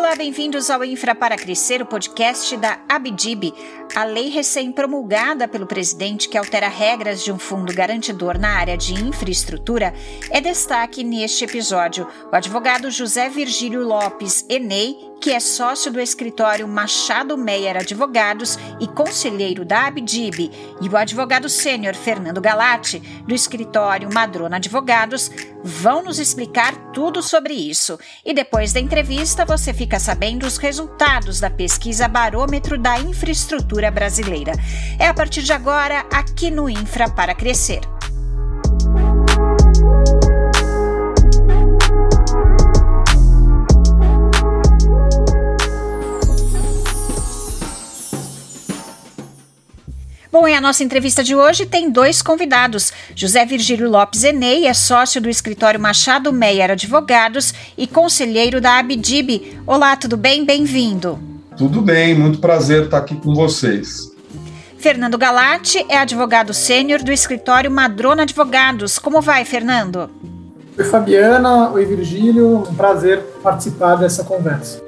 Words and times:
Olá, 0.00 0.16
bem-vindos 0.16 0.70
ao 0.70 0.82
Infra 0.82 1.14
para 1.14 1.36
Crescer, 1.36 1.82
o 1.82 1.86
podcast 1.86 2.56
da 2.56 2.80
Abdib. 2.88 3.52
A 3.94 4.02
lei 4.02 4.30
recém-promulgada 4.30 5.46
pelo 5.46 5.66
presidente 5.66 6.26
que 6.26 6.38
altera 6.38 6.68
regras 6.68 7.22
de 7.22 7.30
um 7.30 7.38
fundo 7.38 7.70
garantidor 7.70 8.38
na 8.38 8.48
área 8.48 8.78
de 8.78 8.94
infraestrutura 8.94 9.92
é 10.30 10.40
destaque 10.40 11.04
neste 11.04 11.44
episódio. 11.44 12.08
O 12.32 12.34
advogado 12.34 12.90
José 12.90 13.28
Virgílio 13.28 13.86
Lopes 13.86 14.42
Enei 14.48 15.09
que 15.20 15.32
é 15.32 15.38
sócio 15.38 15.92
do 15.92 16.00
escritório 16.00 16.66
Machado 16.66 17.36
Meyer 17.36 17.76
Advogados 17.76 18.58
e 18.80 18.86
conselheiro 18.86 19.66
da 19.66 19.86
Abdib, 19.86 20.50
e 20.80 20.88
o 20.88 20.96
advogado 20.96 21.46
sênior 21.48 21.94
Fernando 21.94 22.40
Galati, 22.40 23.00
do 23.26 23.34
escritório 23.34 24.12
Madrona 24.12 24.56
Advogados, 24.56 25.30
vão 25.62 26.02
nos 26.02 26.18
explicar 26.18 26.74
tudo 26.92 27.22
sobre 27.22 27.52
isso. 27.52 27.98
E 28.24 28.32
depois 28.32 28.72
da 28.72 28.80
entrevista, 28.80 29.44
você 29.44 29.74
fica 29.74 30.00
sabendo 30.00 30.46
os 30.46 30.56
resultados 30.56 31.38
da 31.38 31.50
pesquisa 31.50 32.08
Barômetro 32.08 32.78
da 32.78 32.98
Infraestrutura 32.98 33.90
Brasileira. 33.90 34.52
É 34.98 35.06
a 35.06 35.14
partir 35.14 35.42
de 35.42 35.52
agora, 35.52 36.06
aqui 36.10 36.50
no 36.50 36.68
Infra 36.68 37.10
para 37.10 37.34
Crescer. 37.34 37.99
Bom, 50.32 50.46
e 50.46 50.54
a 50.54 50.60
nossa 50.60 50.84
entrevista 50.84 51.24
de 51.24 51.34
hoje 51.34 51.66
tem 51.66 51.90
dois 51.90 52.22
convidados. 52.22 52.92
José 53.16 53.44
Virgílio 53.44 53.90
Lopes 53.90 54.22
Enei 54.22 54.68
é 54.68 54.72
sócio 54.72 55.20
do 55.20 55.28
escritório 55.28 55.80
Machado 55.80 56.32
Meyer 56.32 56.70
Advogados 56.70 57.52
e 57.76 57.84
conselheiro 57.84 58.60
da 58.60 58.78
Abdib. 58.78 59.58
Olá, 59.66 59.96
tudo 59.96 60.16
bem? 60.16 60.44
Bem-vindo. 60.44 61.18
Tudo 61.56 61.82
bem, 61.82 62.14
muito 62.14 62.38
prazer 62.38 62.84
estar 62.84 62.98
aqui 62.98 63.16
com 63.16 63.34
vocês. 63.34 64.08
Fernando 64.78 65.18
Galati 65.18 65.84
é 65.88 65.98
advogado 65.98 66.54
sênior 66.54 67.02
do 67.02 67.10
escritório 67.10 67.70
Madrona 67.70 68.22
Advogados. 68.22 69.00
Como 69.00 69.20
vai, 69.20 69.44
Fernando? 69.44 70.08
Oi, 70.78 70.84
Fabiana. 70.84 71.70
Oi, 71.70 71.84
Virgílio. 71.84 72.58
Um 72.70 72.74
prazer 72.76 73.20
participar 73.42 73.96
dessa 73.96 74.22
conversa. 74.22 74.80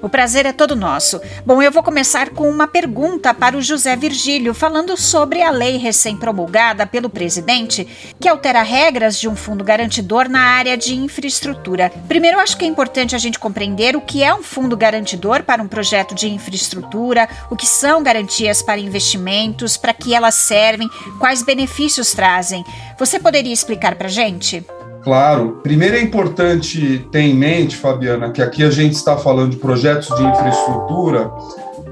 O 0.00 0.08
prazer 0.08 0.46
é 0.46 0.52
todo 0.52 0.76
nosso. 0.76 1.20
Bom, 1.44 1.60
eu 1.60 1.72
vou 1.72 1.82
começar 1.82 2.30
com 2.30 2.48
uma 2.48 2.68
pergunta 2.68 3.34
para 3.34 3.56
o 3.56 3.62
José 3.62 3.96
Virgílio, 3.96 4.54
falando 4.54 4.96
sobre 4.96 5.42
a 5.42 5.50
lei 5.50 5.76
recém-promulgada 5.76 6.86
pelo 6.86 7.10
presidente, 7.10 7.86
que 8.20 8.28
altera 8.28 8.62
regras 8.62 9.18
de 9.18 9.28
um 9.28 9.34
fundo 9.34 9.64
garantidor 9.64 10.28
na 10.28 10.40
área 10.40 10.76
de 10.76 10.94
infraestrutura. 10.94 11.90
Primeiro, 12.06 12.38
acho 12.38 12.56
que 12.56 12.64
é 12.64 12.68
importante 12.68 13.16
a 13.16 13.18
gente 13.18 13.38
compreender 13.38 13.96
o 13.96 14.00
que 14.00 14.22
é 14.22 14.32
um 14.32 14.42
fundo 14.42 14.76
garantidor 14.76 15.42
para 15.42 15.62
um 15.62 15.68
projeto 15.68 16.14
de 16.14 16.28
infraestrutura, 16.28 17.28
o 17.50 17.56
que 17.56 17.66
são 17.66 18.02
garantias 18.02 18.62
para 18.62 18.78
investimentos, 18.78 19.76
para 19.76 19.92
que 19.92 20.14
elas 20.14 20.34
servem, 20.34 20.88
quais 21.18 21.42
benefícios 21.42 22.12
trazem. 22.12 22.64
Você 22.98 23.18
poderia 23.18 23.52
explicar 23.52 23.96
para 23.96 24.06
a 24.06 24.10
gente? 24.10 24.64
Claro. 25.02 25.60
Primeiro 25.62 25.96
é 25.96 26.02
importante 26.02 27.06
ter 27.10 27.20
em 27.20 27.34
mente, 27.34 27.76
Fabiana, 27.76 28.30
que 28.30 28.42
aqui 28.42 28.62
a 28.62 28.70
gente 28.70 28.94
está 28.94 29.16
falando 29.16 29.52
de 29.52 29.56
projetos 29.56 30.08
de 30.16 30.22
infraestrutura 30.22 31.30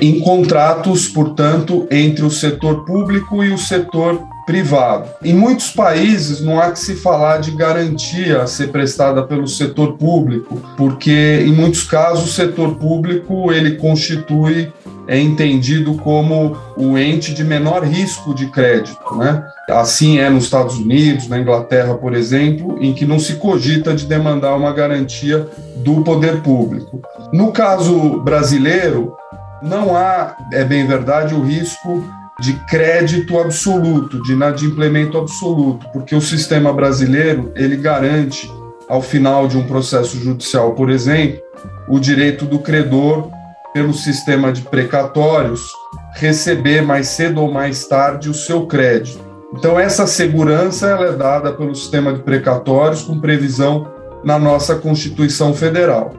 em 0.01 0.21
contratos, 0.21 1.09
portanto, 1.09 1.87
entre 1.91 2.25
o 2.25 2.31
setor 2.31 2.85
público 2.85 3.43
e 3.43 3.51
o 3.51 3.59
setor 3.59 4.21
privado. 4.47 5.09
Em 5.25 5.35
muitos 5.35 5.71
países 5.71 6.41
não 6.41 6.61
há 6.61 6.71
que 6.71 6.79
se 6.79 6.95
falar 6.95 7.39
de 7.39 7.51
garantia 7.51 8.43
a 8.43 8.47
ser 8.47 8.69
prestada 8.69 9.25
pelo 9.25 9.49
setor 9.49 9.95
público, 9.95 10.63
porque 10.77 11.43
em 11.45 11.53
muitos 11.53 11.83
casos 11.83 12.31
o 12.31 12.33
setor 12.33 12.77
público 12.77 13.53
ele 13.53 13.73
constitui 13.73 14.73
é 15.09 15.19
entendido 15.19 15.95
como 15.95 16.57
o 16.77 16.99
ente 16.99 17.33
de 17.33 17.45
menor 17.45 17.85
risco 17.85 18.35
de 18.35 18.47
crédito, 18.47 19.17
né? 19.17 19.45
Assim 19.71 20.19
é 20.19 20.29
nos 20.29 20.45
Estados 20.45 20.77
Unidos, 20.79 21.29
na 21.29 21.39
Inglaterra, 21.39 21.95
por 21.95 22.15
exemplo, 22.15 22.79
em 22.81 22.93
que 22.93 23.05
não 23.05 23.19
se 23.19 23.35
cogita 23.35 23.95
de 23.95 24.07
demandar 24.07 24.55
uma 24.55 24.73
garantia 24.73 25.49
do 25.77 26.03
poder 26.03 26.41
público. 26.43 27.01
No 27.33 27.53
caso 27.53 28.21
brasileiro, 28.21 29.15
não 29.63 29.97
há, 29.97 30.37
é 30.53 30.65
bem 30.65 30.87
verdade, 30.87 31.35
o 31.35 31.43
risco 31.43 32.05
de 32.41 32.53
crédito 32.69 33.39
absoluto, 33.39 34.23
de 34.23 34.33
inadimplemento 34.33 35.17
absoluto, 35.17 35.87
porque 35.93 36.15
o 36.15 36.21
sistema 36.21 36.73
brasileiro 36.73 37.51
ele 37.57 37.77
garante, 37.77 38.51
ao 38.89 39.03
final 39.03 39.49
de 39.49 39.57
um 39.57 39.67
processo 39.67 40.19
judicial, 40.19 40.73
por 40.73 40.91
exemplo, 40.91 41.41
o 41.89 41.99
direito 41.99 42.45
do 42.45 42.59
credor 42.59 43.31
pelo 43.77 43.93
sistema 43.93 44.51
de 44.55 44.63
precatórios, 44.63 45.71
receber 46.15 46.81
mais 46.81 47.09
cedo 47.09 47.43
ou 47.43 47.53
mais 47.53 47.87
tarde 47.87 48.31
o 48.31 48.33
seu 48.33 48.65
crédito. 48.67 49.21
Então, 49.53 49.79
essa 49.79 50.07
segurança 50.07 50.87
ela 50.87 51.09
é 51.09 51.13
dada 51.13 51.53
pelo 51.53 51.75
sistema 51.75 52.15
de 52.15 52.21
precatórios 52.21 53.03
com 53.03 53.21
previsão 53.21 53.87
na 54.25 54.39
nossa 54.39 54.77
Constituição 54.77 55.53
Federal. 55.53 56.15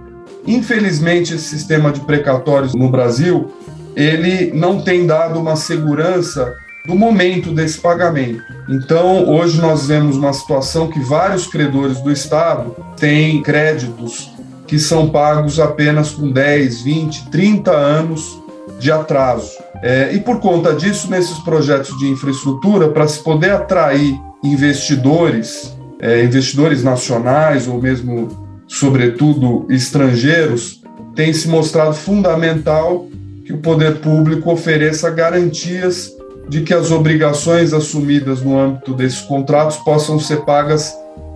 Infelizmente, 0.46 1.34
esse 1.34 1.46
sistema 1.46 1.92
de 1.92 2.02
precatórios 2.02 2.76
no 2.76 2.92
Brasil, 2.92 3.52
ele 3.96 4.52
não 4.54 4.80
tem 4.80 5.08
dado 5.08 5.40
uma 5.40 5.56
segurança 5.56 6.54
do 6.86 6.94
momento 6.94 7.52
desse 7.52 7.80
pagamento. 7.80 8.44
Então, 8.70 9.28
hoje 9.28 9.60
nós 9.60 9.88
vemos 9.88 10.16
uma 10.16 10.32
situação 10.32 10.90
que 10.90 11.00
vários 11.00 11.48
credores 11.48 12.00
do 12.02 12.12
Estado 12.12 12.76
têm 12.98 13.42
créditos 13.42 14.37
que 14.68 14.78
são 14.78 15.10
pagos 15.10 15.60
apenas 15.60 16.12
com 16.12 16.30
10, 16.30 16.82
20, 16.82 17.30
30 17.30 17.72
anos 17.72 18.38
de 18.80 18.92
atraso. 18.92 19.52
É, 19.82 20.12
e 20.14 20.20
por 20.20 20.40
conta 20.40 20.74
disso, 20.74 21.10
nesses 21.10 21.38
projetos 21.40 21.98
de 21.98 22.08
infraestrutura, 22.08 22.90
para 22.90 23.08
se 23.08 23.24
poder 23.24 23.52
atrair 23.52 24.20
investidores, 24.44 25.76
é, 26.00 26.24
investidores 26.24 26.84
nacionais 26.84 27.68
ou 27.68 27.82
mesmo, 27.82 28.28
sobretudo, 28.68 29.66
estrangeiros, 29.70 30.82
tem 31.16 31.32
se 31.34 31.48
mostrado 31.48 31.94
fundamental 31.94 33.08
que 33.46 33.54
o 33.54 33.58
poder 33.58 34.00
público 34.00 34.52
ofereça 34.52 35.10
garantias 35.10 36.12
de 36.50 36.62
que 36.62 36.74
as 36.74 36.92
obrigações 36.92 37.74
assumidas 37.74 38.42
no 38.42 38.58
âmbito 38.60 38.94
desses 38.94 39.22
contratos 39.22 39.78
possam 39.78 40.20
ser 40.20 40.42
pagas 40.46 40.94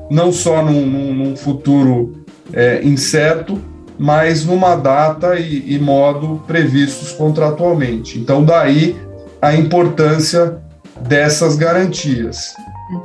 não 0.09 0.31
só 0.31 0.63
num, 0.63 0.85
num, 0.85 1.13
num 1.13 1.35
futuro 1.35 2.20
é, 2.53 2.81
incerto, 2.83 3.59
mas 3.97 4.45
numa 4.45 4.75
data 4.75 5.35
e, 5.35 5.75
e 5.75 5.79
modo 5.79 6.41
previstos 6.47 7.11
contratualmente. 7.11 8.19
Então, 8.19 8.43
daí 8.43 8.95
a 9.41 9.55
importância 9.55 10.57
dessas 10.99 11.55
garantias. 11.55 12.53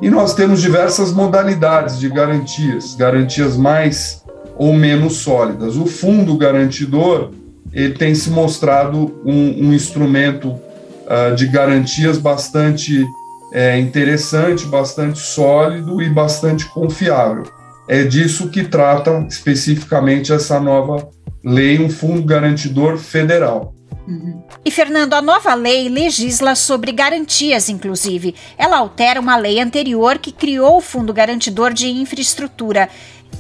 E 0.03 0.11
nós 0.11 0.34
temos 0.34 0.61
diversas 0.61 1.12
modalidades 1.12 1.99
de 1.99 2.09
garantias, 2.09 2.95
garantias 2.95 3.57
mais 3.57 4.25
ou 4.57 4.73
menos 4.73 5.19
sólidas. 5.19 5.77
O 5.77 5.87
fundo 5.87 6.37
garantidor 6.37 7.31
ele 7.73 7.95
tem 7.95 8.15
se 8.15 8.31
mostrado 8.31 9.21
um, 9.25 9.67
um 9.67 9.75
instrumento 9.75 10.49
uh, 10.49 11.34
de 11.34 11.47
garantias 11.47 12.19
bastante 12.19 13.05
é, 13.53 13.78
interessante, 13.78 14.67
bastante 14.67 15.19
sólido 15.19 16.03
e 16.03 16.09
bastante 16.09 16.65
confiável 16.67 17.45
é 17.88 18.04
disso 18.04 18.50
que 18.50 18.64
trata 18.64 19.26
especificamente 19.28 20.32
essa 20.32 20.58
nova 20.58 21.08
lei, 21.44 21.78
um 21.78 21.88
fundo 21.88 22.22
garantidor 22.22 22.98
federal. 22.98 23.72
Uhum. 24.06 24.42
E, 24.64 24.70
Fernando, 24.70 25.14
a 25.14 25.22
nova 25.22 25.54
lei 25.54 25.88
legisla 25.88 26.54
sobre 26.54 26.92
garantias, 26.92 27.69
inclusive. 27.69 28.34
Ela 28.56 28.78
altera 28.78 29.20
uma 29.20 29.36
lei 29.36 29.60
anterior 29.60 30.19
que 30.19 30.32
criou 30.32 30.76
o 30.76 30.80
Fundo 30.80 31.12
Garantidor 31.12 31.72
de 31.72 31.88
Infraestrutura. 31.88 32.88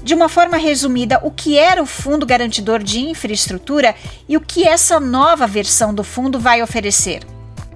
De 0.02 0.14
uma 0.14 0.28
forma 0.28 0.56
resumida, 0.56 1.20
o 1.22 1.30
que 1.30 1.58
era 1.58 1.82
o 1.82 1.86
Fundo 1.86 2.26
Garantidor 2.26 2.82
de 2.82 3.00
Infraestrutura 3.00 3.94
e 4.28 4.36
o 4.36 4.40
que 4.40 4.66
essa 4.66 5.00
nova 5.00 5.46
versão 5.46 5.94
do 5.94 6.04
fundo 6.04 6.38
vai 6.38 6.62
oferecer? 6.62 7.22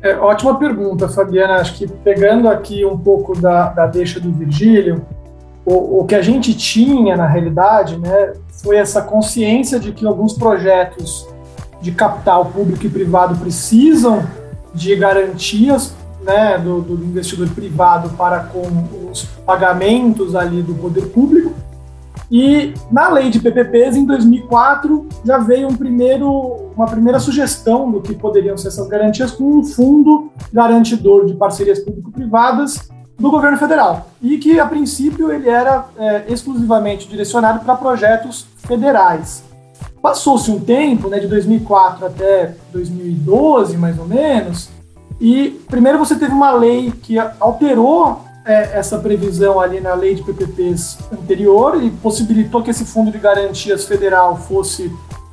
É, 0.02 0.14
ótima 0.14 0.58
pergunta, 0.58 1.08
Fabiana. 1.08 1.56
Acho 1.56 1.74
que 1.74 1.86
pegando 1.86 2.48
aqui 2.48 2.84
um 2.84 2.98
pouco 2.98 3.38
da, 3.38 3.68
da 3.68 3.86
deixa 3.86 4.18
do 4.18 4.32
Virgílio, 4.32 5.04
o, 5.70 6.00
o 6.00 6.04
que 6.04 6.16
a 6.16 6.22
gente 6.22 6.52
tinha, 6.52 7.16
na 7.16 7.28
realidade, 7.28 7.96
né, 7.96 8.32
foi 8.62 8.76
essa 8.76 9.00
consciência 9.00 9.78
de 9.78 9.92
que 9.92 10.04
alguns 10.04 10.32
projetos 10.32 11.28
de 11.80 11.92
capital 11.92 12.46
público 12.46 12.84
e 12.84 12.90
privado 12.90 13.38
precisam 13.38 14.24
de 14.74 14.94
garantias 14.96 15.94
né, 16.22 16.58
do, 16.58 16.80
do, 16.80 17.04
investidor 17.04 17.48
privado 17.50 18.10
para 18.10 18.40
com 18.40 18.60
os 19.10 19.24
pagamentos 19.46 20.34
ali 20.34 20.60
do 20.60 20.74
poder 20.74 21.06
público. 21.06 21.52
E 22.30 22.74
na 22.90 23.08
lei 23.08 23.30
de 23.30 23.40
PPPs, 23.40 23.96
em 23.96 24.04
2004, 24.04 25.08
já 25.24 25.38
veio 25.38 25.68
um 25.68 25.76
primeiro, 25.76 26.70
uma 26.76 26.86
primeira 26.86 27.18
sugestão 27.18 27.90
do 27.90 28.00
que 28.00 28.14
poderiam 28.14 28.56
ser 28.56 28.68
essas 28.68 28.86
garantias 28.88 29.32
com 29.32 29.44
um 29.44 29.64
fundo 29.64 30.30
garantidor 30.52 31.26
de 31.26 31.34
parcerias 31.34 31.78
público-privadas 31.80 32.88
do 33.20 33.30
governo 33.30 33.58
federal 33.58 34.08
e 34.22 34.38
que 34.38 34.58
a 34.58 34.66
princípio 34.66 35.30
ele 35.30 35.48
era 35.48 35.84
é, 35.98 36.24
exclusivamente 36.28 37.06
direcionado 37.06 37.60
para 37.60 37.76
projetos 37.76 38.46
federais. 38.56 39.44
Passou-se 40.00 40.50
um 40.50 40.58
tempo, 40.58 41.08
né, 41.08 41.20
de 41.20 41.28
2004 41.28 42.06
até 42.06 42.54
2012, 42.72 43.76
mais 43.76 43.98
ou 43.98 44.06
menos, 44.06 44.70
e 45.20 45.60
primeiro 45.68 45.98
você 45.98 46.16
teve 46.16 46.32
uma 46.32 46.50
lei 46.52 46.90
que 46.90 47.18
alterou 47.38 48.24
é, 48.46 48.78
essa 48.78 48.98
previsão 48.98 49.60
ali 49.60 49.80
na 49.80 49.92
lei 49.92 50.14
de 50.14 50.22
PPPs 50.22 50.98
anterior 51.12 51.82
e 51.82 51.90
possibilitou 51.90 52.62
que 52.62 52.70
esse 52.70 52.86
fundo 52.86 53.10
de 53.10 53.18
garantias 53.18 53.84
federal 53.84 54.38
fosse 54.38 54.90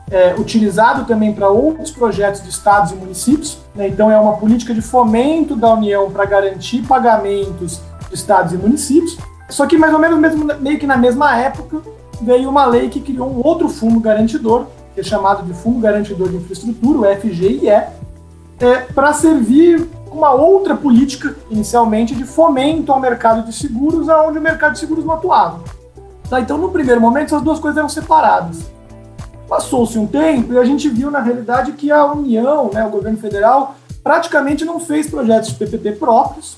é, 0.10 0.36
utilizado 0.36 1.06
também 1.06 1.34
para 1.34 1.50
outros 1.50 1.92
projetos 1.92 2.42
de 2.42 2.50
estados 2.50 2.92
e 2.92 2.96
municípios. 2.96 3.58
Né? 3.76 3.88
Então, 3.88 4.10
é 4.10 4.20
uma 4.20 4.38
política 4.38 4.74
de 4.74 4.82
fomento 4.82 5.56
da 5.56 5.74
União 5.74 6.10
para 6.10 6.26
garantir 6.26 6.82
pagamentos 6.84 7.82
de 8.10 8.16
estados 8.16 8.54
e 8.54 8.58
municípios. 8.58 9.18
Só 9.50 9.66
que, 9.66 9.78
mais 9.78 9.94
ou 9.94 10.00
menos, 10.00 10.20
mesmo, 10.20 10.46
meio 10.60 10.80
que 10.80 10.88
na 10.88 10.98
mesma 10.98 11.38
época, 11.38 11.82
veio 12.22 12.50
uma 12.50 12.66
lei 12.66 12.90
que 12.90 13.02
criou 13.02 13.30
um 13.30 13.46
outro 13.46 13.70
fundo 13.70 14.00
garantidor, 14.00 14.68
que 14.94 15.02
é 15.02 15.04
chamado 15.04 15.44
de 15.44 15.54
Fundo 15.54 15.80
Garantidor 15.80 16.30
de 16.30 16.38
Infraestrutura, 16.38 17.00
o 17.00 17.16
FGIE, 17.22 17.70
é, 17.70 17.92
para 18.94 19.14
servir 19.14 19.88
uma 20.12 20.32
outra 20.32 20.76
política, 20.76 21.36
inicialmente, 21.50 22.16
de 22.16 22.24
fomento 22.24 22.92
ao 22.92 23.00
mercado 23.00 23.46
de 23.46 23.54
seguros, 23.54 24.10
aonde 24.10 24.40
o 24.40 24.42
mercado 24.42 24.74
de 24.74 24.80
seguros 24.80 25.06
não 25.06 25.14
atuava. 25.14 25.60
Tá, 26.30 26.42
então, 26.42 26.58
no 26.58 26.70
primeiro 26.70 27.00
momento, 27.00 27.28
essas 27.28 27.42
duas 27.42 27.60
coisas 27.60 27.78
eram 27.78 27.88
separadas. 27.88 28.77
Passou-se 29.48 29.98
um 29.98 30.06
tempo 30.06 30.54
e 30.54 30.58
a 30.58 30.66
gente 30.66 30.90
viu, 30.90 31.10
na 31.10 31.20
realidade, 31.20 31.72
que 31.74 31.92
a 31.92 32.06
União, 32.06 32.70
né, 32.74 32.86
o 32.86 32.90
governo 32.90 33.18
federal, 33.18 33.76
praticamente 34.04 34.66
não 34.66 34.80
fez 34.80 35.10
projetos 35.10 35.50
de 35.50 35.56
PPP 35.56 35.94
próprios 35.94 36.58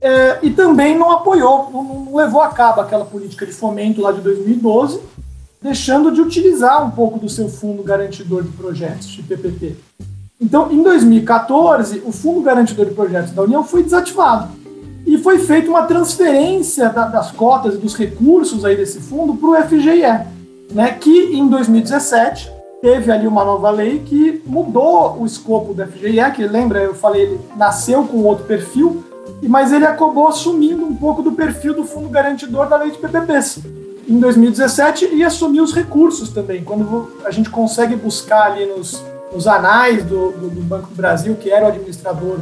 é, 0.00 0.38
e 0.42 0.50
também 0.50 0.96
não 0.96 1.10
apoiou, 1.10 1.70
não, 1.72 1.82
não 1.82 2.14
levou 2.16 2.40
a 2.40 2.48
cabo 2.48 2.80
aquela 2.80 3.04
política 3.04 3.44
de 3.44 3.52
fomento 3.52 4.00
lá 4.00 4.12
de 4.12 4.20
2012, 4.20 5.00
deixando 5.62 6.10
de 6.10 6.20
utilizar 6.20 6.84
um 6.84 6.90
pouco 6.90 7.18
do 7.18 7.28
seu 7.28 7.48
fundo 7.48 7.82
garantidor 7.82 8.42
de 8.42 8.50
projetos 8.50 9.08
de 9.08 9.22
PPP. 9.22 9.76
Então, 10.40 10.72
em 10.72 10.82
2014, 10.82 12.02
o 12.04 12.10
Fundo 12.10 12.40
Garantidor 12.40 12.86
de 12.86 12.94
Projetos 12.94 13.32
da 13.32 13.42
União 13.42 13.62
foi 13.62 13.82
desativado 13.82 14.48
e 15.04 15.18
foi 15.18 15.38
feita 15.38 15.68
uma 15.68 15.82
transferência 15.82 16.88
da, 16.88 17.06
das 17.06 17.30
cotas 17.30 17.74
e 17.74 17.76
dos 17.76 17.94
recursos 17.94 18.64
aí 18.64 18.74
desse 18.74 19.00
fundo 19.00 19.34
para 19.34 19.48
o 19.50 19.68
FGE 19.68 20.39
né, 20.70 20.92
que 20.92 21.34
em 21.34 21.48
2017 21.48 22.50
teve 22.80 23.12
ali 23.12 23.26
uma 23.26 23.44
nova 23.44 23.70
lei 23.70 24.00
que 24.00 24.42
mudou 24.46 25.18
o 25.20 25.26
escopo 25.26 25.74
do 25.74 25.86
FGE, 25.86 26.32
que 26.34 26.46
lembra, 26.46 26.80
eu 26.80 26.94
falei, 26.94 27.22
ele 27.22 27.40
nasceu 27.56 28.04
com 28.04 28.22
outro 28.22 28.44
perfil, 28.44 29.04
mas 29.42 29.72
ele 29.72 29.84
acabou 29.84 30.28
assumindo 30.28 30.84
um 30.84 30.94
pouco 30.94 31.22
do 31.22 31.32
perfil 31.32 31.74
do 31.74 31.84
fundo 31.84 32.08
garantidor 32.08 32.68
da 32.68 32.76
lei 32.76 32.90
de 32.90 32.98
PPPs 32.98 33.60
em 34.08 34.18
2017 34.18 35.14
e 35.14 35.22
assumiu 35.22 35.62
os 35.62 35.72
recursos 35.72 36.30
também. 36.30 36.64
Quando 36.64 37.12
a 37.24 37.30
gente 37.30 37.48
consegue 37.48 37.94
buscar 37.94 38.50
ali 38.50 38.66
nos, 38.66 39.02
nos 39.32 39.46
anais 39.46 40.04
do, 40.04 40.32
do, 40.32 40.50
do 40.50 40.60
Banco 40.62 40.88
do 40.88 40.94
Brasil, 40.94 41.36
que 41.36 41.50
era 41.50 41.66
o 41.66 41.68
administrador 41.68 42.38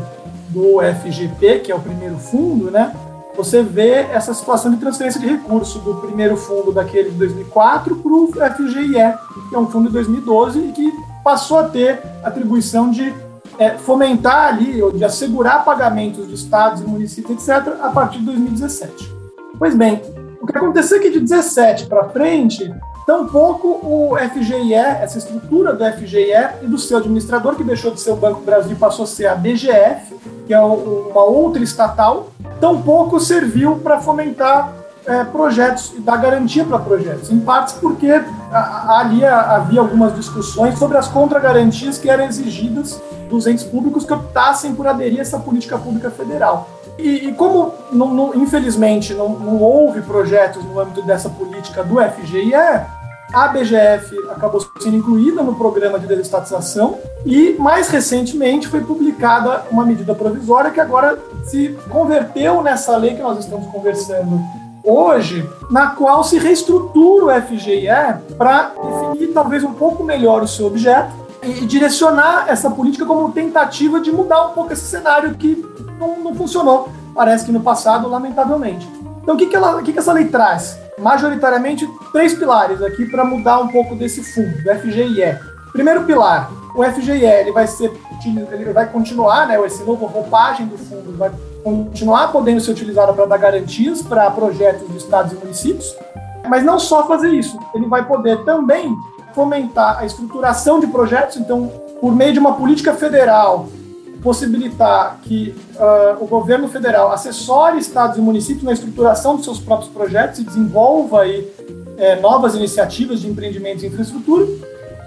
do 0.48 0.78
FGP, 0.80 1.60
que 1.60 1.70
é 1.70 1.74
o 1.74 1.80
primeiro 1.80 2.16
fundo, 2.16 2.70
né? 2.70 2.94
Você 3.38 3.62
vê 3.62 4.00
essa 4.12 4.34
situação 4.34 4.68
de 4.72 4.78
transferência 4.78 5.20
de 5.20 5.28
recurso 5.28 5.78
do 5.78 5.94
primeiro 5.94 6.36
fundo 6.36 6.72
daquele 6.72 7.10
de 7.10 7.16
2004 7.18 7.94
para 7.94 8.12
o 8.12 8.32
FGIE, 8.32 9.14
que 9.48 9.54
é 9.54 9.58
um 9.58 9.68
fundo 9.68 9.86
de 9.86 9.92
2012 9.92 10.58
e 10.58 10.72
que 10.72 10.92
passou 11.22 11.60
a 11.60 11.68
ter 11.68 12.02
atribuição 12.24 12.90
de 12.90 13.14
é, 13.56 13.78
fomentar 13.78 14.48
ali, 14.48 14.82
ou 14.82 14.90
de 14.90 15.04
assegurar 15.04 15.64
pagamentos 15.64 16.26
de 16.26 16.34
estados 16.34 16.82
e 16.82 16.84
municípios, 16.84 17.48
etc., 17.48 17.74
a 17.80 17.90
partir 17.90 18.18
de 18.18 18.24
2017. 18.24 19.08
Pois 19.56 19.72
bem, 19.76 20.02
o 20.42 20.46
que 20.46 20.58
aconteceu 20.58 20.98
é 20.98 21.00
que 21.00 21.10
de 21.10 21.20
17 21.20 21.86
para 21.86 22.08
frente, 22.08 22.74
tampouco 23.06 23.68
o 23.68 24.16
FGIE, 24.34 24.74
essa 24.74 25.16
estrutura 25.16 25.74
do 25.74 25.84
FGIE 25.92 26.60
e 26.60 26.66
do 26.66 26.76
seu 26.76 26.98
administrador, 26.98 27.54
que 27.54 27.62
deixou 27.62 27.92
de 27.92 28.00
ser 28.00 28.10
o 28.10 28.16
Banco 28.16 28.40
do 28.40 28.46
Brasil 28.46 28.72
e 28.72 28.76
passou 28.76 29.04
a 29.04 29.06
ser 29.06 29.26
a 29.26 29.36
BGF, 29.36 30.16
que 30.44 30.52
é 30.52 30.60
uma 30.60 31.22
outra 31.22 31.62
estatal, 31.62 32.32
tampouco 32.60 33.20
serviu 33.20 33.76
para 33.76 34.00
fomentar 34.00 34.72
é, 35.06 35.24
projetos 35.24 35.92
e 35.96 36.00
dar 36.00 36.18
garantia 36.18 36.64
para 36.64 36.78
projetos, 36.78 37.30
em 37.30 37.40
partes 37.40 37.74
porque 37.74 38.22
ali 38.52 39.24
havia 39.24 39.80
algumas 39.80 40.14
discussões 40.14 40.78
sobre 40.78 40.98
as 40.98 41.08
contragarantias 41.08 41.98
que 41.98 42.10
eram 42.10 42.24
exigidas 42.24 43.00
dos 43.28 43.46
entes 43.46 43.64
públicos 43.64 44.04
que 44.04 44.12
optassem 44.12 44.74
por 44.74 44.86
aderir 44.86 45.18
a 45.18 45.22
essa 45.22 45.38
política 45.38 45.78
pública 45.78 46.10
federal. 46.10 46.68
E, 46.98 47.28
e 47.28 47.32
como, 47.34 47.72
não, 47.92 48.12
não, 48.12 48.34
infelizmente, 48.34 49.14
não, 49.14 49.28
não 49.30 49.62
houve 49.62 50.02
projetos 50.02 50.64
no 50.64 50.80
âmbito 50.80 51.02
dessa 51.02 51.28
política 51.28 51.84
do 51.84 51.96
FGIE, 52.00 52.52
a 53.32 53.48
BGF 53.48 54.16
acabou 54.30 54.64
sendo 54.80 54.96
incluída 54.96 55.42
no 55.42 55.54
programa 55.54 55.98
de 55.98 56.06
desestatização 56.06 56.98
e, 57.26 57.56
mais 57.58 57.88
recentemente, 57.88 58.68
foi 58.68 58.80
publicada 58.80 59.64
uma 59.70 59.84
medida 59.84 60.14
provisória 60.14 60.70
que 60.70 60.80
agora 60.80 61.18
se 61.44 61.76
converteu 61.90 62.62
nessa 62.62 62.96
lei 62.96 63.14
que 63.14 63.22
nós 63.22 63.38
estamos 63.38 63.66
conversando 63.70 64.40
hoje, 64.82 65.48
na 65.70 65.88
qual 65.88 66.24
se 66.24 66.38
reestrutura 66.38 67.26
o 67.26 67.42
FGIE 67.42 67.88
para 68.38 68.72
definir 68.82 69.32
talvez 69.34 69.62
um 69.62 69.74
pouco 69.74 70.02
melhor 70.02 70.42
o 70.42 70.48
seu 70.48 70.66
objeto 70.66 71.12
e 71.42 71.66
direcionar 71.66 72.46
essa 72.48 72.70
política 72.70 73.04
como 73.04 73.30
tentativa 73.32 74.00
de 74.00 74.10
mudar 74.10 74.46
um 74.46 74.52
pouco 74.52 74.72
esse 74.72 74.86
cenário 74.86 75.34
que 75.34 75.62
não, 75.98 76.18
não 76.20 76.34
funcionou, 76.34 76.88
parece 77.14 77.44
que 77.44 77.52
no 77.52 77.60
passado, 77.60 78.08
lamentavelmente. 78.08 78.88
Então, 79.22 79.34
o 79.34 79.38
que, 79.38 79.46
que, 79.46 79.56
ela, 79.56 79.76
o 79.76 79.82
que, 79.82 79.92
que 79.92 79.98
essa 79.98 80.12
lei 80.12 80.26
traz? 80.26 80.78
Majoritariamente 81.00 81.88
três 82.12 82.34
pilares 82.34 82.82
aqui 82.82 83.06
para 83.06 83.24
mudar 83.24 83.58
um 83.60 83.68
pouco 83.68 83.94
desse 83.94 84.22
fundo, 84.22 84.62
do 84.62 84.74
FGIE. 84.80 85.38
Primeiro 85.72 86.04
pilar, 86.04 86.50
o 86.74 86.82
FGIE 86.84 87.24
ele 87.24 87.52
vai 87.52 87.66
ser 87.66 87.92
ele 88.52 88.72
vai 88.72 88.86
continuar, 88.86 89.46
né, 89.46 89.64
esse 89.64 89.84
novo 89.84 90.06
roupagem 90.06 90.66
do 90.66 90.76
fundo 90.76 91.16
vai 91.16 91.30
continuar 91.62 92.32
podendo 92.32 92.60
ser 92.60 92.72
utilizado 92.72 93.14
para 93.14 93.26
dar 93.26 93.36
garantias 93.36 94.02
para 94.02 94.30
projetos 94.30 94.88
de 94.88 94.96
estados 94.96 95.32
e 95.32 95.36
municípios, 95.36 95.94
mas 96.48 96.64
não 96.64 96.78
só 96.78 97.06
fazer 97.06 97.28
isso, 97.28 97.58
ele 97.74 97.86
vai 97.86 98.04
poder 98.04 98.44
também 98.44 98.92
fomentar 99.34 99.98
a 99.98 100.04
estruturação 100.04 100.80
de 100.80 100.88
projetos, 100.88 101.36
então, 101.36 101.70
por 102.00 102.12
meio 102.12 102.32
de 102.32 102.38
uma 102.38 102.54
política 102.54 102.92
federal 102.94 103.68
possibilitar 104.22 105.18
que 105.22 105.54
uh, 105.76 106.22
o 106.22 106.26
governo 106.26 106.68
federal 106.68 107.12
assessore 107.12 107.78
estados 107.78 108.18
e 108.18 108.20
municípios 108.20 108.64
na 108.64 108.72
estruturação 108.72 109.36
dos 109.36 109.44
seus 109.44 109.60
próprios 109.60 109.90
projetos 109.90 110.40
e 110.40 110.44
desenvolva 110.44 111.22
aí, 111.22 111.48
é, 111.96 112.20
novas 112.20 112.54
iniciativas 112.54 113.20
de 113.20 113.28
empreendimentos 113.28 113.82
em 113.82 113.88
infraestrutura 113.88 114.46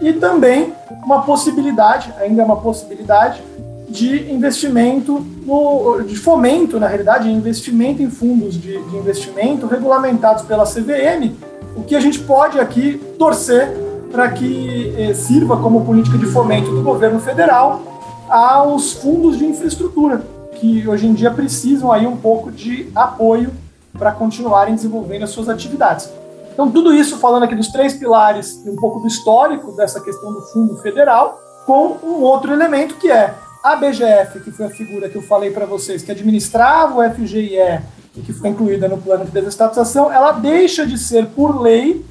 e 0.02 0.14
também 0.14 0.74
uma 1.04 1.24
possibilidade, 1.24 2.14
ainda 2.20 2.42
é 2.42 2.46
uma 2.46 2.58
possibilidade, 2.58 3.42
de 3.88 4.32
investimento, 4.32 5.20
no, 5.46 6.02
de 6.04 6.16
fomento, 6.16 6.80
na 6.80 6.88
realidade, 6.88 7.26
de 7.26 7.34
investimento 7.34 8.02
em 8.02 8.10
fundos 8.10 8.54
de, 8.54 8.82
de 8.82 8.96
investimento 8.96 9.68
regulamentados 9.68 10.44
pela 10.44 10.64
CVM, 10.64 11.36
o 11.76 11.84
que 11.84 11.96
a 11.96 12.00
gente 12.00 12.20
pode 12.20 12.58
aqui 12.58 13.02
torcer 13.20 13.70
para 14.10 14.30
que 14.30 14.94
eh, 14.98 15.14
sirva 15.14 15.58
como 15.58 15.86
política 15.86 16.18
de 16.18 16.26
fomento 16.26 16.72
do 16.72 16.82
governo 16.82 17.20
federal 17.20 17.91
aos 18.32 18.94
fundos 18.94 19.38
de 19.38 19.46
infraestrutura, 19.46 20.26
que 20.56 20.88
hoje 20.88 21.06
em 21.06 21.14
dia 21.14 21.30
precisam 21.30 21.92
aí 21.92 22.08
um 22.08 22.16
pouco 22.16 22.50
de 22.50 22.90
apoio 22.96 23.52
para 23.98 24.14
continuarem 24.14 24.74
desenvolvendo 24.74 25.24
as 25.24 25.32
suas 25.32 25.50
atividades. 25.50 26.10
Então, 26.54 26.72
tudo 26.72 26.94
isso 26.94 27.18
falando 27.18 27.44
aqui 27.44 27.56
dos 27.56 27.68
três 27.68 27.94
pilares 27.94 28.62
e 28.66 28.70
um 28.70 28.76
pouco 28.78 29.02
do 29.02 29.08
histórico 29.08 29.74
dessa 29.74 30.00
questão 30.00 30.34
do 30.34 30.42
fundo 30.44 30.78
federal, 30.78 31.40
com 31.66 31.98
um 32.04 32.22
outro 32.22 32.54
elemento 32.54 32.96
que 32.96 33.12
é 33.12 33.34
a 33.64 33.76
BGF, 33.76 34.40
que 34.40 34.52
foi 34.52 34.66
a 34.66 34.70
figura 34.70 35.10
que 35.10 35.18
eu 35.18 35.22
falei 35.22 35.52
para 35.52 35.66
vocês, 35.66 36.02
que 36.02 36.12
administrava 36.12 37.00
o 37.00 37.14
FGIE 37.14 37.82
e 38.16 38.22
que 38.22 38.34
foi 38.34 38.50
incluída 38.50 38.88
no 38.88 38.98
plano 38.98 39.26
de 39.26 39.32
desestatização, 39.32 40.12
ela 40.12 40.32
deixa 40.32 40.86
de 40.86 40.98
ser, 40.98 41.28
por 41.28 41.62
lei, 41.62 42.04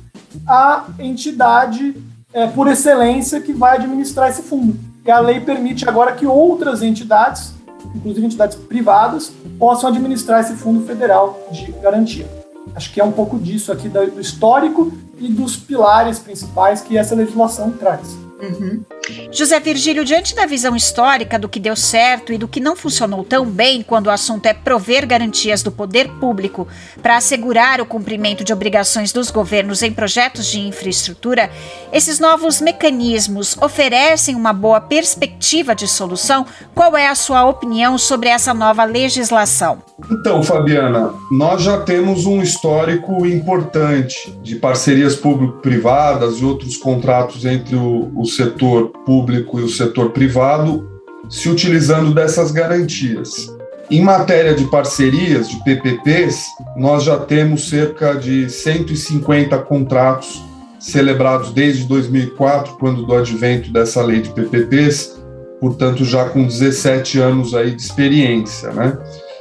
a 0.46 0.84
entidade 0.98 1.96
é, 2.32 2.46
por 2.46 2.68
excelência 2.68 3.40
que 3.40 3.52
vai 3.52 3.76
administrar 3.76 4.28
esse 4.28 4.42
fundo 4.42 4.89
que 5.04 5.10
a 5.10 5.20
lei 5.20 5.40
permite 5.40 5.88
agora 5.88 6.12
que 6.12 6.26
outras 6.26 6.82
entidades, 6.82 7.54
inclusive 7.94 8.26
entidades 8.26 8.56
privadas, 8.56 9.32
possam 9.58 9.90
administrar 9.90 10.40
esse 10.40 10.54
fundo 10.54 10.86
federal 10.86 11.40
de 11.50 11.72
garantia. 11.72 12.26
Acho 12.74 12.92
que 12.92 13.00
é 13.00 13.04
um 13.04 13.12
pouco 13.12 13.38
disso 13.38 13.72
aqui 13.72 13.88
do 13.88 14.20
histórico 14.20 14.92
e 15.18 15.28
dos 15.28 15.56
pilares 15.56 16.18
principais 16.18 16.80
que 16.80 16.96
essa 16.96 17.14
legislação 17.14 17.70
traz. 17.72 18.16
Uhum. 18.40 18.82
José 19.30 19.60
Virgílio, 19.60 20.04
diante 20.04 20.34
da 20.34 20.46
visão 20.46 20.74
histórica 20.74 21.38
do 21.38 21.48
que 21.48 21.60
deu 21.60 21.76
certo 21.76 22.32
e 22.32 22.38
do 22.38 22.48
que 22.48 22.60
não 22.60 22.74
funcionou 22.74 23.24
tão 23.24 23.44
bem 23.44 23.82
quando 23.82 24.06
o 24.06 24.10
assunto 24.10 24.46
é 24.46 24.54
prover 24.54 25.06
garantias 25.06 25.62
do 25.62 25.70
poder 25.70 26.08
público 26.18 26.66
para 27.02 27.16
assegurar 27.16 27.80
o 27.80 27.86
cumprimento 27.86 28.42
de 28.42 28.52
obrigações 28.52 29.12
dos 29.12 29.30
governos 29.30 29.82
em 29.82 29.92
projetos 29.92 30.46
de 30.46 30.60
infraestrutura, 30.60 31.50
esses 31.92 32.18
novos 32.18 32.60
mecanismos 32.60 33.56
oferecem 33.60 34.34
uma 34.34 34.52
boa 34.52 34.80
perspectiva 34.80 35.74
de 35.74 35.86
solução? 35.86 36.46
Qual 36.74 36.96
é 36.96 37.08
a 37.08 37.14
sua 37.14 37.46
opinião 37.46 37.98
sobre 37.98 38.28
essa 38.28 38.54
nova 38.54 38.84
legislação? 38.84 39.82
Então, 40.10 40.42
Fabiana, 40.42 41.12
nós 41.30 41.62
já 41.62 41.80
temos 41.82 42.24
um 42.24 42.40
histórico 42.40 43.26
importante 43.26 44.34
de 44.42 44.56
parcerias 44.56 45.14
público-privadas 45.14 46.36
e 46.38 46.44
outros 46.44 46.76
contratos 46.76 47.44
entre 47.44 47.76
o, 47.76 48.10
o 48.14 48.24
setor 48.30 48.88
público 49.04 49.58
e 49.60 49.62
o 49.62 49.68
setor 49.68 50.10
privado 50.10 50.88
se 51.28 51.48
utilizando 51.48 52.14
dessas 52.14 52.50
garantias. 52.50 53.48
Em 53.90 54.00
matéria 54.02 54.54
de 54.54 54.64
parcerias, 54.66 55.48
de 55.48 55.62
PPPs, 55.64 56.46
nós 56.76 57.04
já 57.04 57.18
temos 57.18 57.68
cerca 57.68 58.14
de 58.14 58.48
150 58.48 59.58
contratos 59.58 60.42
celebrados 60.78 61.52
desde 61.52 61.84
2004, 61.86 62.76
quando 62.78 63.04
do 63.04 63.14
advento 63.14 63.72
dessa 63.72 64.02
lei 64.02 64.22
de 64.22 64.30
PPPs, 64.30 65.20
portanto 65.60 66.04
já 66.04 66.24
com 66.28 66.44
17 66.44 67.18
anos 67.18 67.54
aí 67.54 67.72
de 67.72 67.82
experiência, 67.82 68.70
né? 68.70 68.96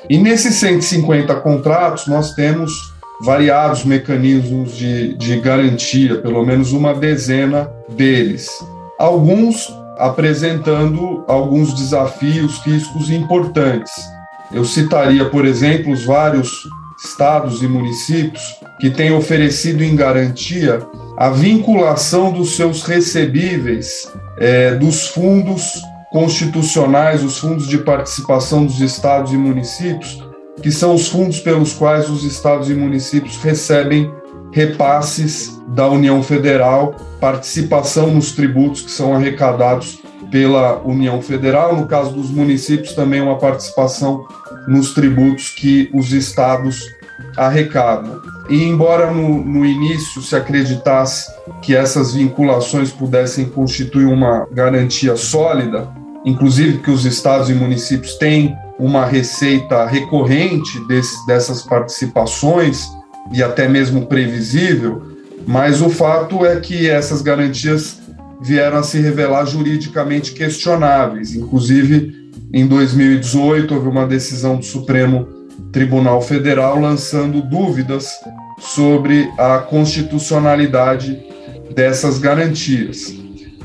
E 0.09 0.17
nesses 0.17 0.55
150 0.55 1.33
contratos, 1.35 2.07
nós 2.07 2.33
temos 2.33 2.71
variados 3.21 3.85
mecanismos 3.85 4.75
de, 4.75 5.13
de 5.15 5.39
garantia, 5.39 6.15
pelo 6.15 6.43
menos 6.45 6.71
uma 6.71 6.93
dezena 6.93 7.69
deles. 7.89 8.49
Alguns 8.99 9.73
apresentando 9.97 11.23
alguns 11.25 11.73
desafios, 11.73 12.59
riscos 12.59 13.09
importantes. 13.09 13.91
Eu 14.51 14.65
citaria, 14.65 15.23
por 15.25 15.45
exemplo, 15.45 15.93
os 15.93 16.05
vários 16.05 16.49
estados 17.01 17.63
e 17.63 17.67
municípios 17.67 18.41
que 18.79 18.89
têm 18.89 19.13
oferecido 19.13 19.83
em 19.83 19.95
garantia 19.95 20.79
a 21.17 21.29
vinculação 21.29 22.31
dos 22.31 22.57
seus 22.57 22.83
recebíveis 22.83 24.11
é, 24.37 24.75
dos 24.75 25.07
fundos 25.07 25.81
constitucionais, 26.11 27.23
os 27.23 27.37
fundos 27.37 27.67
de 27.67 27.77
participação 27.77 28.65
dos 28.65 28.81
estados 28.81 29.31
e 29.31 29.37
municípios, 29.37 30.21
que 30.61 30.71
são 30.71 30.93
os 30.93 31.07
fundos 31.07 31.39
pelos 31.39 31.71
quais 31.73 32.09
os 32.09 32.25
estados 32.25 32.69
e 32.69 32.73
municípios 32.73 33.37
recebem 33.37 34.11
repasses 34.51 35.61
da 35.67 35.87
União 35.87 36.21
Federal, 36.23 36.95
participação 37.19 38.11
nos 38.11 38.31
tributos 38.31 38.81
que 38.81 38.91
são 38.91 39.13
arrecadados 39.13 39.99
pela 40.31 40.79
União 40.83 41.21
Federal, 41.21 41.75
no 41.75 41.87
caso 41.87 42.11
dos 42.11 42.29
municípios, 42.29 42.93
também 42.93 43.21
uma 43.21 43.37
participação 43.37 44.25
nos 44.67 44.93
tributos 44.93 45.49
que 45.49 45.89
os 45.93 46.11
estados 46.11 46.83
arrecadam. 47.35 48.21
E 48.49 48.63
embora 48.63 49.11
no, 49.11 49.43
no 49.43 49.65
início 49.65 50.21
se 50.21 50.35
acreditasse 50.35 51.31
que 51.61 51.75
essas 51.75 52.13
vinculações 52.13 52.91
pudessem 52.91 53.45
constituir 53.45 54.05
uma 54.05 54.47
garantia 54.51 55.15
sólida, 55.15 55.89
inclusive 56.25 56.79
que 56.79 56.91
os 56.91 57.05
estados 57.05 57.49
e 57.49 57.53
municípios 57.53 58.15
têm 58.15 58.55
uma 58.77 59.05
receita 59.05 59.85
recorrente 59.85 60.79
desse, 60.87 61.25
dessas 61.27 61.61
participações 61.61 62.87
e 63.31 63.43
até 63.43 63.67
mesmo 63.67 64.05
previsível, 64.07 65.03
mas 65.45 65.81
o 65.81 65.89
fato 65.89 66.45
é 66.45 66.59
que 66.59 66.89
essas 66.89 67.21
garantias 67.21 67.99
vieram 68.41 68.77
a 68.77 68.83
se 68.83 68.99
revelar 68.99 69.45
juridicamente 69.45 70.33
questionáveis. 70.33 71.35
Inclusive, 71.35 72.31
em 72.53 72.65
2018, 72.65 73.73
houve 73.73 73.87
uma 73.87 74.07
decisão 74.07 74.57
do 74.57 74.65
Supremo 74.65 75.27
Tribunal 75.71 76.21
Federal 76.21 76.79
lançando 76.79 77.41
dúvidas 77.41 78.09
sobre 78.59 79.29
a 79.37 79.59
constitucionalidade 79.59 81.19
dessas 81.75 82.17
garantias. 82.17 83.13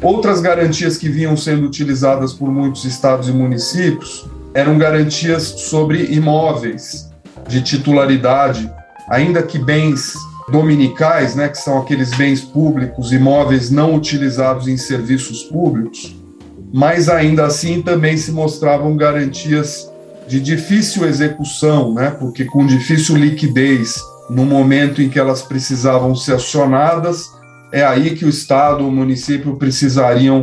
Outras 0.02 0.40
garantias 0.40 0.99
que 0.99 1.09
vinham 1.09 1.37
sendo 1.37 1.66
utilizadas 1.66 2.33
por 2.33 2.50
muitos 2.50 2.85
estados 2.85 3.28
e 3.28 3.33
municípios 3.33 4.26
eram 4.52 4.76
garantias 4.76 5.42
sobre 5.42 6.04
imóveis 6.12 7.11
de 7.49 7.62
titularidade, 7.62 8.71
ainda 9.08 9.42
que 9.42 9.58
bens 9.58 10.14
dominicais, 10.49 11.34
né, 11.34 11.49
que 11.49 11.58
são 11.58 11.78
aqueles 11.78 12.11
bens 12.14 12.40
públicos, 12.40 13.12
imóveis 13.12 13.70
não 13.70 13.94
utilizados 13.94 14.68
em 14.68 14.76
serviços 14.76 15.42
públicos, 15.44 16.14
mas 16.73 17.08
ainda 17.08 17.46
assim 17.46 17.80
também 17.80 18.16
se 18.16 18.30
mostravam 18.32 18.96
garantias 18.96 19.90
de 20.28 20.40
difícil 20.40 21.06
execução, 21.06 21.94
né, 21.94 22.11
porque 22.11 22.44
com 22.44 22.66
difícil 22.66 23.16
liquidez 23.16 23.96
no 24.28 24.44
momento 24.44 25.02
em 25.02 25.08
que 25.08 25.18
elas 25.18 25.42
precisavam 25.42 26.14
ser 26.14 26.34
acionadas, 26.34 27.30
é 27.73 27.84
aí 27.84 28.14
que 28.14 28.25
o 28.25 28.28
Estado, 28.28 28.87
o 28.87 28.90
município 28.90 29.56
precisariam 29.56 30.42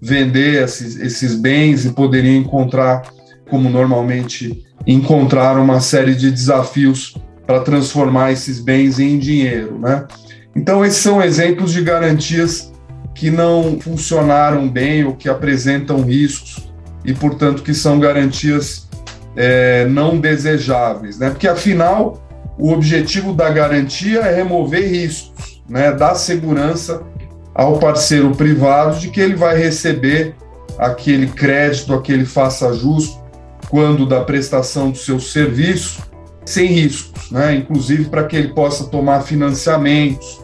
vender 0.00 0.62
esses, 0.62 0.96
esses 0.96 1.34
bens 1.34 1.84
e 1.84 1.90
poderiam 1.90 2.34
encontrar, 2.34 3.02
como 3.48 3.70
normalmente 3.70 4.64
encontraram, 4.86 5.62
uma 5.62 5.80
série 5.80 6.14
de 6.14 6.30
desafios 6.30 7.14
para 7.46 7.60
transformar 7.60 8.32
esses 8.32 8.60
bens 8.60 8.98
em 8.98 9.18
dinheiro, 9.18 9.78
né? 9.78 10.06
Então, 10.54 10.84
esses 10.84 11.00
são 11.02 11.22
exemplos 11.22 11.72
de 11.72 11.82
garantias 11.82 12.72
que 13.14 13.30
não 13.30 13.78
funcionaram 13.80 14.68
bem 14.68 15.04
ou 15.04 15.14
que 15.14 15.28
apresentam 15.28 16.02
riscos 16.02 16.70
e, 17.04 17.12
portanto, 17.14 17.62
que 17.62 17.74
são 17.74 17.98
garantias 17.98 18.88
é, 19.34 19.86
não 19.86 20.18
desejáveis, 20.18 21.18
né? 21.18 21.30
Porque, 21.30 21.48
afinal, 21.48 22.22
o 22.58 22.70
objetivo 22.70 23.32
da 23.32 23.50
garantia 23.50 24.20
é 24.20 24.34
remover 24.34 24.88
riscos, 24.88 25.62
né? 25.68 25.92
Dar 25.92 26.14
segurança 26.14 27.02
ao 27.54 27.78
parceiro 27.78 28.30
privado 28.34 28.98
de 28.98 29.08
que 29.08 29.20
ele 29.20 29.34
vai 29.34 29.56
receber 29.58 30.34
aquele 30.78 31.26
crédito, 31.26 31.94
aquele 31.94 32.24
faça 32.24 32.72
justo 32.72 33.22
quando 33.68 34.06
da 34.06 34.20
prestação 34.20 34.90
do 34.90 34.98
seu 34.98 35.18
serviço 35.18 36.11
sem 36.44 36.66
riscos, 36.66 37.30
né? 37.30 37.54
inclusive 37.54 38.06
para 38.06 38.24
que 38.24 38.36
ele 38.36 38.48
possa 38.48 38.84
tomar 38.84 39.22
financiamentos 39.22 40.40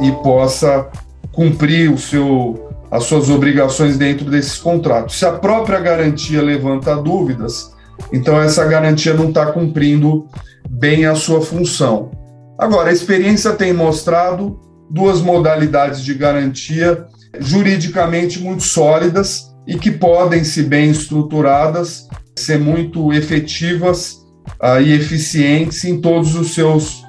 e 0.00 0.12
possa 0.22 0.88
cumprir 1.32 1.92
o 1.92 1.98
seu, 1.98 2.68
as 2.90 3.04
suas 3.04 3.28
obrigações 3.28 3.96
dentro 3.96 4.30
desses 4.30 4.58
contratos. 4.58 5.18
Se 5.18 5.26
a 5.26 5.32
própria 5.32 5.80
garantia 5.80 6.42
levanta 6.42 6.96
dúvidas, 6.96 7.72
então 8.12 8.40
essa 8.40 8.64
garantia 8.64 9.14
não 9.14 9.28
está 9.28 9.46
cumprindo 9.46 10.28
bem 10.68 11.06
a 11.06 11.14
sua 11.14 11.40
função. 11.40 12.10
Agora, 12.58 12.90
a 12.90 12.92
experiência 12.92 13.52
tem 13.52 13.72
mostrado 13.72 14.58
duas 14.90 15.20
modalidades 15.20 16.02
de 16.02 16.14
garantia 16.14 17.06
juridicamente 17.38 18.40
muito 18.40 18.62
sólidas 18.62 19.50
e 19.66 19.76
que 19.76 19.90
podem, 19.90 20.42
se 20.42 20.62
bem 20.62 20.90
estruturadas, 20.90 22.08
ser 22.36 22.58
muito 22.58 23.12
efetivas 23.12 24.19
uh, 24.62 24.80
e 24.80 24.92
eficientes 24.92 25.84
em 25.84 26.00
todos 26.00 26.34
os 26.34 26.54
seus, 26.54 27.00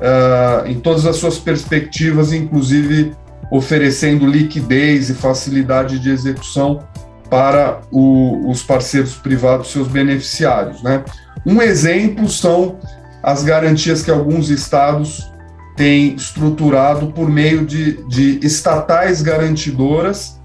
uh, 0.00 0.66
em 0.66 0.78
todas 0.78 1.06
as 1.06 1.16
suas 1.16 1.38
perspectivas, 1.38 2.32
inclusive 2.32 3.12
oferecendo 3.50 4.26
liquidez 4.26 5.08
e 5.08 5.14
facilidade 5.14 5.98
de 5.98 6.10
execução 6.10 6.80
para 7.30 7.80
o, 7.90 8.50
os 8.50 8.62
parceiros 8.62 9.14
privados, 9.14 9.70
seus 9.70 9.88
beneficiários. 9.88 10.82
Né? 10.82 11.02
Um 11.46 11.60
exemplo 11.62 12.28
são 12.28 12.78
as 13.22 13.42
garantias 13.42 14.02
que 14.02 14.10
alguns 14.10 14.50
estados 14.50 15.30
têm 15.76 16.14
estruturado 16.14 17.08
por 17.12 17.28
meio 17.28 17.64
de, 17.64 18.02
de 18.06 18.40
estatais 18.44 19.22
garantidoras, 19.22 20.38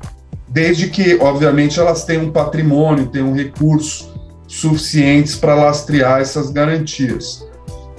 desde 0.47 0.87
que, 0.89 1.17
obviamente, 1.19 1.79
elas 1.79 2.05
tenham 2.05 2.25
um 2.25 2.31
patrimônio, 2.31 3.07
tenham 3.07 3.29
um 3.29 3.33
recurso 3.33 4.12
suficientes 4.53 5.35
para 5.35 5.55
lastrear 5.55 6.21
essas 6.21 6.51
garantias. 6.51 7.45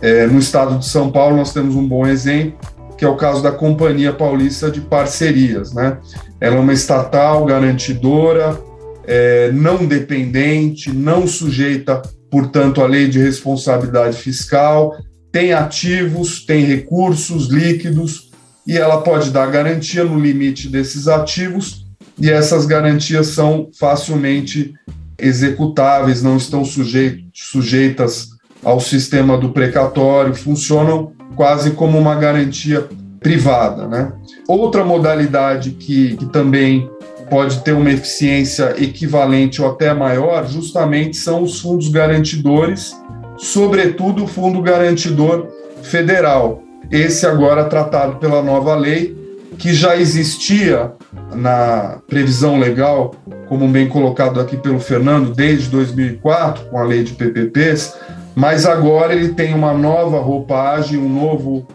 É, 0.01 0.27
no 0.27 0.39
estado 0.39 0.79
de 0.79 0.87
São 0.87 1.11
Paulo, 1.11 1.37
nós 1.37 1.53
temos 1.53 1.75
um 1.75 1.87
bom 1.87 2.07
exemplo, 2.07 2.59
que 2.97 3.05
é 3.05 3.09
o 3.09 3.17
caso 3.17 3.43
da 3.43 3.51
Companhia 3.51 4.13
Paulista 4.13 4.71
de 4.71 4.81
Parcerias. 4.81 5.73
Né? 5.73 5.99
Ela 6.41 6.57
é 6.57 6.59
uma 6.59 6.73
estatal 6.73 7.45
garantidora, 7.45 8.57
é, 9.05 9.51
não 9.53 9.85
dependente, 9.85 10.93
não 10.93 11.27
sujeita, 11.27 12.01
portanto, 12.31 12.81
à 12.81 12.87
lei 12.87 13.09
de 13.09 13.19
responsabilidade 13.19 14.17
fiscal, 14.17 14.97
tem 15.33 15.53
ativos, 15.53 16.47
tem 16.47 16.65
recursos 16.65 17.49
líquidos 17.49 18.31
e 18.65 18.79
ela 18.79 19.03
pode 19.03 19.31
dar 19.31 19.51
garantia 19.51 20.05
no 20.05 20.21
limite 20.21 20.69
desses 20.69 21.09
ativos 21.09 21.85
e 22.17 22.31
essas 22.31 22.65
garantias 22.65 23.29
são 23.29 23.71
facilmente 23.77 24.73
executáveis, 25.19 26.23
não 26.23 26.37
estão 26.37 26.63
sujeitas 26.65 28.31
ao 28.63 28.81
sistema 28.81 29.37
do 29.37 29.51
precatório, 29.51 30.35
funcionam 30.35 31.13
quase 31.37 31.73
como 31.73 31.99
uma 31.99 32.15
garantia 32.15 32.89
privada. 33.21 33.87
Né? 33.87 34.13
Outra 34.49 34.85
modalidade 34.85 35.73
que, 35.73 36.17
que 36.17 36.27
também 36.27 36.89
pode 37.31 37.61
ter 37.61 37.73
uma 37.73 37.91
eficiência 37.91 38.75
equivalente 38.79 39.61
ou 39.61 39.69
até 39.71 39.93
maior, 39.95 40.47
justamente 40.47 41.17
são 41.17 41.43
os 41.43 41.61
fundos 41.61 41.89
garantidores, 41.89 42.95
sobretudo 43.37 44.25
o 44.25 44.27
Fundo 44.27 44.61
Garantidor 44.61 45.49
Federal. 45.83 46.63
Esse 46.91 47.27
agora 47.27 47.65
tratado 47.65 48.17
pela 48.17 48.43
nova 48.43 48.75
lei, 48.75 49.17
que 49.59 49.73
já 49.73 49.97
existia 49.97 50.93
na 51.35 51.99
previsão 52.09 52.59
legal, 52.59 53.15
como 53.49 53.69
bem 53.69 53.89
colocado 53.89 54.41
aqui 54.41 54.57
pelo 54.57 54.81
Fernando, 54.81 55.33
desde 55.33 55.69
2004, 55.71 56.65
com 56.67 56.79
a 56.79 56.85
lei 56.85 57.03
de 57.03 57.13
PPPs, 57.13 57.95
mas 58.35 58.67
agora 58.67 59.15
ele 59.15 59.29
tem 59.31 59.55
uma 59.55 59.73
nova 59.73 60.19
roupagem, 60.19 60.99
um 60.99 61.09
novo, 61.09 61.67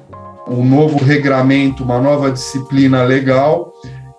um 0.47 0.63
novo 0.63 1.03
regramento, 1.03 1.83
uma 1.83 1.99
nova 1.99 2.31
disciplina 2.31 3.03
legal, 3.03 3.71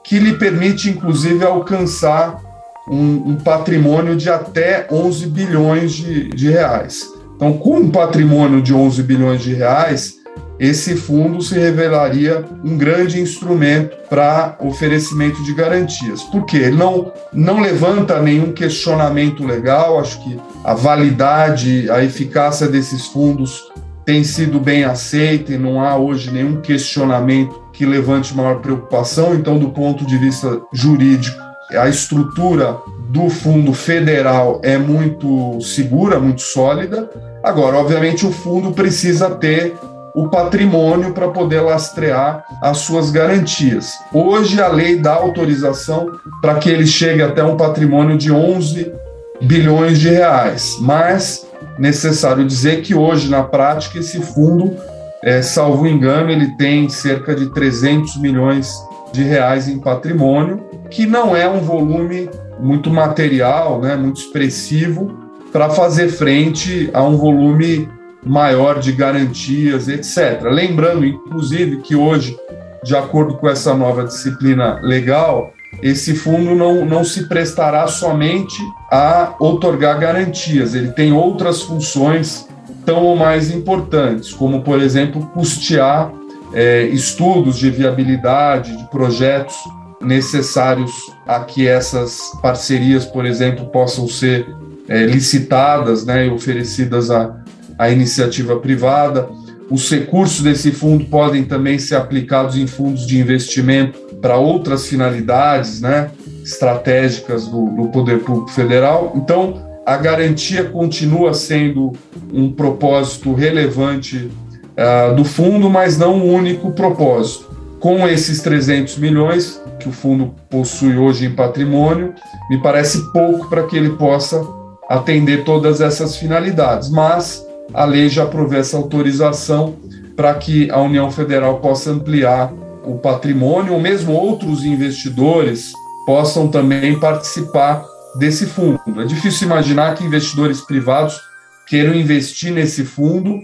que 0.02 0.18
lhe 0.18 0.34
permite, 0.34 0.88
inclusive, 0.88 1.44
alcançar 1.44 2.40
um, 2.88 3.30
um 3.30 3.36
patrimônio 3.36 4.16
de 4.16 4.30
até 4.30 4.86
11 4.90 5.26
bilhões 5.26 5.92
de, 5.92 6.28
de 6.30 6.50
reais. 6.50 7.06
Então, 7.36 7.52
com 7.54 7.76
um 7.78 7.90
patrimônio 7.90 8.60
de 8.60 8.74
11 8.74 9.02
bilhões 9.02 9.42
de 9.42 9.54
reais, 9.54 10.19
esse 10.60 10.94
fundo 10.94 11.40
se 11.40 11.58
revelaria 11.58 12.44
um 12.62 12.76
grande 12.76 13.18
instrumento 13.18 13.96
para 14.10 14.58
oferecimento 14.60 15.42
de 15.42 15.54
garantias. 15.54 16.22
Por 16.24 16.44
quê? 16.44 16.58
Ele 16.58 16.76
não, 16.76 17.10
não 17.32 17.60
levanta 17.60 18.20
nenhum 18.20 18.52
questionamento 18.52 19.46
legal, 19.46 19.98
acho 19.98 20.22
que 20.22 20.38
a 20.62 20.74
validade, 20.74 21.90
a 21.90 22.04
eficácia 22.04 22.68
desses 22.68 23.06
fundos 23.06 23.70
tem 24.04 24.22
sido 24.22 24.60
bem 24.60 24.84
aceita 24.84 25.54
e 25.54 25.58
não 25.58 25.82
há 25.82 25.96
hoje 25.96 26.30
nenhum 26.30 26.60
questionamento 26.60 27.58
que 27.72 27.86
levante 27.86 28.36
maior 28.36 28.60
preocupação. 28.60 29.34
Então, 29.34 29.58
do 29.58 29.70
ponto 29.70 30.04
de 30.04 30.18
vista 30.18 30.60
jurídico, 30.74 31.40
a 31.70 31.88
estrutura 31.88 32.76
do 33.08 33.30
fundo 33.30 33.72
federal 33.72 34.60
é 34.62 34.76
muito 34.76 35.58
segura, 35.62 36.20
muito 36.20 36.42
sólida. 36.42 37.08
Agora, 37.42 37.78
obviamente, 37.78 38.26
o 38.26 38.30
fundo 38.30 38.72
precisa 38.72 39.30
ter 39.30 39.74
o 40.14 40.28
patrimônio 40.28 41.12
para 41.12 41.28
poder 41.28 41.60
lastrear 41.60 42.44
as 42.62 42.78
suas 42.78 43.10
garantias. 43.10 43.92
Hoje 44.12 44.60
a 44.60 44.68
lei 44.68 44.96
dá 44.96 45.12
autorização 45.12 46.10
para 46.40 46.56
que 46.56 46.68
ele 46.68 46.86
chegue 46.86 47.22
até 47.22 47.42
um 47.42 47.56
patrimônio 47.56 48.16
de 48.16 48.32
11 48.32 48.92
bilhões 49.40 49.98
de 49.98 50.08
reais, 50.08 50.76
mas 50.80 51.46
necessário 51.78 52.46
dizer 52.46 52.82
que 52.82 52.94
hoje 52.94 53.30
na 53.30 53.42
prática 53.42 53.98
esse 53.98 54.20
fundo, 54.20 54.76
é, 55.22 55.40
salvo 55.40 55.86
engano, 55.86 56.30
ele 56.30 56.56
tem 56.56 56.88
cerca 56.88 57.34
de 57.34 57.46
300 57.52 58.16
milhões 58.18 58.70
de 59.12 59.22
reais 59.22 59.68
em 59.68 59.78
patrimônio, 59.78 60.62
que 60.90 61.06
não 61.06 61.34
é 61.34 61.48
um 61.48 61.60
volume 61.60 62.28
muito 62.58 62.90
material, 62.90 63.80
né, 63.80 63.96
muito 63.96 64.20
expressivo 64.20 65.18
para 65.52 65.70
fazer 65.70 66.08
frente 66.08 66.90
a 66.92 67.02
um 67.02 67.16
volume 67.16 67.88
maior 68.24 68.78
de 68.78 68.92
garantias, 68.92 69.88
etc. 69.88 70.42
Lembrando, 70.44 71.04
inclusive, 71.04 71.78
que 71.78 71.96
hoje, 71.96 72.36
de 72.84 72.94
acordo 72.96 73.34
com 73.34 73.48
essa 73.48 73.74
nova 73.74 74.04
disciplina 74.04 74.78
legal, 74.82 75.52
esse 75.82 76.14
fundo 76.14 76.54
não, 76.54 76.84
não 76.84 77.04
se 77.04 77.28
prestará 77.28 77.86
somente 77.86 78.60
a 78.90 79.34
otorgar 79.38 79.98
garantias, 79.98 80.74
ele 80.74 80.90
tem 80.92 81.12
outras 81.12 81.62
funções 81.62 82.46
tão 82.84 83.04
ou 83.04 83.16
mais 83.16 83.50
importantes, 83.50 84.32
como, 84.32 84.62
por 84.62 84.80
exemplo, 84.80 85.24
custear 85.32 86.12
é, 86.52 86.84
estudos 86.86 87.58
de 87.58 87.70
viabilidade 87.70 88.76
de 88.76 88.90
projetos 88.90 89.54
necessários 90.00 90.90
a 91.26 91.40
que 91.40 91.68
essas 91.68 92.18
parcerias, 92.42 93.04
por 93.04 93.24
exemplo, 93.24 93.66
possam 93.66 94.08
ser 94.08 94.46
é, 94.88 95.04
licitadas 95.04 96.04
né, 96.04 96.26
e 96.26 96.30
oferecidas 96.30 97.10
a, 97.10 97.39
a 97.80 97.88
iniciativa 97.88 98.56
privada. 98.56 99.26
Os 99.70 99.90
recursos 99.90 100.42
desse 100.42 100.70
fundo 100.70 101.06
podem 101.06 101.44
também 101.44 101.78
ser 101.78 101.94
aplicados 101.94 102.58
em 102.58 102.66
fundos 102.66 103.06
de 103.06 103.18
investimento 103.18 103.98
para 104.20 104.36
outras 104.36 104.86
finalidades 104.86 105.80
né, 105.80 106.10
estratégicas 106.44 107.46
do, 107.46 107.70
do 107.70 107.88
Poder 107.88 108.18
Público 108.18 108.50
Federal. 108.50 109.14
Então, 109.16 109.66
a 109.86 109.96
garantia 109.96 110.64
continua 110.64 111.32
sendo 111.32 111.92
um 112.30 112.52
propósito 112.52 113.32
relevante 113.32 114.30
uh, 114.76 115.14
do 115.14 115.24
fundo, 115.24 115.70
mas 115.70 115.96
não 115.96 116.18
o 116.18 116.26
um 116.26 116.34
único 116.34 116.72
propósito. 116.72 117.48
Com 117.80 118.06
esses 118.06 118.42
300 118.42 118.98
milhões 118.98 119.58
que 119.78 119.88
o 119.88 119.92
fundo 119.92 120.34
possui 120.50 120.98
hoje 120.98 121.24
em 121.24 121.30
patrimônio, 121.30 122.12
me 122.50 122.60
parece 122.62 123.10
pouco 123.10 123.48
para 123.48 123.62
que 123.62 123.74
ele 123.74 123.90
possa 123.90 124.46
atender 124.86 125.44
todas 125.44 125.80
essas 125.80 126.16
finalidades, 126.16 126.90
mas 126.90 127.48
a 127.72 127.84
lei 127.84 128.08
já 128.08 128.26
provê 128.26 128.58
essa 128.58 128.76
autorização 128.76 129.76
para 130.16 130.34
que 130.34 130.70
a 130.70 130.80
União 130.80 131.10
Federal 131.10 131.60
possa 131.60 131.90
ampliar 131.90 132.52
o 132.84 132.98
patrimônio, 132.98 133.74
ou 133.74 133.80
mesmo 133.80 134.12
outros 134.12 134.64
investidores 134.64 135.72
possam 136.04 136.48
também 136.48 136.98
participar 136.98 137.84
desse 138.18 138.46
fundo. 138.46 138.80
É 138.98 139.04
difícil 139.04 139.46
imaginar 139.46 139.94
que 139.94 140.04
investidores 140.04 140.60
privados 140.60 141.20
queiram 141.66 141.94
investir 141.94 142.52
nesse 142.52 142.84
fundo 142.84 143.40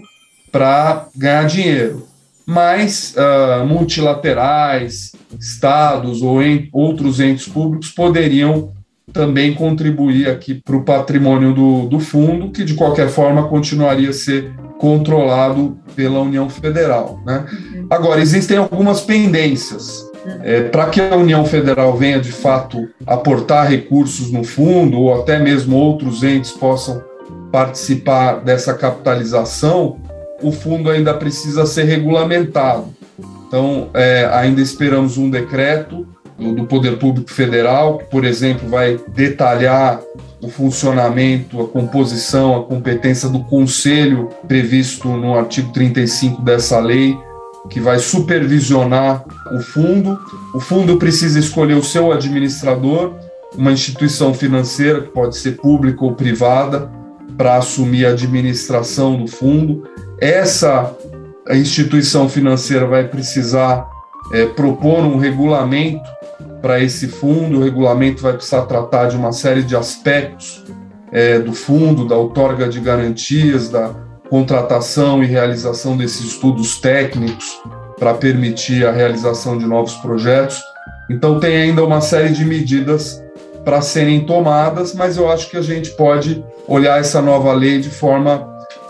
para 0.51 1.07
ganhar 1.15 1.45
dinheiro, 1.45 2.05
mas 2.45 3.15
uh, 3.15 3.65
multilaterais, 3.65 5.11
estados 5.39 6.21
ou 6.21 6.41
em, 6.41 6.69
outros 6.73 7.19
entes 7.19 7.47
públicos 7.47 7.89
poderiam 7.89 8.71
também 9.11 9.53
contribuir 9.53 10.29
aqui 10.29 10.55
para 10.55 10.75
o 10.75 10.83
patrimônio 10.83 11.53
do, 11.53 11.87
do 11.87 11.99
fundo, 11.99 12.51
que 12.51 12.63
de 12.63 12.73
qualquer 12.73 13.07
forma 13.07 13.47
continuaria 13.47 14.09
a 14.09 14.13
ser 14.13 14.51
controlado 14.77 15.77
pela 15.95 16.19
União 16.19 16.49
Federal. 16.49 17.19
Né? 17.25 17.45
Uhum. 17.51 17.87
Agora, 17.89 18.21
existem 18.21 18.57
algumas 18.57 19.01
pendências. 19.01 20.05
É, 20.43 20.63
para 20.63 20.87
que 20.87 20.99
a 20.99 21.15
União 21.15 21.45
Federal 21.45 21.95
venha 21.95 22.19
de 22.19 22.33
fato 22.33 22.89
aportar 23.05 23.69
recursos 23.69 24.29
no 24.29 24.43
fundo, 24.43 24.99
ou 24.99 25.21
até 25.21 25.39
mesmo 25.39 25.77
outros 25.77 26.21
entes 26.21 26.51
possam 26.51 27.01
participar 27.49 28.41
dessa 28.41 28.73
capitalização, 28.73 29.97
o 30.41 30.51
fundo 30.51 30.89
ainda 30.89 31.13
precisa 31.13 31.65
ser 31.65 31.85
regulamentado. 31.85 32.93
Então, 33.47 33.89
é, 33.93 34.29
ainda 34.33 34.59
esperamos 34.61 35.17
um 35.17 35.29
decreto 35.29 36.05
do 36.37 36.65
Poder 36.65 36.97
Público 36.97 37.31
Federal, 37.31 37.97
que, 37.97 38.05
por 38.05 38.23
exemplo, 38.23 38.69
vai 38.69 38.99
detalhar 39.07 39.99
o 40.41 40.49
funcionamento, 40.49 41.59
a 41.59 41.67
composição, 41.67 42.55
a 42.55 42.63
competência 42.63 43.27
do 43.27 43.39
conselho 43.45 44.29
previsto 44.47 45.07
no 45.07 45.35
artigo 45.35 45.73
35 45.73 46.41
dessa 46.43 46.79
lei, 46.79 47.17
que 47.69 47.79
vai 47.79 47.97
supervisionar 47.97 49.25
o 49.51 49.59
fundo. 49.59 50.19
O 50.53 50.59
fundo 50.59 50.97
precisa 50.97 51.39
escolher 51.39 51.73
o 51.73 51.83
seu 51.83 52.11
administrador, 52.11 53.15
uma 53.57 53.71
instituição 53.71 54.33
financeira, 54.33 55.01
que 55.01 55.09
pode 55.09 55.35
ser 55.37 55.57
pública 55.57 56.05
ou 56.05 56.13
privada, 56.13 56.89
para 57.35 57.57
assumir 57.57 58.05
a 58.05 58.11
administração 58.11 59.17
do 59.17 59.27
fundo. 59.27 59.83
Essa 60.19 60.95
instituição 61.49 62.29
financeira 62.29 62.85
vai 62.85 63.07
precisar 63.07 63.87
é, 64.33 64.45
propor 64.45 64.99
um 64.99 65.17
regulamento 65.17 66.16
para 66.61 66.79
esse 66.79 67.07
fundo. 67.07 67.59
O 67.59 67.63
regulamento 67.63 68.21
vai 68.21 68.33
precisar 68.33 68.63
tratar 68.63 69.07
de 69.07 69.15
uma 69.15 69.31
série 69.31 69.63
de 69.63 69.75
aspectos 69.75 70.63
é, 71.11 71.39
do 71.39 71.53
fundo, 71.53 72.07
da 72.07 72.15
outorga 72.15 72.67
de 72.67 72.79
garantias, 72.79 73.69
da 73.69 73.91
contratação 74.29 75.23
e 75.23 75.25
realização 75.25 75.95
desses 75.95 76.25
estudos 76.25 76.79
técnicos 76.79 77.45
para 77.97 78.13
permitir 78.13 78.85
a 78.85 78.91
realização 78.91 79.57
de 79.57 79.65
novos 79.65 79.95
projetos. 79.95 80.61
Então, 81.09 81.39
tem 81.39 81.55
ainda 81.55 81.83
uma 81.83 82.01
série 82.01 82.29
de 82.29 82.43
medidas 82.43 83.23
para 83.63 83.81
serem 83.81 84.25
tomadas, 84.25 84.93
mas 84.93 85.17
eu 85.17 85.29
acho 85.29 85.49
que 85.49 85.57
a 85.57 85.61
gente 85.61 85.91
pode 85.91 86.43
olhar 86.67 86.99
essa 86.99 87.21
nova 87.21 87.53
lei 87.53 87.79
de 87.79 87.89
forma 87.89 88.39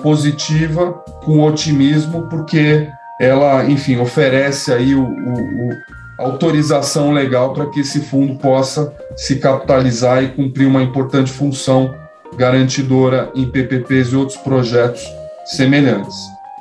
positiva, 0.02 0.94
com 1.24 1.44
otimismo, 1.44 2.28
porque 2.30 2.88
ela, 3.20 3.66
enfim, 3.66 3.98
oferece 3.98 4.72
aí 4.72 4.94
o, 4.94 5.04
o, 5.04 5.70
autorização 6.18 7.12
legal 7.12 7.54
para 7.54 7.68
que 7.68 7.82
esse 7.82 8.02
fundo 8.02 8.36
possa 8.36 8.94
se 9.16 9.38
capitalizar 9.38 10.24
e 10.24 10.30
cumprir 10.30 10.68
uma 10.68 10.82
importante 10.82 11.32
função 11.32 11.94
garantidora 12.36 13.32
em 13.36 13.50
PPPs 13.50 14.10
e 14.10 14.16
outros 14.16 14.38
projetos 14.38 15.04
semelhantes. 15.46 16.16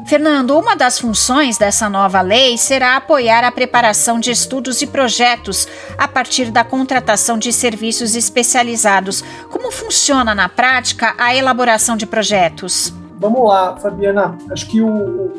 Fernando, 0.04 0.58
uma 0.58 0.76
das 0.76 0.98
funções 0.98 1.56
dessa 1.56 1.88
nova 1.88 2.20
lei 2.20 2.58
será 2.58 2.96
apoiar 2.96 3.42
a 3.44 3.50
preparação 3.50 4.20
de 4.20 4.30
estudos 4.30 4.82
e 4.82 4.86
projetos 4.86 5.66
a 5.96 6.06
partir 6.06 6.50
da 6.50 6.62
contratação 6.62 7.38
de 7.38 7.50
serviços 7.50 8.14
especializados. 8.14 9.24
Como 9.50 9.72
funciona 9.72 10.34
na 10.34 10.50
prática 10.50 11.14
a 11.16 11.34
elaboração 11.34 11.96
de 11.96 12.04
projetos? 12.04 12.92
Vamos 13.18 13.48
lá, 13.48 13.74
Fabiana. 13.76 14.36
Acho 14.50 14.68
que 14.68 14.82
o, 14.82 15.32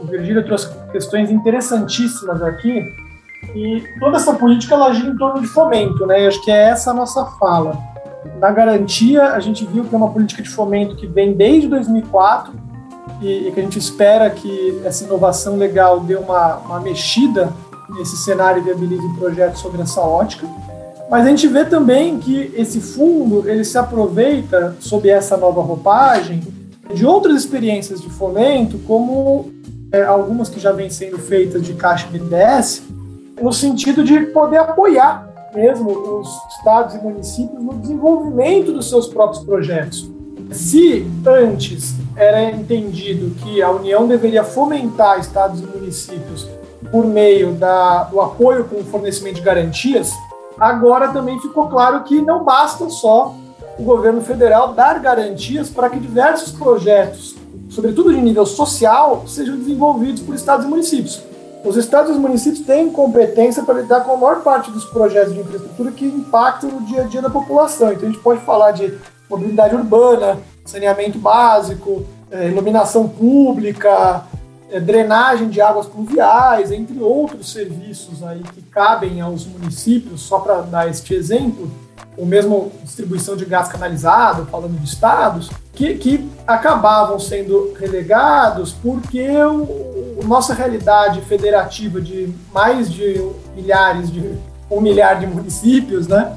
o 0.00 0.06
Virgílio 0.10 0.44
trouxe 0.44 0.68
questões 0.90 1.30
interessantíssimas 1.30 2.42
aqui 2.42 2.82
E 3.54 3.84
toda 3.98 4.16
essa 4.16 4.34
política 4.34 4.74
ela 4.74 4.92
gira 4.92 5.10
em 5.10 5.16
torno 5.16 5.40
de 5.40 5.46
fomento, 5.48 6.06
né? 6.06 6.26
Acho 6.26 6.42
que 6.42 6.50
é 6.50 6.70
essa 6.70 6.90
a 6.90 6.94
nossa 6.94 7.24
fala. 7.38 7.76
Na 8.38 8.50
garantia, 8.50 9.32
a 9.32 9.40
gente 9.40 9.64
viu 9.66 9.84
que 9.84 9.94
é 9.94 9.98
uma 9.98 10.10
política 10.10 10.42
de 10.42 10.48
fomento 10.48 10.96
que 10.96 11.06
vem 11.06 11.32
desde 11.32 11.68
2004 11.68 12.52
e, 13.20 13.48
e 13.48 13.52
que 13.52 13.60
a 13.60 13.62
gente 13.62 13.78
espera 13.78 14.30
que 14.30 14.80
essa 14.84 15.04
inovação 15.04 15.56
legal 15.56 16.00
dê 16.00 16.16
uma, 16.16 16.56
uma 16.56 16.80
mexida 16.80 17.52
nesse 17.90 18.16
cenário 18.18 18.60
e 18.60 18.64
viabilize 18.64 19.08
projetos 19.18 19.60
sobre 19.60 19.82
essa 19.82 20.00
ótica. 20.00 20.46
Mas 21.10 21.26
a 21.26 21.28
gente 21.30 21.48
vê 21.48 21.64
também 21.64 22.18
que 22.18 22.52
esse 22.54 22.80
fundo 22.80 23.48
ele 23.48 23.64
se 23.64 23.76
aproveita 23.76 24.76
sob 24.78 25.08
essa 25.08 25.36
nova 25.36 25.60
roupagem 25.60 26.40
de 26.94 27.04
outras 27.04 27.36
experiências 27.36 28.00
de 28.00 28.08
fomento, 28.10 28.78
como 28.86 29.50
é, 29.92 30.02
algumas 30.04 30.48
que 30.48 30.60
já 30.60 30.72
vêm 30.72 30.88
sendo 30.88 31.18
feitas 31.18 31.62
de 31.62 31.74
Caixa 31.74 32.06
BNDES, 32.06 32.82
no 33.40 33.52
sentido 33.52 34.04
de 34.04 34.20
poder 34.26 34.58
apoiar 34.58 35.30
mesmo 35.54 35.90
os 35.90 36.28
estados 36.56 36.94
e 36.94 36.98
municípios 36.98 37.62
no 37.62 37.74
desenvolvimento 37.74 38.72
dos 38.72 38.88
seus 38.88 39.08
próprios 39.08 39.44
projetos. 39.44 40.08
Se 40.52 41.06
antes 41.26 41.94
era 42.16 42.42
entendido 42.50 43.34
que 43.36 43.62
a 43.62 43.70
União 43.70 44.06
deveria 44.06 44.44
fomentar 44.44 45.20
estados 45.20 45.60
e 45.60 45.64
municípios 45.64 46.48
por 46.90 47.06
meio 47.06 47.52
da, 47.52 48.04
do 48.04 48.20
apoio 48.20 48.64
com 48.64 48.80
o 48.80 48.84
fornecimento 48.84 49.36
de 49.36 49.42
garantias, 49.42 50.12
agora 50.58 51.08
também 51.08 51.38
ficou 51.40 51.68
claro 51.68 52.02
que 52.04 52.20
não 52.20 52.44
basta 52.44 52.88
só 52.88 53.34
o 53.78 53.82
governo 53.82 54.20
federal 54.20 54.72
dar 54.74 54.98
garantias 54.98 55.68
para 55.68 55.88
que 55.88 55.98
diversos 55.98 56.52
projetos, 56.52 57.36
sobretudo 57.68 58.12
de 58.12 58.20
nível 58.20 58.44
social, 58.44 59.24
sejam 59.26 59.56
desenvolvidos 59.56 60.20
por 60.20 60.34
estados 60.34 60.66
e 60.66 60.68
municípios. 60.68 61.22
Os 61.64 61.76
estados 61.76 62.10
e 62.10 62.12
os 62.14 62.18
municípios 62.18 62.64
têm 62.64 62.90
competência 62.90 63.62
para 63.62 63.80
lidar 63.80 64.00
com 64.00 64.12
a 64.12 64.16
maior 64.16 64.42
parte 64.42 64.70
dos 64.70 64.84
projetos 64.86 65.34
de 65.34 65.40
infraestrutura 65.40 65.92
que 65.92 66.06
impactam 66.06 66.70
o 66.70 66.82
dia 66.84 67.02
a 67.02 67.04
dia 67.04 67.20
da 67.20 67.28
população. 67.28 67.92
Então 67.92 68.08
a 68.08 68.12
gente 68.12 68.22
pode 68.22 68.40
falar 68.40 68.70
de 68.72 68.96
mobilidade 69.28 69.74
urbana, 69.74 70.38
saneamento 70.64 71.18
básico, 71.18 72.06
eh, 72.30 72.48
iluminação 72.48 73.06
pública, 73.06 74.24
eh, 74.70 74.80
drenagem 74.80 75.48
de 75.48 75.60
águas 75.60 75.86
pluviais, 75.86 76.72
entre 76.72 76.98
outros 76.98 77.52
serviços 77.52 78.22
aí 78.22 78.42
que 78.42 78.62
cabem 78.62 79.20
aos 79.20 79.46
municípios, 79.46 80.22
só 80.22 80.38
para 80.38 80.62
dar 80.62 80.88
este 80.88 81.14
exemplo, 81.14 81.70
ou 82.16 82.24
mesmo 82.24 82.72
distribuição 82.82 83.36
de 83.36 83.44
gás 83.44 83.68
canalizado, 83.68 84.46
falando 84.46 84.78
de 84.78 84.84
estados, 84.84 85.50
que, 85.74 85.94
que 85.96 86.30
acabavam 86.46 87.18
sendo 87.18 87.74
relegados 87.78 88.72
porque 88.72 89.28
o, 89.44 90.09
nossa 90.24 90.54
realidade 90.54 91.20
federativa 91.22 92.00
de 92.00 92.32
mais 92.52 92.90
de 92.90 93.24
milhares 93.54 94.10
de 94.10 94.38
um 94.70 94.80
milhar 94.80 95.18
de 95.18 95.26
municípios, 95.26 96.06
né, 96.06 96.36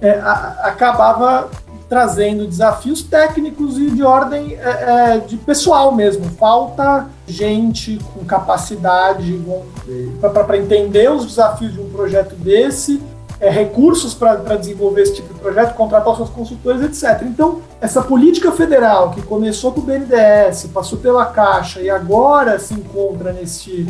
é, 0.00 0.18
a, 0.18 0.60
acabava 0.64 1.50
trazendo 1.88 2.46
desafios 2.46 3.02
técnicos 3.02 3.78
e 3.78 3.90
de 3.90 4.02
ordem 4.02 4.54
é, 4.60 5.14
é 5.14 5.18
de 5.18 5.36
pessoal 5.38 5.94
mesmo. 5.94 6.24
Falta 6.32 7.06
gente 7.26 7.98
com 8.12 8.24
capacidade 8.24 9.40
para 10.20 10.58
entender 10.58 11.10
os 11.10 11.24
desafios 11.24 11.72
de 11.72 11.80
um 11.80 11.88
projeto 11.88 12.34
desse 12.34 13.02
é, 13.40 13.50
recursos 13.50 14.14
para 14.14 14.56
desenvolver 14.56 15.02
esse 15.02 15.16
tipo 15.16 15.32
de 15.32 15.40
projeto, 15.40 15.74
contratar 15.74 16.16
seus 16.16 16.30
consultores, 16.30 16.82
etc. 16.82 17.22
Então, 17.22 17.60
essa 17.80 18.02
política 18.02 18.50
federal 18.52 19.10
que 19.10 19.22
começou 19.22 19.72
com 19.72 19.80
o 19.80 19.84
BNDES, 19.84 20.68
passou 20.72 20.98
pela 20.98 21.26
Caixa 21.26 21.80
e 21.80 21.88
agora 21.88 22.58
se 22.58 22.74
encontra 22.74 23.32
nesse, 23.32 23.86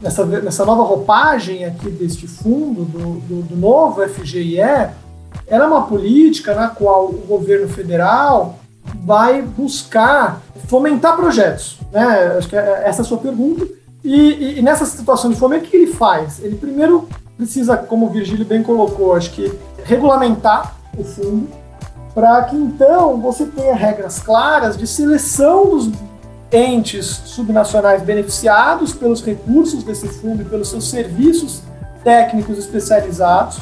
nessa, 0.00 0.24
nessa 0.24 0.64
nova 0.64 0.82
roupagem 0.82 1.64
aqui 1.64 1.90
deste 1.90 2.26
fundo, 2.26 2.84
do, 2.84 3.20
do, 3.20 3.42
do 3.42 3.56
novo 3.56 4.06
FGIE, 4.08 4.58
ela 4.58 5.64
é 5.64 5.66
uma 5.66 5.86
política 5.86 6.54
na 6.54 6.68
qual 6.68 7.06
o 7.06 7.24
governo 7.26 7.68
federal 7.68 8.58
vai 9.04 9.42
buscar 9.42 10.40
fomentar 10.66 11.16
projetos. 11.16 11.78
Né? 11.92 12.34
Acho 12.38 12.48
que 12.48 12.56
é 12.56 12.82
essa 12.86 13.02
é 13.02 13.02
a 13.02 13.04
sua 13.04 13.18
pergunta. 13.18 13.66
E, 14.02 14.14
e, 14.14 14.58
e 14.58 14.62
nessa 14.62 14.86
situação 14.86 15.30
de 15.30 15.36
fomento, 15.36 15.66
o 15.66 15.68
que 15.68 15.76
ele 15.76 15.92
faz? 15.92 16.40
Ele 16.42 16.56
primeiro 16.56 17.08
precisa, 17.36 17.76
como 17.76 18.06
o 18.06 18.10
Virgílio 18.10 18.44
bem 18.44 18.62
colocou, 18.62 19.14
acho 19.14 19.30
que 19.32 19.52
regulamentar 19.84 20.74
o 20.96 21.04
fundo 21.04 21.48
para 22.14 22.44
que 22.44 22.56
então 22.56 23.20
você 23.20 23.44
tenha 23.44 23.74
regras 23.74 24.18
claras 24.20 24.74
de 24.74 24.86
seleção 24.86 25.68
dos 25.68 25.90
entes 26.50 27.06
subnacionais 27.26 28.02
beneficiados 28.02 28.94
pelos 28.94 29.22
recursos 29.22 29.82
desse 29.82 30.08
fundo 30.08 30.40
e 30.40 30.44
pelos 30.46 30.68
seus 30.68 30.88
serviços 30.88 31.60
técnicos 32.02 32.56
especializados. 32.56 33.60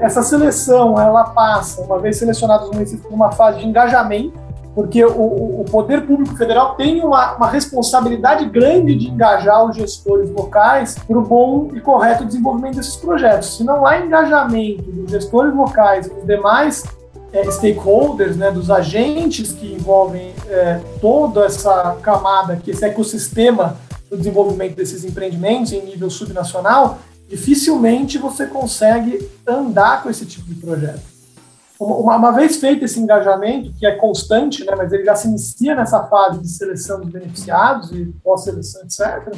Essa 0.00 0.22
seleção 0.22 1.00
ela 1.00 1.24
passa, 1.24 1.80
uma 1.82 2.00
vez 2.00 2.16
selecionados 2.16 2.68
os 2.68 2.74
municípios, 2.74 3.06
por 3.06 3.14
uma 3.14 3.30
fase 3.30 3.60
de 3.60 3.66
engajamento 3.66 4.32
porque 4.74 5.04
o, 5.04 5.60
o, 5.60 5.64
poder 5.70 6.06
público 6.06 6.36
federal 6.36 6.74
tem 6.74 7.02
uma, 7.02 7.34
uma, 7.34 7.48
responsabilidade 7.48 8.44
grande 8.46 8.94
de 8.94 9.08
engajar 9.08 9.68
os 9.68 9.76
gestores 9.76 10.30
locais 10.30 10.94
para 10.94 11.18
o 11.18 11.22
bom 11.22 11.70
e 11.74 11.80
correto 11.80 12.24
desenvolvimento 12.24 12.76
desses 12.76 12.96
projetos. 12.96 13.56
Se 13.56 13.64
não 13.64 13.84
há 13.84 13.98
engajamento 13.98 14.82
dos 14.82 15.10
gestores 15.10 15.54
locais 15.54 16.06
e 16.06 16.10
dos 16.10 16.24
demais 16.24 16.84
é, 17.32 17.50
stakeholders, 17.50 18.36
né, 18.36 18.50
dos 18.50 18.70
agentes 18.70 19.52
que 19.52 19.74
envolvem 19.74 20.32
é, 20.48 20.80
toda 21.00 21.44
essa 21.44 21.96
camada, 22.02 22.56
que 22.56 22.70
esse 22.70 22.84
ecossistema 22.84 23.76
do 24.08 24.16
desenvolvimento 24.16 24.76
desses 24.76 25.04
empreendimentos 25.04 25.72
em 25.72 25.84
nível 25.84 26.08
subnacional, 26.08 26.98
dificilmente 27.28 28.16
você 28.16 28.46
consegue 28.46 29.28
andar 29.46 30.02
com 30.02 30.08
esse 30.08 30.24
tipo 30.24 30.46
de 30.48 30.54
projeto. 30.54 31.17
Uma, 31.80 32.16
uma, 32.16 32.32
vez 32.32 32.56
feito 32.56 32.84
esse 32.84 32.98
engajamento, 32.98 33.72
que 33.78 33.86
é 33.86 33.92
constante, 33.92 34.64
né, 34.64 34.74
mas 34.76 34.92
ele 34.92 35.04
já 35.04 35.14
se 35.14 35.28
inicia 35.28 35.76
nessa 35.76 36.02
fase 36.04 36.40
de 36.40 36.48
seleção 36.48 37.00
de 37.00 37.10
beneficiados 37.10 37.92
e 37.92 38.06
pós-seleção, 38.22 38.82
etc., 38.82 39.32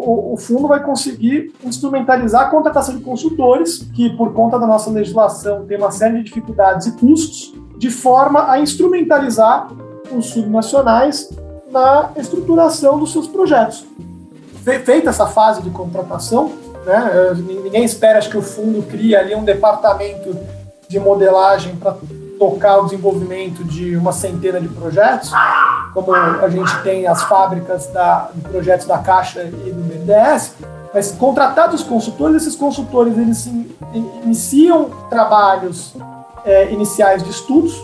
o, 0.00 0.34
o, 0.34 0.36
fundo 0.36 0.68
vai 0.68 0.82
conseguir 0.82 1.52
instrumentalizar 1.64 2.42
a 2.42 2.50
contratação 2.50 2.96
de 2.96 3.02
consultores, 3.02 3.78
que 3.94 4.10
por 4.16 4.32
conta 4.32 4.58
da 4.58 4.66
nossa 4.66 4.90
legislação 4.90 5.66
tem 5.66 5.76
uma 5.76 5.90
série 5.90 6.18
de 6.18 6.24
dificuldades 6.24 6.86
e 6.86 6.92
custos, 6.92 7.52
de 7.76 7.90
forma 7.90 8.50
a 8.50 8.60
instrumentalizar 8.60 9.68
os 10.12 10.26
subnacionais 10.26 11.30
na 11.70 12.12
estruturação 12.16 12.98
dos 12.98 13.12
seus 13.12 13.26
projetos. 13.26 13.84
Feita 14.64 15.10
essa 15.10 15.26
fase 15.26 15.62
de 15.62 15.70
contratação, 15.70 16.52
né, 16.86 17.34
ninguém 17.34 17.84
espera 17.84 18.18
acho 18.18 18.30
que 18.30 18.36
o 18.36 18.42
fundo 18.42 18.82
crie 18.82 19.16
ali 19.16 19.34
um 19.34 19.44
departamento 19.44 20.36
de 20.88 20.98
modelagem 20.98 21.76
para 21.76 21.96
tocar 22.38 22.78
o 22.78 22.84
desenvolvimento 22.84 23.62
de 23.64 23.96
uma 23.96 24.12
centena 24.12 24.60
de 24.60 24.68
projetos, 24.68 25.30
como 25.92 26.14
a 26.14 26.48
gente 26.48 26.82
tem 26.82 27.06
as 27.06 27.22
fábricas 27.24 27.88
da, 27.88 28.30
de 28.34 28.40
projetos 28.42 28.86
da 28.86 28.98
Caixa 28.98 29.42
e 29.42 29.72
do 29.72 29.82
BNDES, 29.82 30.54
mas 30.94 31.12
contratados 31.12 31.82
consultores, 31.82 32.42
esses 32.42 32.54
consultores 32.54 33.18
eles 33.18 33.50
iniciam 34.24 34.90
trabalhos 35.10 35.94
é, 36.44 36.70
iniciais 36.72 37.22
de 37.22 37.30
estudos 37.30 37.78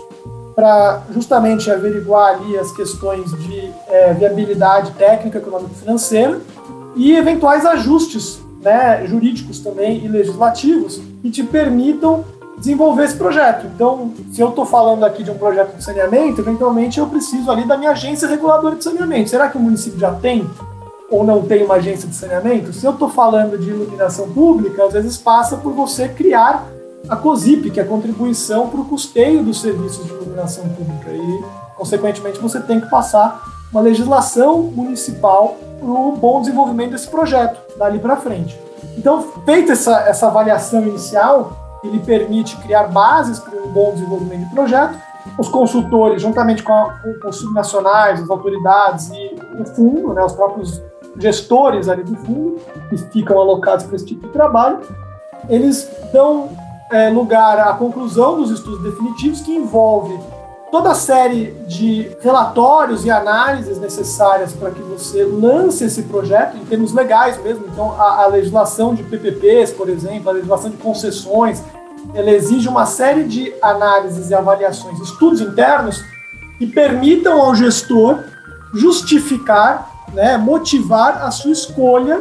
para 0.55 1.03
justamente 1.13 1.71
averiguar 1.71 2.35
ali 2.35 2.57
as 2.57 2.71
questões 2.73 3.31
de 3.43 3.73
é, 3.89 4.15
viabilidade 4.15 4.93
técnica, 4.93 5.39
econômica 5.39 5.73
e 5.75 5.79
financeira 5.79 6.41
e 6.95 7.17
eventuais 7.17 7.67
ajustes 7.67 8.41
né, 8.63 9.05
jurídicos 9.07 9.59
também 9.61 10.05
e 10.05 10.09
legislativos 10.09 11.01
que 11.21 11.31
te 11.31 11.43
permitam 11.43 12.25
desenvolver 12.59 13.05
esse 13.05 13.17
projeto. 13.17 13.67
Então, 13.67 14.13
se 14.33 14.41
eu 14.41 14.51
estou 14.51 14.65
falando 14.65 15.05
aqui 15.05 15.23
de 15.23 15.31
um 15.31 15.39
projeto 15.39 15.77
de 15.77 15.85
saneamento, 15.85 16.41
eventualmente 16.41 16.99
eu 16.99 17.07
preciso 17.07 17.51
ali 17.51 17.67
da 17.67 17.77
minha 17.77 17.91
agência 17.91 18.29
reguladora 18.29 18.77
de 18.77 18.85
saneamento. 18.85 19.31
Será 19.31 19.49
que 19.49 19.57
o 19.57 19.61
município 19.61 19.99
já 19.99 20.13
tem 20.13 20.49
ou 21.11 21.25
não 21.25 21.43
tem 21.43 21.65
uma 21.65 21.75
agência 21.75 22.09
de 22.09 22.15
saneamento? 22.15 22.73
Se 22.73 22.85
eu 22.87 22.93
estou 22.93 23.09
falando 23.09 23.59
de 23.59 23.71
iluminação 23.71 24.31
pública, 24.31 24.85
às 24.85 24.93
vezes 24.93 25.17
passa 25.17 25.57
por 25.57 25.73
você 25.73 26.09
criar 26.09 26.67
a 27.09 27.17
COSIP, 27.17 27.71
que 27.71 27.81
é 27.81 27.83
a 27.83 27.87
contribuição 27.87 28.69
para 28.69 28.81
o 28.81 28.85
custeio 28.85 29.43
dos 29.43 29.61
serviços 29.61 30.07
de 30.07 30.13
iluminação 30.13 30.65
pública. 30.71 31.11
E, 31.11 31.45
consequentemente, 31.77 32.39
você 32.39 32.61
tem 32.61 32.81
que 32.81 32.89
passar 32.89 33.43
uma 33.71 33.81
legislação 33.81 34.63
municipal 34.63 35.57
para 35.79 35.89
o 35.89 36.13
bom 36.13 36.41
desenvolvimento 36.41 36.93
desse 36.93 37.09
projeto, 37.09 37.61
dali 37.77 37.99
para 37.99 38.17
frente. 38.17 38.59
Então, 38.97 39.23
feita 39.45 39.73
essa, 39.73 40.01
essa 40.09 40.29
avaliação 40.29 40.83
inicial, 40.87 41.64
ele 41.87 41.99
permite 42.01 42.57
criar 42.59 42.89
bases 42.89 43.39
para 43.39 43.59
um 43.63 43.69
bom 43.69 43.93
desenvolvimento 43.93 44.49
de 44.49 44.55
projeto. 44.55 44.99
Os 45.39 45.49
consultores, 45.49 46.23
juntamente 46.23 46.63
com, 46.63 46.73
a, 46.73 46.99
com 47.21 47.29
os 47.29 47.37
subnacionais, 47.37 48.23
as 48.23 48.31
autoridades 48.31 49.11
e 49.11 49.37
o 49.59 49.65
fundo, 49.65 50.13
né, 50.13 50.23
os 50.25 50.33
próprios 50.33 50.83
gestores 51.19 51.89
ali 51.89 52.03
do 52.03 52.17
fundo, 52.17 52.61
que 52.89 52.97
ficam 52.97 53.39
alocados 53.39 53.85
para 53.87 53.97
esse 53.97 54.07
tipo 54.07 54.27
de 54.27 54.33
trabalho, 54.33 54.81
eles 55.49 55.91
dão 56.13 56.51
é, 56.91 57.09
lugar 57.11 57.59
à 57.59 57.73
conclusão 57.75 58.37
dos 58.37 58.51
estudos 58.51 58.83
definitivos, 58.83 59.41
que 59.41 59.55
envolve 59.55 60.19
toda 60.75 60.91
a 60.91 60.95
série 60.97 61.53
de 61.69 62.11
relatórios 62.21 63.05
e 63.05 63.11
análises 63.11 63.79
necessárias 63.79 64.53
para 64.53 64.73
que 64.73 64.83
você 64.83 65.23
lance 65.23 65.85
esse 65.85 66.03
projeto, 66.03 66.57
em 66.57 66.65
termos 66.65 66.93
legais 66.93 67.41
mesmo. 67.41 67.65
Então, 67.73 67.93
a, 67.93 68.25
a 68.25 68.27
legislação 68.27 68.93
de 68.93 69.05
PPPs, 69.05 69.71
por 69.71 69.89
exemplo, 69.89 70.31
a 70.31 70.33
legislação 70.33 70.71
de 70.71 70.77
concessões, 70.79 71.63
ela 72.13 72.29
exige 72.29 72.69
uma 72.69 72.87
série 72.87 73.23
de 73.23 73.55
análises 73.63 74.31
e 74.31 74.35
avaliações, 74.35 74.99
estudos 74.99 75.41
internos 75.41 76.03
que 76.59 76.67
permitam 76.67 77.41
ao 77.41 77.55
gestor 77.55 78.25
justificar, 78.75 79.89
né, 80.13 80.37
motivar 80.37 81.23
a 81.23 81.31
sua 81.31 81.53
escolha 81.53 82.21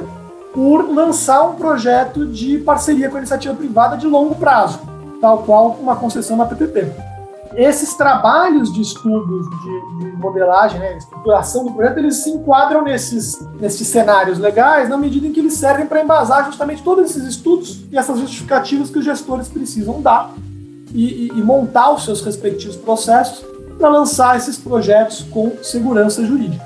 por 0.53 0.93
lançar 0.93 1.41
um 1.41 1.55
projeto 1.55 2.27
de 2.27 2.59
parceria 2.59 3.09
com 3.09 3.15
a 3.15 3.19
iniciativa 3.19 3.55
privada 3.55 3.97
de 3.97 4.05
longo 4.05 4.35
prazo, 4.35 4.79
tal 5.19 5.39
qual 5.39 5.69
uma 5.81 5.95
concessão 5.95 6.37
na 6.37 6.45
PPP 6.45 7.12
esses 7.55 7.93
trabalhos 7.93 8.71
de 8.73 8.81
estudos 8.81 9.49
de, 9.49 9.99
de 9.99 10.17
modelagem, 10.17 10.79
né, 10.79 10.97
estruturação 10.97 11.65
do 11.65 11.71
projeto, 11.71 11.97
eles 11.99 12.17
se 12.17 12.29
enquadram 12.29 12.83
nesses, 12.83 13.39
nesses 13.59 13.87
cenários 13.87 14.39
legais 14.39 14.89
na 14.89 14.97
medida 14.97 15.27
em 15.27 15.31
que 15.31 15.39
eles 15.39 15.53
servem 15.53 15.85
para 15.85 16.03
embasar 16.03 16.45
justamente 16.45 16.81
todos 16.83 17.11
esses 17.11 17.23
estudos 17.23 17.83
e 17.91 17.97
essas 17.97 18.19
justificativas 18.19 18.89
que 18.89 18.99
os 18.99 19.05
gestores 19.05 19.47
precisam 19.47 20.01
dar 20.01 20.31
e, 20.93 21.27
e, 21.27 21.39
e 21.39 21.43
montar 21.43 21.91
os 21.91 22.05
seus 22.05 22.21
respectivos 22.21 22.75
processos 22.75 23.45
para 23.77 23.89
lançar 23.89 24.37
esses 24.37 24.57
projetos 24.57 25.25
com 25.29 25.51
segurança 25.61 26.23
jurídica. 26.25 26.63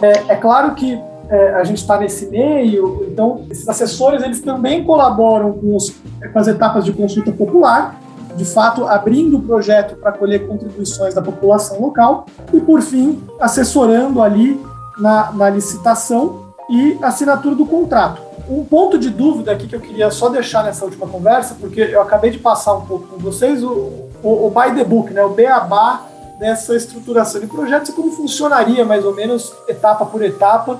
É, 0.00 0.32
é 0.32 0.36
claro 0.36 0.74
que 0.74 1.00
é, 1.28 1.54
a 1.54 1.64
gente 1.64 1.78
está 1.78 1.98
nesse 1.98 2.26
meio, 2.26 3.06
então 3.10 3.44
esses 3.50 3.68
assessores 3.68 4.22
eles 4.22 4.40
também 4.40 4.84
colaboram 4.84 5.52
com, 5.52 5.74
os, 5.74 5.90
com 6.32 6.38
as 6.38 6.46
etapas 6.46 6.84
de 6.84 6.92
consulta 6.92 7.32
popular, 7.32 8.00
de 8.36 8.44
fato 8.44 8.86
abrindo 8.86 9.38
o 9.38 9.42
projeto 9.42 9.96
para 9.96 10.12
colher 10.12 10.46
contribuições 10.46 11.14
da 11.14 11.22
população 11.22 11.80
local 11.80 12.26
e, 12.52 12.60
por 12.60 12.82
fim, 12.82 13.22
assessorando 13.40 14.22
ali 14.22 14.60
na, 14.98 15.32
na 15.32 15.50
licitação 15.50 16.46
e 16.68 16.98
assinatura 17.02 17.54
do 17.54 17.66
contrato. 17.66 18.22
Um 18.48 18.64
ponto 18.64 18.98
de 18.98 19.10
dúvida 19.10 19.52
aqui 19.52 19.66
que 19.66 19.74
eu 19.74 19.80
queria 19.80 20.10
só 20.10 20.28
deixar 20.28 20.62
nessa 20.62 20.84
última 20.84 21.06
conversa, 21.06 21.56
porque 21.58 21.80
eu 21.80 22.00
acabei 22.00 22.30
de 22.30 22.38
passar 22.38 22.74
um 22.74 22.86
pouco 22.86 23.06
com 23.08 23.18
vocês 23.18 23.62
o, 23.64 24.08
o, 24.22 24.46
o 24.46 24.50
by 24.50 24.74
the 24.74 24.84
book, 24.84 25.12
né, 25.12 25.22
o 25.22 25.30
beabá 25.30 26.02
dessa 26.38 26.76
estruturação 26.76 27.40
de 27.40 27.46
projetos 27.46 27.88
e 27.88 27.92
como 27.92 28.12
funcionaria 28.12 28.84
mais 28.84 29.04
ou 29.04 29.14
menos 29.14 29.52
etapa 29.68 30.04
por 30.04 30.22
etapa 30.22 30.78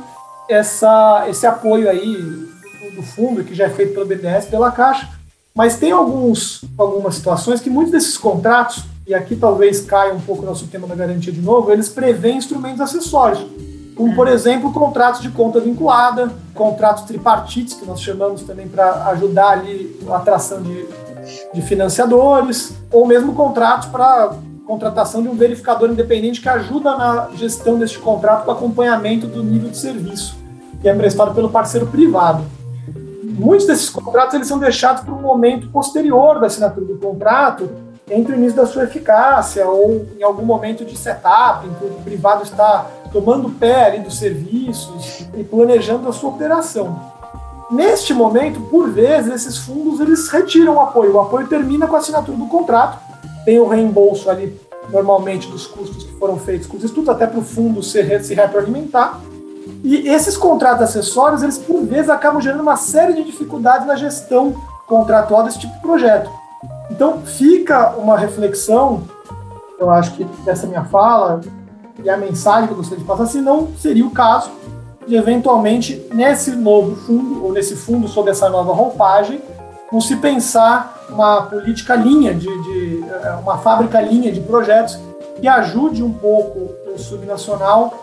essa, 0.48 1.24
esse 1.28 1.46
apoio 1.46 1.88
aí 1.88 2.14
do, 2.14 2.96
do 2.96 3.02
fundo 3.02 3.42
que 3.42 3.54
já 3.54 3.64
é 3.64 3.70
feito 3.70 3.94
pelo 3.94 4.06
BNDES, 4.06 4.46
pela 4.46 4.70
Caixa, 4.70 5.08
mas 5.56 5.78
tem 5.78 5.90
alguns, 5.90 6.62
algumas 6.76 7.14
situações 7.14 7.62
que 7.62 7.70
muitos 7.70 7.90
desses 7.90 8.18
contratos, 8.18 8.84
e 9.06 9.14
aqui 9.14 9.34
talvez 9.34 9.80
caia 9.80 10.12
um 10.12 10.20
pouco 10.20 10.42
o 10.42 10.44
nosso 10.44 10.66
tema 10.66 10.86
da 10.86 10.94
garantia 10.94 11.32
de 11.32 11.40
novo, 11.40 11.72
eles 11.72 11.88
prevêem 11.88 12.36
instrumentos 12.36 12.82
acessórios, 12.82 13.44
como, 13.96 14.14
por 14.14 14.28
exemplo, 14.28 14.70
contratos 14.70 15.22
de 15.22 15.30
conta 15.30 15.58
vinculada, 15.58 16.30
contratos 16.52 17.04
tripartites, 17.04 17.72
que 17.72 17.86
nós 17.86 18.02
chamamos 18.02 18.42
também 18.42 18.68
para 18.68 19.06
ajudar 19.06 19.52
ali 19.52 19.98
a 20.10 20.16
atração 20.16 20.60
de, 20.60 20.86
de 21.54 21.62
financiadores, 21.62 22.74
ou 22.92 23.06
mesmo 23.06 23.32
contratos 23.34 23.88
para 23.88 24.34
contratação 24.66 25.22
de 25.22 25.28
um 25.28 25.36
verificador 25.36 25.88
independente 25.88 26.42
que 26.42 26.48
ajuda 26.50 26.96
na 26.98 27.28
gestão 27.34 27.78
deste 27.78 27.98
contrato 27.98 28.44
com 28.44 28.50
acompanhamento 28.50 29.26
do 29.26 29.42
nível 29.42 29.70
de 29.70 29.78
serviço, 29.78 30.36
que 30.82 30.88
é 30.88 30.94
prestado 30.94 31.34
pelo 31.34 31.48
parceiro 31.48 31.86
privado 31.86 32.44
muitos 33.37 33.66
desses 33.66 33.88
contratos 33.88 34.35
eles 34.35 34.49
são 34.49 34.59
deixados 34.59 35.03
para 35.03 35.14
um 35.14 35.20
momento 35.20 35.68
posterior 35.68 36.40
da 36.40 36.46
assinatura 36.46 36.87
do 36.87 36.96
contrato, 36.99 37.68
entre 38.11 38.35
o 38.35 38.37
início 38.37 38.57
da 38.57 38.66
sua 38.66 38.85
eficácia 38.85 39.66
ou 39.66 40.07
em 40.18 40.22
algum 40.22 40.44
momento 40.44 40.85
de 40.85 40.96
setup, 40.96 41.66
em 41.66 41.75
que 41.75 41.85
o 41.85 42.03
privado 42.05 42.44
está 42.44 42.87
tomando 43.12 43.51
pé 43.51 43.87
ali 43.87 43.99
dos 44.01 44.18
serviços 44.18 45.27
e 45.37 45.42
planejando 45.42 46.09
a 46.09 46.12
sua 46.12 46.31
operação. 46.31 47.14
Neste 47.70 48.14
momento, 48.14 48.61
por 48.61 48.90
vezes, 48.90 49.35
esses 49.35 49.59
fundos 49.59 49.99
eles 49.99 50.29
retiram 50.29 50.77
o 50.77 50.81
apoio. 50.81 51.14
O 51.14 51.20
apoio 51.20 51.49
termina 51.49 51.88
com 51.88 51.96
a 51.96 51.99
assinatura 51.99 52.37
do 52.37 52.46
contrato, 52.46 52.99
tem 53.44 53.59
o 53.59 53.66
reembolso 53.66 54.31
ali 54.31 54.57
normalmente 54.90 55.49
dos 55.49 55.66
custos 55.66 56.05
que 56.05 56.12
foram 56.12 56.38
feitos 56.38 56.68
com 56.68 56.77
os 56.77 56.85
estudos, 56.85 57.09
até 57.09 57.27
para 57.27 57.40
o 57.40 57.42
fundo 57.42 57.83
se, 57.83 58.22
se 58.22 58.35
retroalimentar. 58.35 59.20
E 59.87 60.09
esses 60.09 60.37
contratos 60.37 60.83
acessórios, 60.83 61.44
eles 61.44 61.59
por 61.59 61.85
vezes 61.85 62.11
acabam 62.11 62.40
gerando 62.40 62.61
uma 62.61 62.75
série 62.75 63.12
de 63.12 63.22
dificuldades 63.22 63.87
na 63.87 63.94
gestão 63.94 64.53
contratual 64.85 65.44
desse 65.44 65.61
tipo 65.61 65.75
de 65.75 65.79
projeto. 65.79 66.29
Então 66.90 67.20
fica 67.20 67.90
uma 67.90 68.18
reflexão, 68.18 69.03
eu 69.79 69.88
acho 69.88 70.11
que 70.14 70.25
dessa 70.44 70.66
minha 70.66 70.83
fala 70.87 71.40
e 72.03 72.11
a 72.11 72.16
mensagem 72.16 72.66
que 72.66 72.72
eu 72.72 72.77
gostaria 72.77 72.99
de 72.99 73.09
passar, 73.09 73.27
se 73.27 73.40
não 73.40 73.68
seria 73.79 74.05
o 74.05 74.11
caso 74.11 74.51
de 75.07 75.14
eventualmente 75.14 76.05
nesse 76.12 76.51
novo 76.51 76.96
fundo 76.96 77.44
ou 77.44 77.53
nesse 77.53 77.77
fundo 77.77 78.09
sob 78.09 78.29
essa 78.29 78.49
nova 78.49 78.72
roupagem, 78.72 79.40
não 79.92 80.01
se 80.01 80.16
pensar 80.16 81.07
uma 81.11 81.42
política 81.42 81.94
linha 81.94 82.35
de, 82.35 82.49
de 82.49 83.05
uma 83.40 83.59
fábrica 83.59 84.01
linha 84.01 84.33
de 84.33 84.40
projetos 84.40 84.99
que 85.40 85.46
ajude 85.46 86.03
um 86.03 86.12
pouco 86.12 86.70
o 86.92 86.99
subnacional 86.99 87.94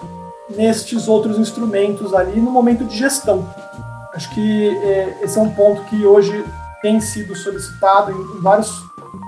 nestes 0.49 1.08
outros 1.08 1.38
instrumentos 1.38 2.13
ali 2.13 2.39
no 2.39 2.51
momento 2.51 2.84
de 2.84 2.97
gestão. 2.97 3.47
Acho 4.13 4.34
que 4.34 4.69
é, 4.69 5.19
esse 5.21 5.38
é 5.38 5.41
um 5.41 5.49
ponto 5.49 5.84
que 5.86 6.06
hoje 6.06 6.45
tem 6.82 6.99
sido 6.99 7.36
solicitado 7.36 8.12
em, 8.12 8.38
em, 8.38 8.41
vários 8.41 8.71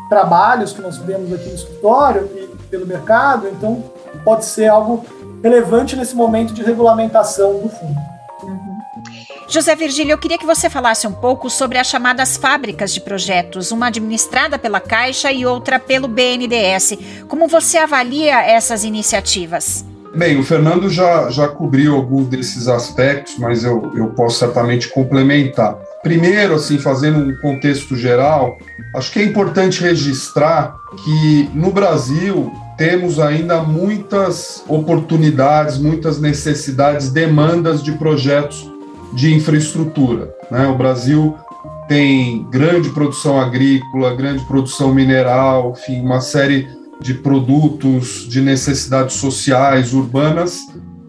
trabalhos 0.09 0.73
que 0.73 0.81
nós 0.81 0.97
vemos 0.97 1.33
aqui 1.33 1.47
no 1.49 1.55
escritório 1.55 2.29
e 2.35 2.55
pelo 2.69 2.85
mercado, 2.85 3.47
então 3.47 3.83
pode 4.23 4.45
ser 4.45 4.67
algo 4.67 5.05
relevante 5.41 5.95
nesse 5.95 6.15
momento 6.15 6.53
de 6.53 6.61
regulamentação 6.61 7.59
do 7.59 7.69
fundo. 7.69 7.99
Uhum. 8.43 8.75
José 9.47 9.75
Virgílio, 9.75 10.11
eu 10.11 10.17
queria 10.17 10.37
que 10.37 10.45
você 10.45 10.69
falasse 10.69 11.07
um 11.07 11.13
pouco 11.13 11.49
sobre 11.49 11.77
as 11.77 11.87
chamadas 11.87 12.35
fábricas 12.35 12.93
de 12.93 12.99
projetos, 12.99 13.71
uma 13.71 13.87
administrada 13.87 14.59
pela 14.59 14.79
Caixa 14.79 15.31
e 15.31 15.45
outra 15.45 15.79
pelo 15.79 16.07
BNDES. 16.07 16.97
Como 17.27 17.47
você 17.47 17.77
avalia 17.77 18.41
essas 18.41 18.83
iniciativas? 18.83 19.85
Bem, 20.15 20.39
o 20.39 20.43
Fernando 20.43 20.89
já, 20.89 21.29
já 21.29 21.45
cobriu 21.45 21.93
alguns 21.93 22.27
desses 22.27 22.69
aspectos, 22.69 23.37
mas 23.37 23.65
eu, 23.65 23.91
eu 23.95 24.07
posso 24.07 24.39
certamente 24.39 24.87
complementar. 24.87 25.77
Primeiro, 26.01 26.55
assim, 26.55 26.77
fazendo 26.77 27.19
um 27.19 27.35
contexto 27.41 27.97
geral, 27.97 28.57
acho 28.95 29.11
que 29.11 29.19
é 29.19 29.23
importante 29.23 29.81
registrar 29.81 30.73
que 31.03 31.49
no 31.53 31.69
Brasil 31.69 32.49
temos 32.77 33.19
ainda 33.19 33.61
muitas 33.61 34.63
oportunidades, 34.69 35.77
muitas 35.77 36.17
necessidades, 36.19 37.11
demandas 37.11 37.83
de 37.83 37.91
projetos 37.91 38.71
de 39.11 39.33
infraestrutura. 39.33 40.33
Né? 40.49 40.65
O 40.65 40.77
Brasil 40.77 41.35
tem 41.89 42.43
grande 42.49 42.89
produção 42.89 43.39
agrícola, 43.39 44.15
grande 44.15 44.45
produção 44.45 44.93
mineral, 44.93 45.73
enfim, 45.77 46.01
uma 46.01 46.21
série 46.21 46.69
de 47.01 47.13
produtos 47.13 48.27
de 48.27 48.41
necessidades 48.41 49.15
sociais, 49.15 49.93
urbanas, 49.93 50.59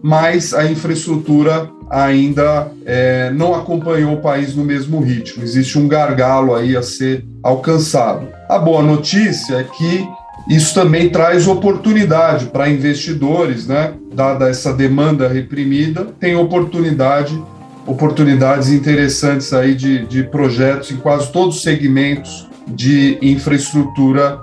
mas 0.01 0.53
a 0.53 0.69
infraestrutura 0.69 1.69
ainda 1.89 2.71
é, 2.85 3.31
não 3.31 3.55
acompanhou 3.55 4.13
o 4.13 4.21
país 4.21 4.55
no 4.55 4.63
mesmo 4.63 4.99
ritmo. 4.99 5.43
Existe 5.43 5.77
um 5.79 5.87
gargalo 5.87 6.53
aí 6.55 6.75
a 6.75 6.81
ser 6.81 7.25
alcançado. 7.41 8.27
A 8.49 8.59
boa 8.59 8.83
notícia 8.83 9.55
é 9.55 9.63
que 9.63 10.07
isso 10.49 10.73
também 10.73 11.09
traz 11.09 11.47
oportunidade 11.47 12.45
para 12.47 12.69
investidores, 12.69 13.67
né? 13.67 13.93
Dada 14.13 14.49
essa 14.49 14.73
demanda 14.73 15.27
reprimida, 15.27 16.05
tem 16.19 16.35
oportunidade, 16.35 17.41
oportunidades 17.85 18.69
interessantes 18.69 19.51
aí 19.53 19.75
de, 19.75 20.05
de 20.05 20.23
projetos 20.23 20.91
em 20.91 20.97
quase 20.97 21.31
todos 21.31 21.57
os 21.57 21.63
segmentos 21.63 22.47
de 22.67 23.17
infraestrutura 23.21 24.39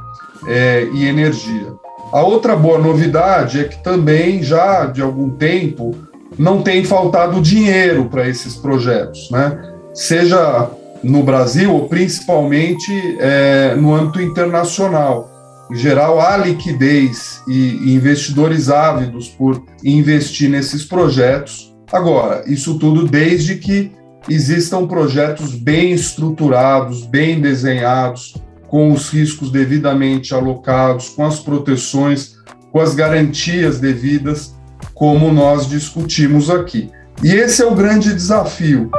é, 0.46 0.88
e 0.92 1.06
energia. 1.06 1.72
A 2.12 2.22
outra 2.22 2.54
boa 2.54 2.78
novidade 2.78 3.60
é 3.60 3.64
que 3.64 3.82
também 3.82 4.42
já 4.42 4.86
de 4.86 5.02
algum 5.02 5.30
tempo 5.30 5.94
não 6.38 6.62
tem 6.62 6.84
faltado 6.84 7.40
dinheiro 7.40 8.06
para 8.06 8.28
esses 8.28 8.54
projetos, 8.56 9.30
né? 9.30 9.72
Seja 9.92 10.70
no 11.02 11.22
Brasil 11.22 11.72
ou 11.72 11.88
principalmente 11.88 12.92
é, 13.20 13.74
no 13.76 13.94
âmbito 13.94 14.20
internacional. 14.20 15.30
Em 15.70 15.76
geral, 15.76 16.20
há 16.20 16.36
liquidez 16.36 17.42
e 17.48 17.94
investidores 17.94 18.68
ávidos 18.68 19.28
por 19.28 19.62
investir 19.82 20.48
nesses 20.48 20.84
projetos. 20.84 21.74
Agora, 21.92 22.44
isso 22.46 22.78
tudo 22.78 23.06
desde 23.06 23.56
que 23.56 23.92
existam 24.28 24.86
projetos 24.86 25.54
bem 25.54 25.92
estruturados, 25.92 27.06
bem 27.06 27.40
desenhados, 27.40 28.34
com 28.74 28.92
os 28.92 29.08
riscos 29.08 29.52
devidamente 29.52 30.34
alocados, 30.34 31.08
com 31.10 31.24
as 31.24 31.38
proteções, 31.38 32.38
com 32.72 32.80
as 32.80 32.92
garantias 32.92 33.78
devidas, 33.78 34.52
como 34.92 35.32
nós 35.32 35.68
discutimos 35.68 36.50
aqui. 36.50 36.90
E 37.22 37.30
esse 37.30 37.62
é 37.62 37.64
o 37.64 37.76
grande 37.76 38.12
desafio. 38.12 38.90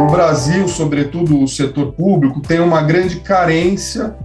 O 0.00 0.10
Brasil, 0.10 0.66
sobretudo 0.66 1.40
o 1.40 1.46
setor 1.46 1.92
público, 1.92 2.40
tem 2.40 2.58
uma 2.58 2.82
grande 2.82 3.20
carência 3.20 4.16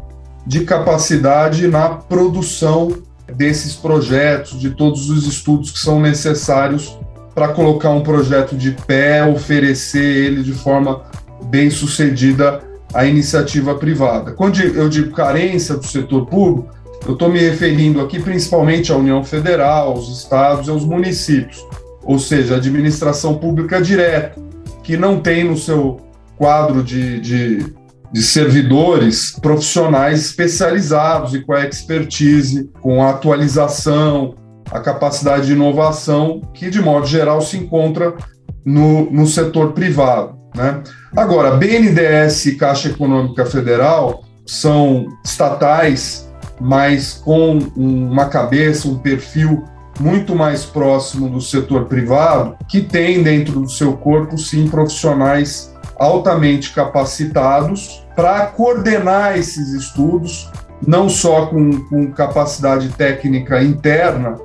de 0.44 0.62
capacidade 0.62 1.68
na 1.68 1.88
produção 1.90 2.98
desses 3.32 3.76
projetos, 3.76 4.60
de 4.60 4.72
todos 4.72 5.08
os 5.12 5.28
estudos 5.28 5.70
que 5.70 5.78
são 5.78 6.00
necessários 6.00 6.98
para 7.36 7.50
colocar 7.50 7.92
um 7.92 8.02
projeto 8.02 8.56
de 8.58 8.72
pé, 8.72 9.24
oferecer 9.24 10.04
ele 10.04 10.42
de 10.42 10.54
forma 10.54 11.04
bem 11.44 11.70
sucedida 11.70 12.60
à 12.96 13.06
iniciativa 13.06 13.76
privada. 13.76 14.32
Quando 14.32 14.60
eu 14.62 14.88
digo 14.88 15.12
carência 15.12 15.76
do 15.76 15.86
setor 15.86 16.26
público, 16.26 16.74
eu 17.06 17.14
estou 17.14 17.30
me 17.30 17.40
referindo 17.40 18.00
aqui 18.00 18.20
principalmente 18.20 18.92
à 18.92 18.96
União 18.96 19.22
Federal, 19.24 19.90
aos 19.90 20.08
estados 20.08 20.68
e 20.68 20.72
aos 20.72 20.86
municípios, 20.86 21.64
ou 22.04 22.18
seja, 22.18 22.56
a 22.56 22.58
administração 22.58 23.36
pública 23.36 23.82
direta, 23.82 24.42
que 24.82 24.96
não 24.96 25.20
tem 25.20 25.44
no 25.44 25.58
seu 25.58 26.00
quadro 26.38 26.82
de, 26.82 27.20
de, 27.20 27.74
de 28.12 28.24
servidores 28.24 29.38
profissionais 29.42 30.22
especializados 30.22 31.34
e 31.34 31.42
com 31.42 31.52
a 31.52 31.66
expertise, 31.66 32.72
com 32.82 33.04
a 33.04 33.10
atualização, 33.10 34.36
a 34.72 34.80
capacidade 34.80 35.48
de 35.48 35.52
inovação 35.54 36.42
que, 36.54 36.70
de 36.70 36.82
modo 36.82 37.06
geral, 37.06 37.42
se 37.42 37.58
encontra 37.58 38.16
no, 38.64 39.12
no 39.12 39.28
setor 39.28 39.74
privado. 39.74 40.45
Né? 40.56 40.82
Agora, 41.16 41.52
BNDES 41.52 42.46
e 42.46 42.56
Caixa 42.56 42.90
Econômica 42.90 43.46
Federal 43.46 44.24
são 44.46 45.08
estatais, 45.24 46.30
mas 46.60 47.14
com 47.14 47.60
uma 47.76 48.28
cabeça, 48.28 48.88
um 48.88 48.98
perfil 48.98 49.66
muito 50.00 50.36
mais 50.36 50.66
próximo 50.66 51.30
do 51.30 51.42
setor 51.42 51.86
privado, 51.86 52.56
que 52.70 52.82
tem 52.82 53.24
dentro 53.24 53.62
do 53.62 53.70
seu 53.70 53.94
corpo, 53.94 54.38
sim, 54.38 54.68
profissionais 54.68 55.74
altamente 55.98 56.74
capacitados 56.74 58.06
para 58.16 58.48
coordenar 58.48 59.38
esses 59.38 59.72
estudos, 59.72 60.52
não 60.86 61.08
só 61.08 61.46
com, 61.46 61.82
com 61.86 62.12
capacidade 62.12 62.90
técnica 62.90 63.64
interna, 63.64 64.38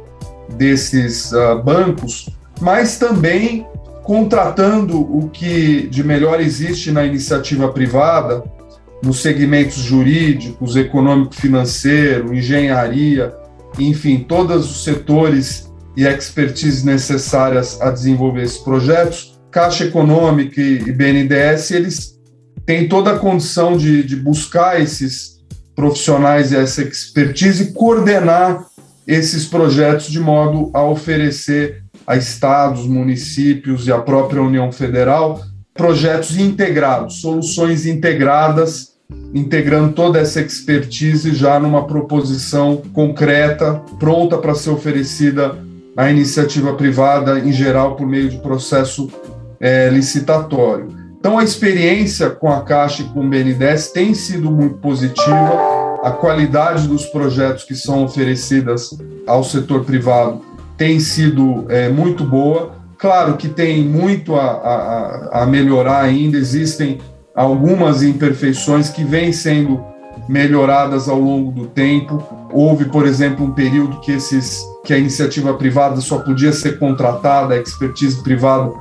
desses 0.57 1.33
uh, 1.33 1.63
bancos, 1.63 2.29
mas 2.61 2.99
também 2.99 3.67
contratando 4.11 4.99
o 5.01 5.31
que 5.31 5.87
de 5.87 6.03
melhor 6.03 6.41
existe 6.41 6.91
na 6.91 7.07
iniciativa 7.07 7.69
privada, 7.69 8.43
nos 9.01 9.23
segmentos 9.23 9.77
jurídicos, 9.77 10.75
econômico-financeiro, 10.75 12.35
engenharia, 12.35 13.33
enfim, 13.79 14.19
todos 14.19 14.69
os 14.69 14.83
setores 14.83 15.73
e 15.97 16.05
expertise 16.05 16.85
necessárias 16.85 17.81
a 17.81 17.93
desenvolver 17.93 18.43
esses 18.43 18.59
projetos, 18.59 19.41
Caixa 19.49 19.85
Econômica 19.85 20.61
e 20.61 20.91
BNDES, 20.91 21.71
eles 21.71 22.19
têm 22.67 22.89
toda 22.89 23.13
a 23.13 23.19
condição 23.21 23.77
de, 23.77 24.03
de 24.03 24.17
buscar 24.17 24.81
esses 24.81 25.39
profissionais 25.77 26.51
e 26.51 26.57
essa 26.57 26.83
expertise 26.83 27.63
e 27.63 27.73
coordenar 27.73 28.67
esses 29.07 29.47
projetos 29.47 30.11
de 30.11 30.19
modo 30.19 30.69
a 30.75 30.83
oferecer 30.83 31.85
a 32.11 32.17
estados, 32.17 32.89
municípios 32.89 33.87
e 33.87 33.93
a 33.93 33.99
própria 33.99 34.43
União 34.43 34.73
Federal 34.73 35.41
projetos 35.73 36.37
integrados, 36.37 37.21
soluções 37.21 37.87
integradas, 37.87 38.95
integrando 39.33 39.93
toda 39.93 40.19
essa 40.19 40.41
expertise 40.41 41.33
já 41.33 41.61
numa 41.61 41.87
proposição 41.87 42.83
concreta, 42.93 43.81
pronta 44.01 44.37
para 44.39 44.57
ser 44.57 44.71
oferecida 44.71 45.57
à 45.97 46.11
iniciativa 46.11 46.75
privada, 46.75 47.39
em 47.39 47.53
geral, 47.53 47.95
por 47.95 48.09
meio 48.09 48.29
de 48.29 48.39
processo 48.39 49.09
é, 49.61 49.89
licitatório. 49.89 50.89
Então, 51.17 51.39
a 51.39 51.45
experiência 51.45 52.29
com 52.29 52.51
a 52.51 52.63
Caixa 52.63 53.03
e 53.03 53.05
com 53.07 53.21
o 53.21 53.29
BNDES 53.29 53.93
tem 53.93 54.15
sido 54.15 54.51
muito 54.51 54.79
positiva 54.79 56.01
a 56.03 56.11
qualidade 56.11 56.89
dos 56.89 57.07
projetos 57.07 57.63
que 57.63 57.77
são 57.77 58.03
oferecidas 58.03 58.91
ao 59.27 59.45
setor 59.45 59.85
privado 59.85 60.50
tem 60.81 60.99
sido 60.99 61.67
é, 61.69 61.91
muito 61.91 62.25
boa. 62.25 62.73
Claro 62.97 63.37
que 63.37 63.51
tem 63.51 63.85
muito 63.85 64.35
a, 64.35 64.47
a, 64.47 65.43
a 65.43 65.47
melhorar 65.47 66.01
ainda, 66.01 66.39
existem 66.39 66.99
algumas 67.37 68.03
imperfeições 68.03 68.89
que 68.89 69.05
vêm 69.05 69.31
sendo 69.31 69.85
melhoradas 70.27 71.07
ao 71.07 71.21
longo 71.21 71.53
do 71.53 71.67
tempo. 71.67 72.23
Houve, 72.51 72.87
por 72.87 73.07
exemplo, 73.07 73.45
um 73.45 73.51
período 73.51 74.01
que, 74.01 74.11
esses, 74.11 74.63
que 74.83 74.95
a 74.95 74.99
iniciativa 74.99 75.53
privada 75.53 76.01
só 76.01 76.19
podia 76.19 76.51
ser 76.51 76.79
contratada, 76.79 77.53
a 77.53 77.59
expertise 77.59 78.23
privada, 78.23 78.73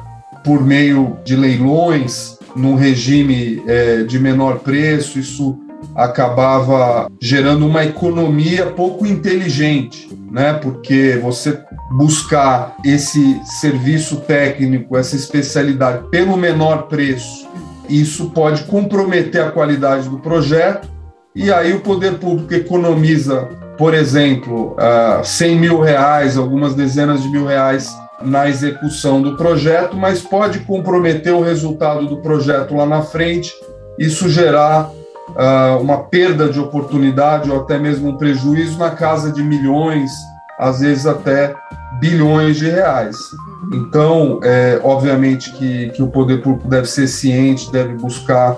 por 0.42 0.66
meio 0.66 1.18
de 1.26 1.36
leilões, 1.36 2.38
num 2.56 2.76
regime 2.76 3.62
é, 3.68 4.04
de 4.04 4.18
menor 4.18 4.60
preço. 4.60 5.20
Isso 5.20 5.60
acabava 5.96 7.10
gerando 7.20 7.66
uma 7.66 7.84
economia 7.84 8.68
pouco 8.68 9.06
inteligente, 9.06 10.10
né? 10.32 10.54
Porque 10.54 11.20
você 11.22 11.60
buscar 11.92 12.76
esse 12.86 13.42
serviço 13.60 14.18
técnico, 14.18 14.96
essa 14.98 15.16
especialidade 15.16 16.08
pelo 16.10 16.38
menor 16.38 16.84
preço, 16.84 17.48
isso 17.90 18.30
pode 18.30 18.64
comprometer 18.64 19.42
a 19.42 19.52
qualidade 19.52 20.08
do 20.08 20.20
projeto 20.20 20.88
e 21.36 21.52
aí 21.52 21.74
o 21.74 21.80
poder 21.80 22.18
público 22.20 22.54
economiza, 22.54 23.48
por 23.78 23.94
exemplo, 23.94 24.76
100 25.24 25.56
ah, 25.56 25.60
mil 25.60 25.80
reais, 25.80 26.38
algumas 26.38 26.76
dezenas 26.76 27.24
de 27.24 27.30
mil 27.30 27.46
reais 27.46 27.96
na 28.22 28.50
execução 28.50 29.22
do 29.22 29.38
projeto, 29.38 29.96
mas 29.96 30.22
pode 30.22 30.60
comprometer 30.60 31.34
o 31.34 31.42
resultado 31.42 32.06
do 32.08 32.18
projeto 32.18 32.76
lá 32.76 32.86
na 32.86 33.02
frente, 33.02 33.54
isso 33.98 34.28
gerar 34.28 34.92
uma 35.80 36.00
perda 36.00 36.50
de 36.50 36.60
oportunidade 36.60 37.50
ou 37.50 37.62
até 37.62 37.78
mesmo 37.78 38.10
um 38.10 38.18
prejuízo 38.18 38.78
na 38.78 38.92
casa 38.92 39.32
de 39.32 39.42
milhões, 39.42 40.12
às 40.58 40.80
vezes 40.80 41.06
até 41.06 41.56
bilhões 42.00 42.58
de 42.58 42.70
reais. 42.70 43.18
Então, 43.74 44.40
é, 44.44 44.80
obviamente 44.84 45.52
que, 45.54 45.90
que 45.90 46.02
o 46.02 46.08
poder 46.08 46.42
público 46.42 46.68
deve 46.68 46.88
ser 46.88 47.08
ciente, 47.08 47.72
deve 47.72 47.94
buscar 47.94 48.58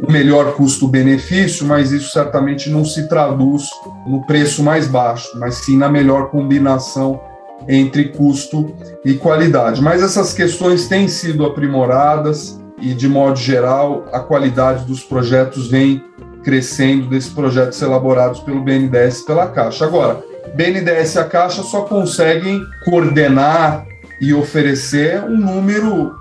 o 0.00 0.10
melhor 0.10 0.54
custo-benefício, 0.54 1.66
mas 1.66 1.90
isso 1.90 2.12
certamente 2.12 2.70
não 2.70 2.84
se 2.84 3.08
traduz 3.08 3.68
no 4.06 4.24
preço 4.26 4.62
mais 4.62 4.86
baixo, 4.86 5.30
mas 5.36 5.56
sim 5.56 5.76
na 5.76 5.88
melhor 5.88 6.30
combinação 6.30 7.20
entre 7.66 8.10
custo 8.10 8.72
e 9.04 9.14
qualidade. 9.14 9.82
Mas 9.82 10.02
essas 10.02 10.32
questões 10.32 10.86
têm 10.86 11.08
sido 11.08 11.44
aprimoradas 11.44 12.60
e, 12.80 12.94
de 12.94 13.08
modo 13.08 13.36
geral, 13.36 14.04
a 14.12 14.20
qualidade 14.20 14.84
dos 14.84 15.02
projetos 15.02 15.68
vem 15.68 16.02
crescendo 16.44 17.06
desses 17.06 17.30
projetos 17.30 17.80
elaborados 17.82 18.40
pelo 18.40 18.60
BNDES 18.60 19.20
e 19.20 19.26
pela 19.26 19.46
Caixa. 19.46 19.84
Agora, 19.84 20.22
BNDES 20.54 21.14
e 21.14 21.18
a 21.18 21.24
Caixa 21.24 21.62
só 21.62 21.82
conseguem 21.82 22.60
coordenar 22.84 23.86
e 24.20 24.34
oferecer 24.34 25.22
um 25.22 25.36
número 25.36 26.16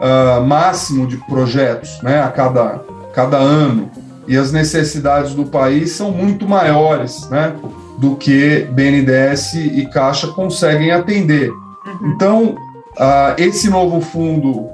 uh, 0.00 0.40
máximo 0.46 1.06
de 1.06 1.16
projetos 1.16 2.00
né, 2.02 2.22
a 2.22 2.28
cada, 2.28 2.80
cada 3.12 3.36
ano. 3.36 3.90
E 4.26 4.36
as 4.36 4.52
necessidades 4.52 5.34
do 5.34 5.46
país 5.46 5.92
são 5.92 6.12
muito 6.12 6.48
maiores 6.48 7.28
né, 7.28 7.54
do 7.98 8.16
que 8.16 8.68
BNDES 8.70 9.54
e 9.54 9.86
Caixa 9.86 10.28
conseguem 10.28 10.92
atender. 10.92 11.50
Uhum. 11.50 12.12
Então, 12.14 12.42
uh, 12.96 13.34
esse 13.36 13.68
novo 13.68 14.00
fundo 14.00 14.68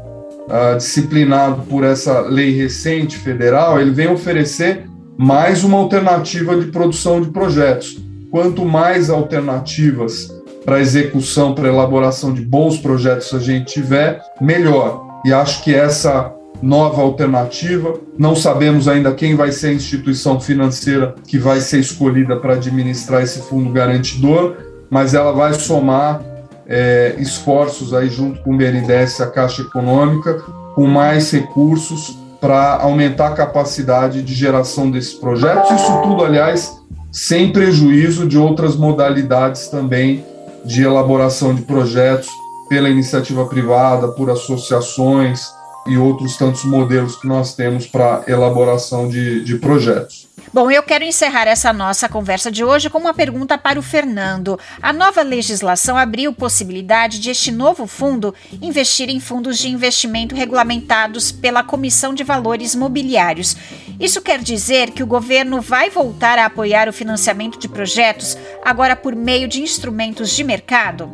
uh, 0.47 0.77
disciplinado 0.77 1.63
por 1.63 1.85
essa 1.85 2.21
lei 2.21 2.57
recente 2.57 3.17
federal, 3.19 3.81
ele 3.81 3.91
vem 3.91 4.09
oferecer 4.09 4.85
mais 5.17 5.65
uma 5.65 5.79
alternativa 5.79 6.57
de 6.57 6.67
produção 6.67 7.21
de 7.21 7.31
projetos. 7.31 7.99
Quanto 8.31 8.65
mais 8.65 9.09
alternativas 9.09 10.35
para 10.65 10.81
execução, 10.81 11.55
para 11.55 11.69
elaboração 11.69 12.35
de 12.35 12.43
bons 12.43 12.79
projetos 12.79 13.33
a 13.33 13.39
gente 13.39 13.73
tiver, 13.73 14.21
melhor. 14.41 15.07
E 15.25 15.33
acho 15.33 15.63
que 15.63 15.75
essa 15.75 16.33
nova 16.63 17.03
alternativa, 17.03 17.95
não 18.19 18.35
sabemos 18.35 18.89
ainda 18.89 19.15
quem 19.15 19.35
vai 19.35 19.53
ser 19.53 19.69
a 19.69 19.73
instituição 19.73 20.41
financeira 20.41 21.15
que 21.27 21.39
vai 21.39 21.61
ser 21.61 21.81
escolhida 21.81 22.37
para 22.37 22.55
administrar 22.55 23.23
esse 23.23 23.41
fundo 23.41 23.71
garantidor, 23.71 24.57
mas 24.91 25.15
ela 25.15 25.33
vai 25.33 25.55
somar 25.55 26.23
é, 26.69 27.15
esforços 27.19 27.95
aí 27.95 28.09
junto 28.09 28.43
com 28.43 28.55
o 28.55 28.57
BNDES, 28.57 29.21
a 29.21 29.27
Caixa 29.27 29.63
Econômica, 29.63 30.35
com 30.75 30.87
mais 30.87 31.31
recursos 31.31 32.19
para 32.41 32.77
aumentar 32.77 33.29
a 33.29 33.35
capacidade 33.35 34.23
de 34.23 34.35
geração 34.35 34.91
desses 34.91 35.15
projetos. 35.15 35.71
Isso 35.71 36.03
tudo, 36.03 36.25
aliás, 36.25 36.77
sem 37.11 37.51
prejuízo 37.51 38.27
de 38.27 38.37
outras 38.37 38.77
modalidades 38.77 39.69
também 39.69 40.25
de 40.65 40.83
elaboração 40.83 41.55
de 41.55 41.63
projetos 41.63 42.29
pela 42.69 42.89
iniciativa 42.91 43.47
privada, 43.47 44.09
por 44.09 44.29
associações 44.29 45.41
e 45.87 45.97
outros 45.97 46.37
tantos 46.37 46.65
modelos 46.65 47.17
que 47.17 47.29
nós 47.29 47.55
temos 47.55 47.87
para 47.87 48.25
elaboração 48.27 49.09
de, 49.09 49.45
de 49.45 49.57
projetos. 49.57 50.26
Bom, 50.57 50.71
eu 50.71 50.83
quero 50.83 51.05
encerrar 51.05 51.47
essa 51.47 51.71
nossa 51.71 52.09
conversa 52.09 52.51
de 52.51 52.65
hoje 52.65 52.89
com 52.89 52.97
uma 52.97 53.13
pergunta 53.13 53.59
para 53.59 53.79
o 53.79 53.83
Fernando. 53.83 54.59
A 54.81 54.91
nova 54.91 55.21
legislação 55.21 55.99
abriu 55.99 56.33
possibilidade 56.33 57.21
de 57.21 57.29
este 57.29 57.53
novo 57.53 57.87
fundo 57.87 58.35
investir 58.63 59.11
em 59.11 59.21
fundos 59.21 59.59
de 59.59 59.69
investimento 59.69 60.35
regulamentados 60.35 61.31
pela 61.31 61.63
Comissão 61.63 62.15
de 62.15 62.25
Valores 62.25 62.75
Mobiliários. 62.75 63.55
Isso 64.01 64.23
quer 64.23 64.39
dizer 64.39 64.93
que 64.93 65.03
o 65.03 65.07
governo 65.07 65.61
vai 65.61 65.91
voltar 65.91 66.39
a 66.39 66.47
apoiar 66.47 66.89
o 66.89 66.93
financiamento 66.93 67.59
de 67.59 67.69
projetos 67.69 68.35
agora 68.65 68.97
por 68.97 69.15
meio 69.15 69.47
de 69.47 69.61
instrumentos 69.61 70.31
de 70.31 70.43
mercado? 70.43 71.13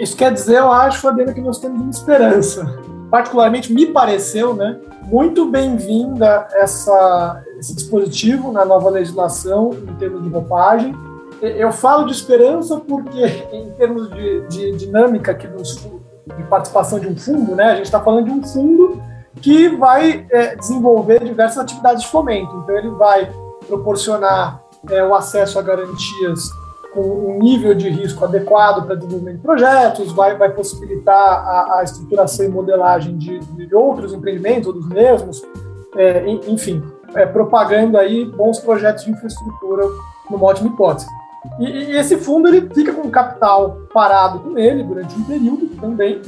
Isso 0.00 0.16
quer 0.16 0.32
dizer, 0.32 0.58
eu 0.58 0.70
acho, 0.70 1.00
Fabiana, 1.00 1.34
que 1.34 1.40
nós 1.40 1.58
temos 1.58 1.80
uma 1.80 1.90
esperança. 1.90 2.99
Particularmente 3.10 3.72
me 3.72 3.86
pareceu, 3.86 4.54
né, 4.54 4.78
muito 5.02 5.46
bem-vinda 5.46 6.46
essa 6.52 7.42
esse 7.58 7.74
dispositivo 7.74 8.50
na 8.52 8.64
nova 8.64 8.88
legislação 8.88 9.70
em 9.72 9.94
termos 9.96 10.22
de 10.22 10.28
roupagem. 10.30 10.96
Eu 11.42 11.72
falo 11.72 12.06
de 12.06 12.12
esperança 12.12 12.78
porque, 12.78 13.22
em 13.52 13.70
termos 13.72 14.08
de, 14.10 14.46
de 14.48 14.76
dinâmica 14.76 15.32
aqui 15.32 15.46
dos, 15.46 15.76
de 15.76 16.42
participação 16.48 16.98
de 16.98 17.06
um 17.06 17.16
fundo, 17.16 17.54
né, 17.54 17.64
a 17.64 17.76
gente 17.76 17.86
está 17.86 18.00
falando 18.00 18.26
de 18.26 18.30
um 18.30 18.42
fundo 18.42 19.02
que 19.42 19.68
vai 19.68 20.26
é, 20.30 20.56
desenvolver 20.56 21.22
diversas 21.24 21.58
atividades 21.58 22.02
de 22.02 22.08
fomento. 22.08 22.54
Então, 22.62 22.76
ele 22.76 22.90
vai 22.90 23.30
proporcionar 23.66 24.62
é, 24.88 25.04
o 25.04 25.14
acesso 25.14 25.58
a 25.58 25.62
garantias 25.62 26.50
com 26.92 27.00
um 27.00 27.38
nível 27.38 27.74
de 27.74 27.88
risco 27.88 28.24
adequado 28.24 28.84
para 28.84 28.96
desenvolvimento 28.96 29.36
de 29.36 29.42
projetos, 29.42 30.12
vai, 30.12 30.36
vai 30.36 30.50
possibilitar 30.50 31.14
a, 31.16 31.78
a 31.78 31.82
estruturação 31.84 32.46
e 32.46 32.48
modelagem 32.48 33.16
de, 33.16 33.38
de 33.38 33.74
outros 33.74 34.12
empreendimentos, 34.12 34.66
ou 34.66 34.72
dos 34.72 34.88
mesmos, 34.88 35.42
é, 35.96 36.28
enfim, 36.28 36.82
é, 37.14 37.26
propagando 37.26 37.96
aí 37.98 38.24
bons 38.24 38.58
projetos 38.58 39.04
de 39.04 39.10
infraestrutura 39.10 39.84
numa 40.28 40.46
ótima 40.46 40.68
hipótese. 40.68 41.06
E, 41.58 41.64
e, 41.64 41.96
esse 41.96 42.18
fundo 42.18 42.48
ele 42.48 42.68
fica 42.74 42.92
com 42.92 43.10
capital 43.10 43.78
parado 43.92 44.40
com 44.40 44.58
ele 44.58 44.82
durante 44.82 45.14
um 45.16 45.24
período 45.24 45.68
também, 45.80 46.20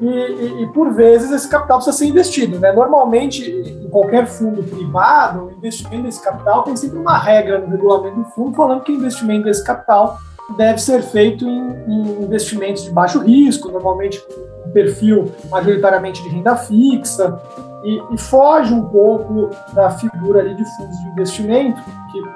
e, 0.00 0.62
e, 0.62 0.66
por 0.68 0.92
vezes 0.92 1.30
esse 1.30 1.48
capital 1.48 1.78
precisa 1.78 1.96
ser 1.96 2.06
investido. 2.06 2.58
Né? 2.58 2.72
Normalmente, 2.72 3.50
em 3.50 3.88
qualquer 3.90 4.26
fundo 4.26 4.62
privado, 4.62 5.46
o 5.46 5.50
investimento 5.52 6.04
desse 6.04 6.22
capital 6.22 6.62
tem 6.62 6.74
sempre 6.74 6.98
uma 6.98 7.18
regra 7.18 7.58
no 7.58 7.68
regulamento 7.68 8.16
do 8.16 8.24
fundo 8.26 8.56
falando 8.56 8.82
que 8.82 8.92
o 8.92 8.94
investimento 8.94 9.44
desse 9.44 9.62
capital 9.62 10.18
deve 10.56 10.80
ser 10.80 11.02
feito 11.02 11.46
em, 11.46 11.70
em 11.86 12.22
investimentos 12.24 12.84
de 12.84 12.90
baixo 12.90 13.20
risco, 13.20 13.70
normalmente 13.70 14.20
com 14.20 14.70
perfil 14.72 15.30
majoritariamente 15.50 16.22
de 16.22 16.28
renda 16.28 16.56
fixa, 16.56 17.40
e, 17.84 18.02
e, 18.12 18.18
foge 18.18 18.74
um 18.74 18.84
pouco 18.84 19.50
da 19.72 19.90
figura 19.90 20.40
ali 20.40 20.54
de 20.54 20.64
fundos 20.76 20.98
de 20.98 21.08
investimento, 21.08 21.80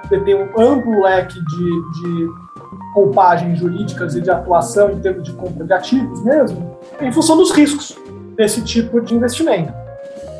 que 0.08 0.18
tem 0.20 0.34
um 0.34 0.48
amplo 0.58 1.02
leque 1.02 1.34
de, 1.34 1.92
de 1.92 3.56
jurídicas 3.56 4.14
e 4.14 4.20
de 4.20 4.30
atuação 4.30 4.90
em 4.90 5.00
termos 5.00 5.24
de 5.24 5.32
compra 5.32 5.64
de 5.64 5.72
ativos 5.72 6.22
mesmo, 6.24 6.73
em 7.00 7.12
função 7.12 7.36
dos 7.36 7.50
riscos 7.50 7.96
desse 8.36 8.62
tipo 8.62 9.00
de 9.00 9.14
investimento. 9.14 9.72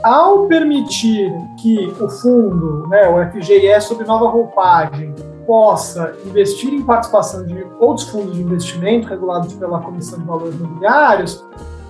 Ao 0.02 0.46
permitir 0.46 1.32
que 1.60 1.86
o 2.00 2.08
fundo, 2.08 2.86
né, 2.88 3.08
o 3.08 3.32
FGE 3.32 3.80
sobre 3.80 4.06
nova 4.06 4.28
roupagem, 4.28 5.14
possa 5.46 6.14
investir 6.26 6.72
em 6.72 6.82
participação 6.82 7.44
de 7.44 7.66
outros 7.78 8.08
fundos 8.08 8.34
de 8.34 8.42
investimento 8.42 9.08
regulados 9.08 9.54
pela 9.54 9.80
Comissão 9.80 10.18
de 10.18 10.24
Valores 10.24 10.54
Imobiliários, 10.54 11.44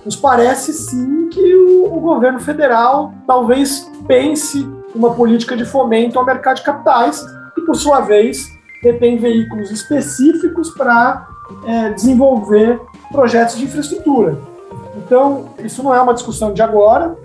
nos 0.05 0.15
parece 0.15 0.71
sim 0.73 1.29
que 1.29 1.55
o, 1.55 1.93
o 1.93 1.99
governo 1.99 2.39
federal 2.39 3.13
talvez 3.25 3.91
pense 4.07 4.65
uma 4.93 5.13
política 5.13 5.57
de 5.57 5.65
fomento 5.65 6.17
ao 6.17 6.25
mercado 6.25 6.57
de 6.57 6.63
capitais, 6.63 7.25
que 7.53 7.61
por 7.61 7.75
sua 7.75 8.01
vez 8.01 8.47
detém 8.81 9.17
veículos 9.17 9.71
específicos 9.71 10.69
para 10.71 11.27
é, 11.65 11.89
desenvolver 11.89 12.79
projetos 13.11 13.57
de 13.57 13.65
infraestrutura. 13.65 14.37
Então, 14.97 15.45
isso 15.59 15.83
não 15.83 15.93
é 15.93 16.01
uma 16.01 16.13
discussão 16.13 16.53
de 16.53 16.61
agora, 16.61 17.15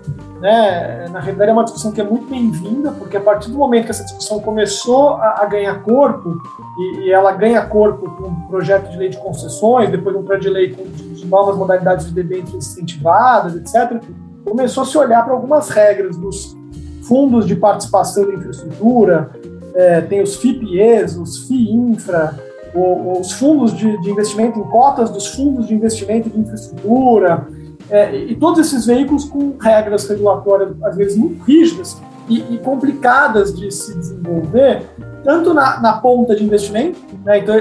né? 0.41 1.07
na 1.09 1.19
realidade 1.19 1.51
é 1.51 1.53
uma 1.53 1.63
discussão 1.63 1.91
que 1.91 2.01
é 2.01 2.03
muito 2.03 2.27
bem-vinda, 2.27 2.91
porque 2.91 3.15
a 3.15 3.21
partir 3.21 3.49
do 3.49 3.57
momento 3.57 3.85
que 3.85 3.91
essa 3.91 4.03
discussão 4.03 4.39
começou 4.39 5.09
a, 5.15 5.41
a 5.41 5.45
ganhar 5.45 5.81
corpo, 5.81 6.41
e, 6.77 6.99
e, 7.05 7.11
ela 7.11 7.31
ganha 7.31 7.61
corpo 7.65 8.09
com 8.09 8.27
um 8.27 8.47
projeto 8.47 8.89
de 8.89 8.97
lei 8.97 9.09
de 9.09 9.17
concessões, 9.17 9.89
depois 9.89 10.15
um 10.15 10.23
projeto 10.23 10.43
de 10.43 10.49
lei 10.49 10.73
com, 10.73 10.83
de, 10.83 11.13
de 11.13 11.25
novas 11.27 11.55
modalidades 11.55 12.07
de 12.07 12.13
debêntures 12.13 12.67
incentivadas, 12.67 13.55
etc., 13.55 14.01
começou 14.43 14.83
a 14.83 14.85
se 14.85 14.97
olhar 14.97 15.23
para 15.23 15.33
algumas 15.33 15.69
regras 15.69 16.17
dos 16.17 16.57
fundos 17.03 17.45
de 17.45 17.55
participação 17.55 18.25
de 18.25 18.35
infraestrutura, 18.35 19.31
é, 19.73 20.01
tem 20.01 20.21
os 20.21 20.35
FIPIEs, 20.35 21.15
os 21.15 21.47
FIINFRA, 21.47 22.37
os 22.73 23.33
fundos 23.33 23.75
de, 23.75 24.01
de, 24.01 24.09
investimento 24.09 24.59
em 24.59 24.63
cotas 24.63 25.09
dos 25.09 25.27
fundos 25.27 25.67
de 25.67 25.75
investimento 25.75 26.29
de 26.29 26.39
infraestrutura, 26.39 27.47
é, 27.91 28.15
e 28.15 28.35
todos 28.35 28.59
esses 28.59 28.85
veículos 28.85 29.25
com 29.25 29.57
regras 29.59 30.07
regulatórias, 30.07 30.71
às 30.81 30.95
vezes, 30.95 31.17
muito 31.17 31.43
rígidas 31.43 32.01
e, 32.29 32.39
e 32.55 32.57
complicadas 32.59 33.53
de 33.53 33.69
se 33.69 33.93
desenvolver, 33.93 34.83
tanto 35.25 35.53
na, 35.53 35.79
na 35.81 35.93
ponta 35.93 36.33
de 36.33 36.43
investimento, 36.43 36.97
né, 37.25 37.39
então, 37.39 37.55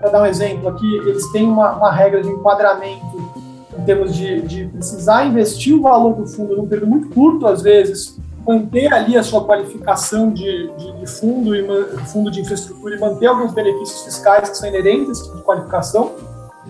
para 0.00 0.10
dar 0.10 0.22
um 0.22 0.26
exemplo 0.26 0.68
aqui, 0.68 0.96
eles 1.06 1.30
têm 1.30 1.48
uma, 1.48 1.76
uma 1.76 1.92
regra 1.92 2.20
de 2.20 2.28
enquadramento 2.28 3.46
em 3.78 3.84
termos 3.84 4.14
de, 4.14 4.42
de 4.42 4.64
precisar 4.66 5.24
investir 5.24 5.74
o 5.74 5.82
valor 5.82 6.14
do 6.14 6.26
fundo 6.26 6.56
num 6.56 6.66
período 6.66 6.90
muito 6.90 7.08
curto, 7.10 7.46
às 7.46 7.62
vezes, 7.62 8.18
manter 8.44 8.92
ali 8.92 9.16
a 9.16 9.22
sua 9.22 9.44
qualificação 9.44 10.30
de, 10.30 10.68
de, 10.76 10.92
de 11.00 11.06
fundo 11.06 11.54
e 11.54 11.64
fundo 12.06 12.30
de 12.30 12.40
infraestrutura 12.40 12.96
e 12.96 13.00
manter 13.00 13.26
alguns 13.26 13.52
benefícios 13.52 14.02
fiscais 14.02 14.50
que 14.50 14.56
são 14.56 14.68
inerentes 14.68 15.22
de 15.32 15.42
qualificação, 15.42 16.12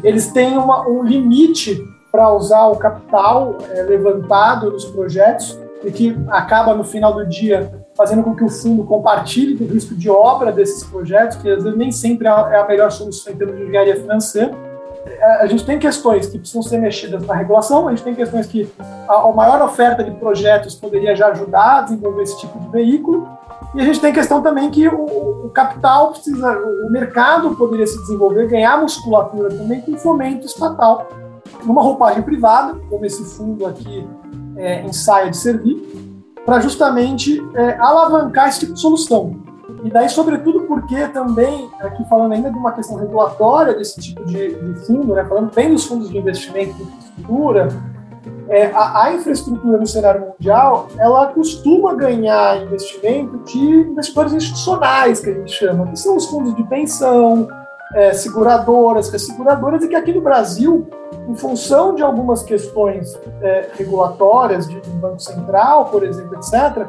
eles 0.02 0.26
têm 0.28 0.58
uma, 0.58 0.86
um 0.86 1.02
limite 1.02 1.82
para 2.16 2.32
usar 2.32 2.68
o 2.68 2.76
capital 2.76 3.58
é, 3.74 3.82
levantado 3.82 4.70
nos 4.70 4.86
projetos 4.86 5.58
e 5.84 5.92
que 5.92 6.16
acaba 6.28 6.74
no 6.74 6.82
final 6.82 7.12
do 7.12 7.26
dia 7.26 7.70
fazendo 7.94 8.22
com 8.22 8.34
que 8.34 8.42
o 8.42 8.48
fundo 8.48 8.84
compartilhe 8.84 9.54
do 9.54 9.66
risco 9.66 9.94
de 9.94 10.08
obra 10.08 10.50
desses 10.50 10.82
projetos, 10.84 11.36
que 11.36 11.50
às 11.50 11.62
vezes 11.62 11.78
nem 11.78 11.92
sempre 11.92 12.26
é 12.26 12.30
a 12.30 12.64
é 12.64 12.68
melhor 12.68 12.90
solução 12.90 13.34
em 13.34 13.36
termos 13.36 13.56
de 13.56 13.64
engenharia 13.64 13.96
financeira. 13.96 14.50
É, 15.04 15.42
a 15.42 15.46
gente 15.46 15.66
tem 15.66 15.78
questões 15.78 16.26
que 16.26 16.38
precisam 16.38 16.62
ser 16.62 16.78
mexidas 16.78 17.24
na 17.26 17.34
regulação, 17.34 17.86
a 17.86 17.90
gente 17.90 18.02
tem 18.02 18.14
questões 18.14 18.46
que 18.46 18.66
a, 19.06 19.30
maior 19.32 19.60
oferta 19.60 20.02
de 20.02 20.10
projetos 20.12 20.74
poderia 20.74 21.14
já 21.14 21.28
ajudar 21.28 21.80
a 21.80 21.82
desenvolver 21.82 22.22
esse 22.22 22.40
tipo 22.40 22.58
de 22.58 22.68
veículo, 22.70 23.28
e 23.74 23.80
a 23.80 23.84
gente 23.84 24.00
tem 24.00 24.10
questão 24.10 24.40
também 24.40 24.70
que 24.70 24.88
o, 24.88 25.50
capital 25.52 26.12
precisa, 26.12 26.58
o 26.58 26.90
mercado 26.90 27.54
poderia 27.56 27.86
se 27.86 27.98
desenvolver, 27.98 28.48
ganhar 28.48 28.80
musculatura 28.80 29.50
também 29.50 29.82
com 29.82 29.96
fomento 29.98 30.46
estatal, 30.46 31.06
numa 31.66 31.82
roupagem 31.82 32.22
privada, 32.22 32.78
como 32.88 33.04
esse 33.04 33.24
fundo 33.36 33.66
aqui 33.66 34.06
é, 34.56 34.82
ensaia 34.82 35.30
de 35.30 35.36
servir, 35.36 35.82
para 36.44 36.60
justamente 36.60 37.42
é, 37.54 37.76
alavancar 37.78 38.48
esse 38.48 38.60
tipo 38.60 38.74
de 38.74 38.80
solução. 38.80 39.44
E 39.82 39.90
daí, 39.90 40.08
sobretudo, 40.08 40.60
porque 40.62 41.08
também, 41.08 41.68
aqui 41.80 42.04
falando 42.08 42.32
ainda 42.32 42.50
de 42.50 42.56
uma 42.56 42.72
questão 42.72 42.96
regulatória 42.96 43.74
desse 43.74 44.00
tipo 44.00 44.24
de, 44.24 44.54
de 44.54 44.86
fundo, 44.86 45.14
né, 45.14 45.24
falando 45.24 45.52
bem 45.54 45.72
dos 45.72 45.84
fundos 45.84 46.08
de 46.08 46.16
investimento 46.16 46.74
de 46.74 46.82
infraestrutura, 46.82 47.68
é, 48.48 48.66
a, 48.66 49.04
a, 49.04 49.14
infraestrutura 49.14 49.76
no 49.76 49.86
cenário 49.86 50.26
mundial, 50.28 50.88
ela 50.98 51.26
costuma 51.28 51.94
ganhar 51.94 52.62
investimento 52.62 53.38
de 53.38 53.58
investidores 53.58 54.32
institucionais, 54.32 55.20
que 55.20 55.30
a 55.30 55.34
gente 55.34 55.52
chama, 55.52 55.86
que 55.86 55.98
são 55.98 56.16
os 56.16 56.26
fundos 56.26 56.54
de 56.54 56.62
pensão, 56.64 57.48
é, 57.94 58.12
seguradoras, 58.12 59.10
resseguradoras, 59.10 59.82
e 59.82 59.88
que 59.88 59.94
aqui 59.94 60.12
no 60.12 60.20
Brasil, 60.20 60.88
em 61.28 61.36
função 61.36 61.94
de 61.94 62.02
algumas 62.02 62.42
questões 62.42 63.18
é, 63.40 63.70
regulatórias 63.74 64.68
de, 64.68 64.80
de 64.80 64.90
Banco 64.90 65.20
Central, 65.20 65.86
por 65.86 66.04
exemplo, 66.04 66.36
etc., 66.36 66.86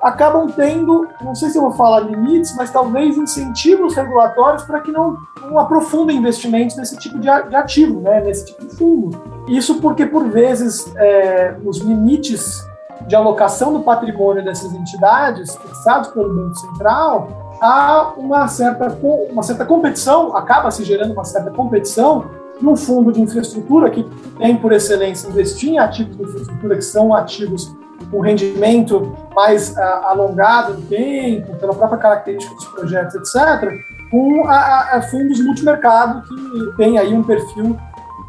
acabam 0.00 0.46
tendo, 0.48 1.08
não 1.22 1.34
sei 1.34 1.50
se 1.50 1.58
eu 1.58 1.62
vou 1.62 1.72
falar 1.72 2.00
limites, 2.00 2.54
mas 2.56 2.70
talvez 2.70 3.16
incentivos 3.16 3.94
regulatórios 3.94 4.62
para 4.62 4.80
que 4.80 4.92
não, 4.92 5.16
não 5.42 5.58
aprofundem 5.58 6.16
investimentos 6.16 6.76
nesse 6.76 6.96
tipo 6.96 7.18
de, 7.18 7.28
de, 7.48 7.56
ativo, 7.56 8.00
né, 8.00 8.20
nesse 8.20 8.46
tipo 8.46 8.66
de 8.66 8.76
fundo. 8.76 9.20
Isso 9.48 9.80
porque, 9.80 10.06
por 10.06 10.28
vezes, 10.28 10.94
é, 10.96 11.56
os 11.64 11.78
limites 11.78 12.64
de 13.06 13.14
alocação 13.14 13.72
do 13.72 13.80
patrimônio 13.80 14.44
dessas 14.44 14.72
entidades, 14.72 15.56
fixados 15.56 16.08
pelo 16.08 16.32
Banco 16.32 16.54
Central, 16.56 17.45
há 17.60 18.12
uma 18.16 18.48
certa, 18.48 18.98
uma 19.30 19.42
certa 19.42 19.64
competição, 19.64 20.36
acaba 20.36 20.70
se 20.70 20.84
gerando 20.84 21.12
uma 21.12 21.24
certa 21.24 21.50
competição 21.50 22.30
no 22.60 22.76
fundo 22.76 23.12
de 23.12 23.20
infraestrutura, 23.20 23.90
que 23.90 24.04
tem 24.38 24.56
por 24.56 24.72
excelência 24.72 25.28
investir 25.28 25.70
em 25.70 25.78
ativos 25.78 26.16
de 26.16 26.22
infraestrutura, 26.22 26.76
que 26.76 26.82
são 26.82 27.14
ativos 27.14 27.74
com 28.10 28.20
rendimento 28.20 29.16
mais 29.34 29.70
uh, 29.70 29.80
alongado 30.04 30.74
no 30.74 30.82
tempo, 30.82 31.54
pela 31.56 31.74
própria 31.74 31.98
característica 31.98 32.54
dos 32.54 32.64
projetos, 32.66 33.14
etc., 33.14 33.72
com 34.10 34.46
a, 34.46 34.96
a 34.96 35.02
fundos 35.02 35.44
multimercado, 35.44 36.22
que 36.22 36.76
tem 36.76 36.98
aí 36.98 37.12
um 37.12 37.22
perfil 37.22 37.76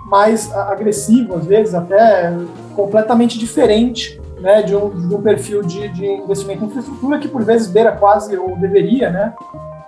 mais 0.05 0.51
agressivo, 0.53 1.35
às 1.35 1.45
vezes 1.45 1.75
até 1.75 2.33
completamente 2.75 3.37
diferente 3.37 4.19
né, 4.39 4.61
de, 4.61 4.75
um, 4.75 5.07
de 5.07 5.15
um 5.15 5.21
perfil 5.21 5.61
de, 5.61 5.87
de 5.89 6.05
investimento 6.05 6.63
em 6.63 6.67
infraestrutura 6.67 7.19
que 7.19 7.27
por 7.27 7.43
vezes 7.43 7.67
beira 7.67 7.91
quase, 7.91 8.37
ou 8.37 8.57
deveria, 8.57 9.09
né, 9.09 9.33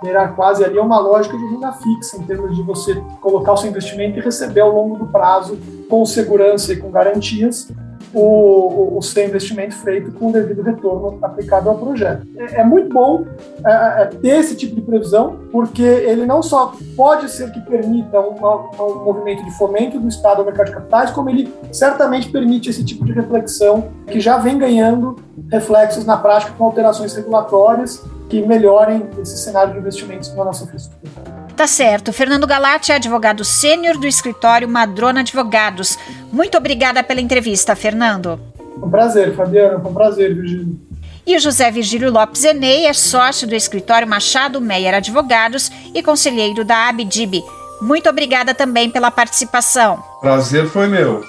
beirar 0.02 0.36
quase 0.36 0.64
ali 0.64 0.80
uma 0.80 1.00
lógica 1.00 1.38
de 1.38 1.46
renda 1.46 1.72
fixa, 1.74 2.18
em 2.18 2.24
termos 2.24 2.56
de 2.56 2.64
você 2.64 2.96
colocar 3.22 3.54
o 3.54 3.58
seu 3.58 3.70
investimento 3.70 4.18
e 4.18 4.22
receber 4.22 4.62
ao 4.62 4.74
longo 4.74 4.98
do 4.98 5.08
prazo, 5.08 5.58
com 5.90 6.06
segurança 6.06 6.74
e 6.74 6.78
com 6.78 6.90
garantias, 6.90 7.72
o, 8.14 8.22
o, 8.22 8.98
o 8.98 9.02
seu 9.02 9.26
investimento 9.26 9.76
feito 9.76 10.12
com 10.14 10.30
o 10.30 10.32
devido 10.32 10.62
retorno 10.62 11.18
aplicado 11.22 11.70
ao 11.70 11.78
projeto. 11.78 12.26
É, 12.38 12.62
é 12.62 12.64
muito 12.64 12.90
bom 12.90 13.26
é, 13.66 14.04
é, 14.04 14.06
ter 14.06 14.40
esse 14.40 14.56
tipo 14.56 14.76
de 14.76 14.82
previsão, 14.82 15.40
porque 15.52 15.84
ele 15.84 16.26
não 16.26 16.42
só 16.42 16.74
pode 16.96 17.30
ser 17.30 17.52
que 17.52 17.60
permita 17.62 18.20
um, 18.20 18.36
um 18.36 19.04
movimento 19.06 19.44
de 19.44 19.52
fomento 19.58 20.00
do 20.00 20.08
Estado 20.08 20.40
ao 20.40 20.46
mercado 20.46 20.68
de 20.68 20.74
capitais, 20.74 21.12
como 21.12 21.30
ele 21.30 21.54
certamente 21.72 22.30
permite 22.30 22.70
esse 22.70 22.84
tipo 22.84 23.06
de 23.06 23.12
reflexão 23.12 23.90
que 24.08 24.20
já 24.20 24.38
vem 24.38 24.58
ganhando 24.58 25.16
reflexos 25.52 26.06
na 26.06 26.18
prática 26.18 26.54
com 26.58 26.66
alterações 26.66 27.14
regulatórias 27.16 28.04
que 28.28 28.46
melhorem 28.46 29.08
esse 29.22 29.38
cenário 29.38 29.74
de 29.74 29.80
investimentos 29.80 30.34
na 30.36 30.46
nossa 30.46 30.64
infraestrutura. 30.64 31.39
Tá 31.60 31.68
certo. 31.68 32.14
Fernando 32.14 32.48
Galati 32.48 32.94
é 32.94 32.96
advogado 32.96 33.44
sênior 33.44 33.98
do 33.98 34.08
escritório 34.08 34.66
Madrona 34.66 35.20
Advogados. 35.20 36.00
Muito 36.32 36.58
obrigada 36.58 37.04
pela 37.04 37.20
entrevista, 37.20 37.76
Fernando. 37.76 38.40
Um 38.82 38.90
prazer, 38.90 39.36
Fabiana. 39.36 39.78
Foi 39.78 39.92
um 39.92 39.94
prazer, 39.94 40.34
Virgílio. 40.34 40.80
E 41.28 41.36
o 41.36 41.40
José 41.42 41.70
Virgílio 41.70 42.10
Lopes 42.14 42.46
Enei 42.46 42.86
é 42.86 42.94
sócio 42.94 43.46
do 43.46 43.54
escritório 43.54 44.08
Machado 44.08 44.62
Meyer 44.62 44.96
Advogados 44.96 45.70
e 45.94 46.02
conselheiro 46.02 46.64
da 46.64 46.88
Abdib. 46.88 47.44
Muito 47.82 48.08
obrigada 48.08 48.54
também 48.54 48.90
pela 48.90 49.12
participação. 49.12 50.02
Prazer 50.22 50.66
foi 50.66 50.88
meu. 50.88 51.26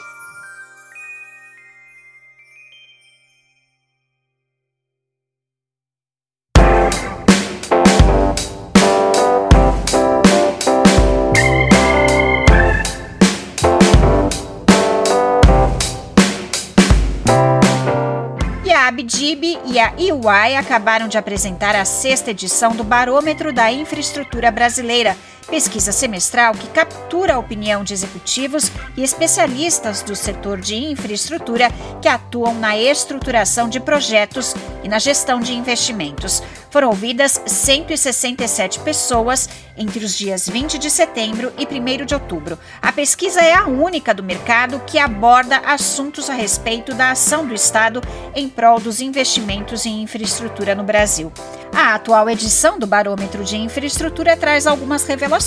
Abdib 19.01 19.59
e 19.64 19.78
a 19.78 19.94
EY 19.96 20.57
acabaram 20.57 21.09
de 21.09 21.16
apresentar 21.16 21.74
a 21.74 21.86
sexta 21.86 22.32
edição 22.32 22.76
do 22.76 22.84
Barômetro 22.84 23.51
da 23.51 23.72
Infraestrutura 23.72 24.51
Brasileira, 24.51 25.16
pesquisa 25.51 25.90
semestral 25.90 26.55
que 26.55 26.68
captura 26.68 27.34
a 27.34 27.38
opinião 27.38 27.82
de 27.82 27.92
executivos 27.92 28.70
e 28.96 29.03
especialistas 29.03 30.01
do 30.01 30.14
setor 30.14 30.61
de 30.61 30.76
infraestrutura 30.76 31.68
que 32.01 32.09
atuam 32.09 32.55
na 32.55 32.78
estruturação 32.78 33.68
de 33.68 33.80
projetos 33.80 34.55
e 34.84 34.88
na 34.88 35.01
gestão 35.01 35.40
de 35.40 35.53
investimentos. 35.53 36.40
Foram 36.70 36.88
ouvidas 36.88 37.42
167 37.44 38.78
pessoas 38.80 39.48
entre 39.76 40.05
os 40.05 40.16
dias 40.16 40.48
20 40.48 40.78
de 40.78 40.88
setembro 40.88 41.53
e 41.59 41.66
1 41.66 42.07
de 42.07 42.14
outubro. 42.14 42.57
A 42.80 42.92
pesquisa 42.92 43.40
é 43.40 43.53
a 43.53 43.66
única 43.66 44.14
do 44.14 44.22
mercado 44.22 44.80
que 44.86 44.98
aborda 44.98 45.59
assuntos 45.59 46.30
a 46.30 46.34
respeito 46.34 46.94
da 46.94 47.11
ação 47.11 47.44
do 47.44 47.55
Estado 47.55 48.01
em 48.36 48.48
prol 48.48 48.78
dos 48.78 49.01
investimentos 49.01 49.84
em 49.84 50.03
infraestrutura 50.03 50.74
no 50.74 50.84
Brasil. 50.84 51.32
A 51.74 51.94
atual 51.94 52.28
edição 52.28 52.78
do 52.78 52.86
Barômetro 52.86 53.42
de 53.42 53.57
Infraestrutura 53.57 54.36
traz 54.36 54.66
algumas 54.66 55.05
revelações. 55.05 55.39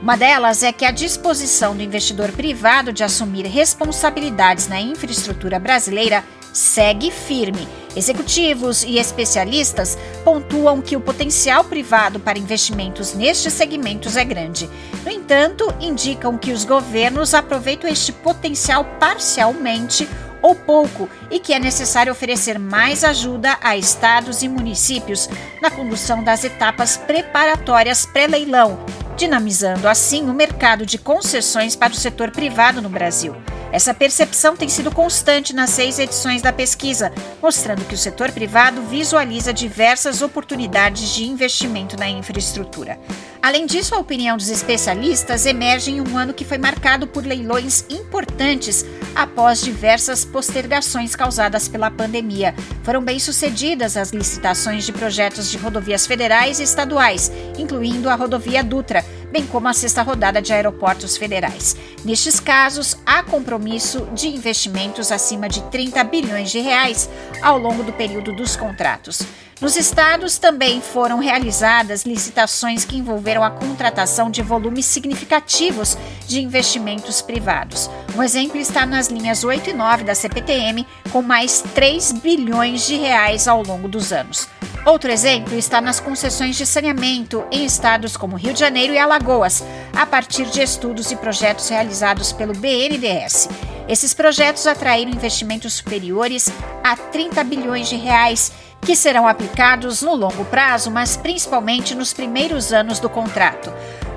Uma 0.00 0.16
delas 0.16 0.62
é 0.62 0.72
que 0.72 0.84
a 0.84 0.90
disposição 0.90 1.76
do 1.76 1.82
investidor 1.82 2.32
privado 2.32 2.92
de 2.92 3.04
assumir 3.04 3.46
responsabilidades 3.46 4.68
na 4.68 4.80
infraestrutura 4.80 5.58
brasileira 5.58 6.24
segue 6.52 7.10
firme. 7.10 7.68
Executivos 7.94 8.82
e 8.82 8.98
especialistas 8.98 9.96
pontuam 10.24 10.80
que 10.80 10.96
o 10.96 11.00
potencial 11.00 11.64
privado 11.64 12.18
para 12.18 12.38
investimentos 12.38 13.14
nestes 13.14 13.52
segmentos 13.52 14.16
é 14.16 14.24
grande. 14.24 14.68
No 15.04 15.10
entanto, 15.10 15.72
indicam 15.80 16.38
que 16.38 16.52
os 16.52 16.64
governos 16.64 17.34
aproveitam 17.34 17.88
este 17.90 18.10
potencial 18.10 18.84
parcialmente 18.98 20.08
ou 20.42 20.54
pouco 20.54 21.08
e 21.30 21.40
que 21.40 21.52
é 21.52 21.58
necessário 21.58 22.12
oferecer 22.12 22.58
mais 22.58 23.02
ajuda 23.04 23.58
a 23.60 23.76
estados 23.76 24.42
e 24.42 24.48
municípios 24.48 25.28
na 25.60 25.70
condução 25.70 26.22
das 26.22 26.44
etapas 26.44 26.96
preparatórias 26.96 28.06
pré-leilão, 28.06 28.78
dinamizando 29.16 29.88
assim 29.88 30.28
o 30.28 30.34
mercado 30.34 30.84
de 30.84 30.98
concessões 30.98 31.74
para 31.74 31.92
o 31.92 31.96
setor 31.96 32.30
privado 32.30 32.82
no 32.82 32.88
Brasil. 32.88 33.34
Essa 33.72 33.92
percepção 33.92 34.56
tem 34.56 34.68
sido 34.68 34.90
constante 34.90 35.54
nas 35.54 35.70
seis 35.70 35.98
edições 35.98 36.40
da 36.40 36.52
pesquisa, 36.52 37.12
mostrando 37.42 37.84
que 37.84 37.94
o 37.94 37.98
setor 37.98 38.30
privado 38.30 38.80
visualiza 38.82 39.52
diversas 39.52 40.22
oportunidades 40.22 41.14
de 41.14 41.26
investimento 41.26 41.96
na 41.96 42.08
infraestrutura. 42.08 42.98
Além 43.42 43.64
disso, 43.64 43.94
a 43.94 43.98
opinião 43.98 44.36
dos 44.36 44.48
especialistas 44.48 45.46
emerge 45.46 45.90
em 45.90 46.00
um 46.00 46.16
ano 46.16 46.34
que 46.34 46.44
foi 46.44 46.58
marcado 46.58 47.06
por 47.06 47.24
leilões 47.24 47.84
importantes 47.88 48.84
após 49.14 49.60
diversas 49.60 50.24
postergações 50.24 51.14
causadas 51.14 51.68
pela 51.68 51.90
pandemia. 51.90 52.54
Foram 52.82 53.02
bem-sucedidas 53.02 53.96
as 53.96 54.10
licitações 54.10 54.84
de 54.84 54.92
projetos 54.92 55.50
de 55.50 55.58
rodovias 55.58 56.06
federais 56.06 56.58
e 56.58 56.64
estaduais, 56.64 57.30
incluindo 57.56 58.10
a 58.10 58.14
rodovia 58.14 58.64
Dutra, 58.64 59.04
bem 59.30 59.46
como 59.46 59.68
a 59.68 59.72
sexta 59.72 60.02
rodada 60.02 60.40
de 60.40 60.52
aeroportos 60.52 61.16
federais. 61.16 61.76
Nestes 62.04 62.40
casos, 62.40 62.96
há 63.04 63.22
compromisso 63.22 64.06
de 64.14 64.28
investimentos 64.28 65.10
acima 65.10 65.48
de 65.48 65.62
30 65.64 66.02
bilhões 66.04 66.50
de 66.50 66.60
reais 66.60 67.08
ao 67.42 67.58
longo 67.58 67.82
do 67.82 67.92
período 67.92 68.34
dos 68.34 68.56
contratos. 68.56 69.22
Nos 69.58 69.74
estados 69.74 70.36
também 70.36 70.82
foram 70.82 71.18
realizadas 71.18 72.04
licitações 72.04 72.84
que 72.84 72.98
envolveram 72.98 73.42
a 73.42 73.50
contratação 73.50 74.30
de 74.30 74.42
volumes 74.42 74.84
significativos 74.84 75.96
de 76.26 76.42
investimentos 76.42 77.22
privados. 77.22 77.88
Um 78.14 78.22
exemplo 78.22 78.58
está 78.58 78.84
nas 78.84 79.08
linhas 79.08 79.44
8 79.44 79.70
e 79.70 79.72
9 79.72 80.04
da 80.04 80.14
CPTM, 80.14 80.86
com 81.10 81.22
mais 81.22 81.62
3 81.74 82.12
bilhões 82.12 82.86
de 82.86 82.96
reais 82.96 83.48
ao 83.48 83.62
longo 83.62 83.88
dos 83.88 84.12
anos. 84.12 84.46
Outro 84.84 85.10
exemplo 85.10 85.56
está 85.56 85.80
nas 85.80 86.00
concessões 86.00 86.54
de 86.54 86.66
saneamento 86.66 87.42
em 87.50 87.64
estados 87.64 88.14
como 88.14 88.36
Rio 88.36 88.52
de 88.52 88.60
Janeiro 88.60 88.92
e 88.92 88.98
Alagoas, 88.98 89.64
a 89.94 90.04
partir 90.04 90.44
de 90.46 90.60
estudos 90.60 91.10
e 91.10 91.16
projetos 91.16 91.70
realizados 91.70 92.30
pelo 92.30 92.52
BNDES. 92.52 93.48
Esses 93.88 94.12
projetos 94.12 94.66
atraíram 94.66 95.12
investimentos 95.12 95.74
superiores 95.74 96.52
a 96.84 96.94
30 96.94 97.42
bilhões 97.42 97.88
de 97.88 97.96
reais 97.96 98.52
que 98.86 98.94
serão 98.94 99.26
aplicados 99.26 100.00
no 100.00 100.14
longo 100.14 100.44
prazo, 100.44 100.92
mas 100.92 101.16
principalmente 101.16 101.92
nos 101.92 102.12
primeiros 102.12 102.72
anos 102.72 103.00
do 103.00 103.10
contrato. 103.10 103.72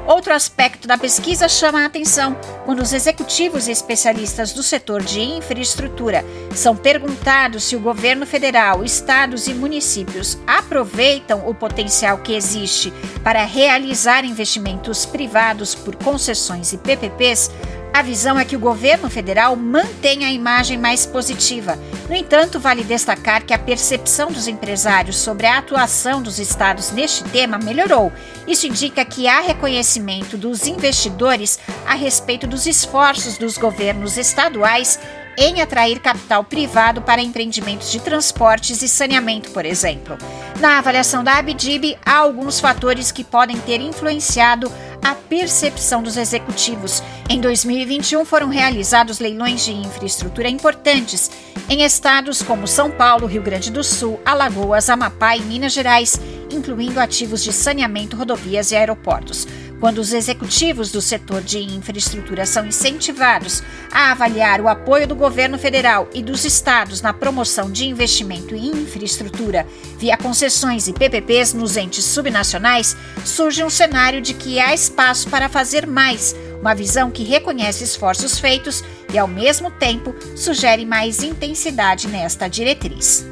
Outro 0.05 0.33
aspecto 0.33 0.87
da 0.87 0.97
pesquisa 0.97 1.47
chama 1.47 1.81
a 1.81 1.85
atenção 1.85 2.35
quando 2.65 2.81
os 2.81 2.93
executivos 2.93 3.67
e 3.67 3.71
especialistas 3.71 4.53
do 4.53 4.63
setor 4.63 5.03
de 5.03 5.21
infraestrutura 5.21 6.25
são 6.55 6.75
perguntados 6.75 7.63
se 7.63 7.75
o 7.75 7.79
governo 7.79 8.25
federal, 8.25 8.83
estados 8.83 9.47
e 9.47 9.53
municípios 9.53 10.37
aproveitam 10.47 11.47
o 11.47 11.53
potencial 11.53 12.19
que 12.19 12.33
existe 12.33 12.91
para 13.23 13.45
realizar 13.45 14.25
investimentos 14.25 15.05
privados 15.05 15.75
por 15.75 15.95
concessões 15.95 16.73
e 16.73 16.77
PPPs. 16.77 17.51
A 17.93 18.01
visão 18.01 18.39
é 18.39 18.45
que 18.45 18.55
o 18.55 18.59
governo 18.59 19.09
federal 19.09 19.55
mantém 19.55 20.23
a 20.23 20.31
imagem 20.31 20.77
mais 20.77 21.05
positiva. 21.05 21.77
No 22.07 22.15
entanto, 22.15 22.59
vale 22.59 22.83
destacar 22.83 23.43
que 23.43 23.53
a 23.53 23.59
percepção 23.59 24.31
dos 24.31 24.47
empresários 24.47 25.17
sobre 25.17 25.47
a 25.47 25.57
atuação 25.57 26.21
dos 26.21 26.39
estados 26.39 26.91
neste 26.91 27.23
tema 27.25 27.57
melhorou. 27.57 28.11
Isso 28.47 28.67
indica 28.67 29.03
que 29.03 29.27
há 29.27 29.41
reconhecimento 29.41 30.37
dos 30.37 30.65
investidores 30.67 31.59
a 31.85 31.95
respeito 31.95 32.47
dos 32.47 32.67
esforços 32.67 33.37
dos 33.37 33.57
governos 33.57 34.17
estaduais 34.17 34.99
em 35.37 35.61
atrair 35.61 35.99
capital 35.99 36.43
privado 36.43 37.01
para 37.01 37.21
empreendimentos 37.21 37.89
de 37.89 38.01
transportes 38.01 38.81
e 38.81 38.89
saneamento, 38.89 39.51
por 39.51 39.65
exemplo. 39.65 40.17
Na 40.59 40.77
avaliação 40.77 41.23
da 41.23 41.37
Abdib, 41.37 41.97
há 42.05 42.17
alguns 42.17 42.59
fatores 42.59 43.09
que 43.09 43.23
podem 43.23 43.57
ter 43.61 43.79
influenciado 43.79 44.69
a 45.03 45.15
percepção 45.15 46.03
dos 46.03 46.17
executivos. 46.17 47.01
Em 47.29 47.39
2021 47.39 48.25
foram 48.25 48.49
realizados 48.49 49.19
leilões 49.19 49.63
de 49.63 49.71
infraestrutura 49.71 50.49
importantes 50.49 51.31
em 51.69 51.83
estados 51.83 52.41
como 52.41 52.67
São 52.67 52.89
Paulo, 52.89 53.27
Rio 53.27 53.43
Grande 53.43 53.71
do 53.71 53.83
Sul, 53.83 54.19
Alagoas, 54.25 54.89
Amapá 54.89 55.37
e 55.37 55.41
Minas 55.41 55.73
Gerais, 55.73 56.19
incluindo 56.51 56.99
ativos 56.99 57.43
de 57.43 57.53
saneamento, 57.53 58.17
rodovias 58.17 58.71
e 58.71 58.75
aeroportos. 58.75 59.47
Quando 59.79 59.99
os 59.99 60.11
executivos 60.11 60.91
do 60.91 61.01
setor 61.01 61.41
de 61.41 61.59
infraestrutura 61.59 62.45
são 62.45 62.65
incentivados 62.65 63.63
a 63.89 64.11
avaliar 64.11 64.59
o 64.59 64.67
apoio 64.67 65.07
do 65.07 65.15
governo 65.15 65.57
federal 65.57 66.09
e 66.13 66.21
dos 66.21 66.43
estados 66.43 67.01
na 67.01 67.13
promoção 67.13 67.71
de 67.71 67.87
investimento 67.87 68.53
em 68.53 68.67
infraestrutura 68.67 69.65
via 69.97 70.17
concessões 70.17 70.87
e 70.87 70.93
PPPs 70.93 71.53
nos 71.53 71.77
entes 71.77 72.03
subnacionais, 72.03 72.95
surge 73.23 73.63
um 73.63 73.69
cenário 73.69 74.21
de 74.21 74.33
que 74.33 74.59
há 74.59 74.73
espaço 74.73 75.29
para 75.29 75.47
fazer 75.47 75.87
mais, 75.87 76.35
uma 76.59 76.75
visão 76.75 77.09
que 77.09 77.23
reconhece 77.23 77.85
esforços 77.85 78.37
feitos 78.37 78.83
e, 79.13 79.17
ao 79.17 79.29
mesmo 79.29 79.71
tempo, 79.71 80.13
sugere 80.35 80.85
mais 80.85 81.23
intensidade 81.23 82.07
nesta 82.07 82.49
diretriz. 82.49 83.25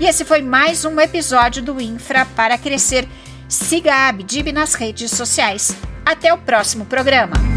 E 0.00 0.06
esse 0.06 0.24
foi 0.24 0.42
mais 0.42 0.84
um 0.84 0.98
episódio 0.98 1.62
do 1.62 1.80
Infra 1.80 2.24
para 2.24 2.58
Crescer. 2.58 3.06
Siga 3.54 3.94
a 3.94 4.08
Abdib 4.08 4.50
nas 4.50 4.74
redes 4.74 5.12
sociais. 5.12 5.76
Até 6.04 6.34
o 6.34 6.38
próximo 6.38 6.84
programa. 6.86 7.53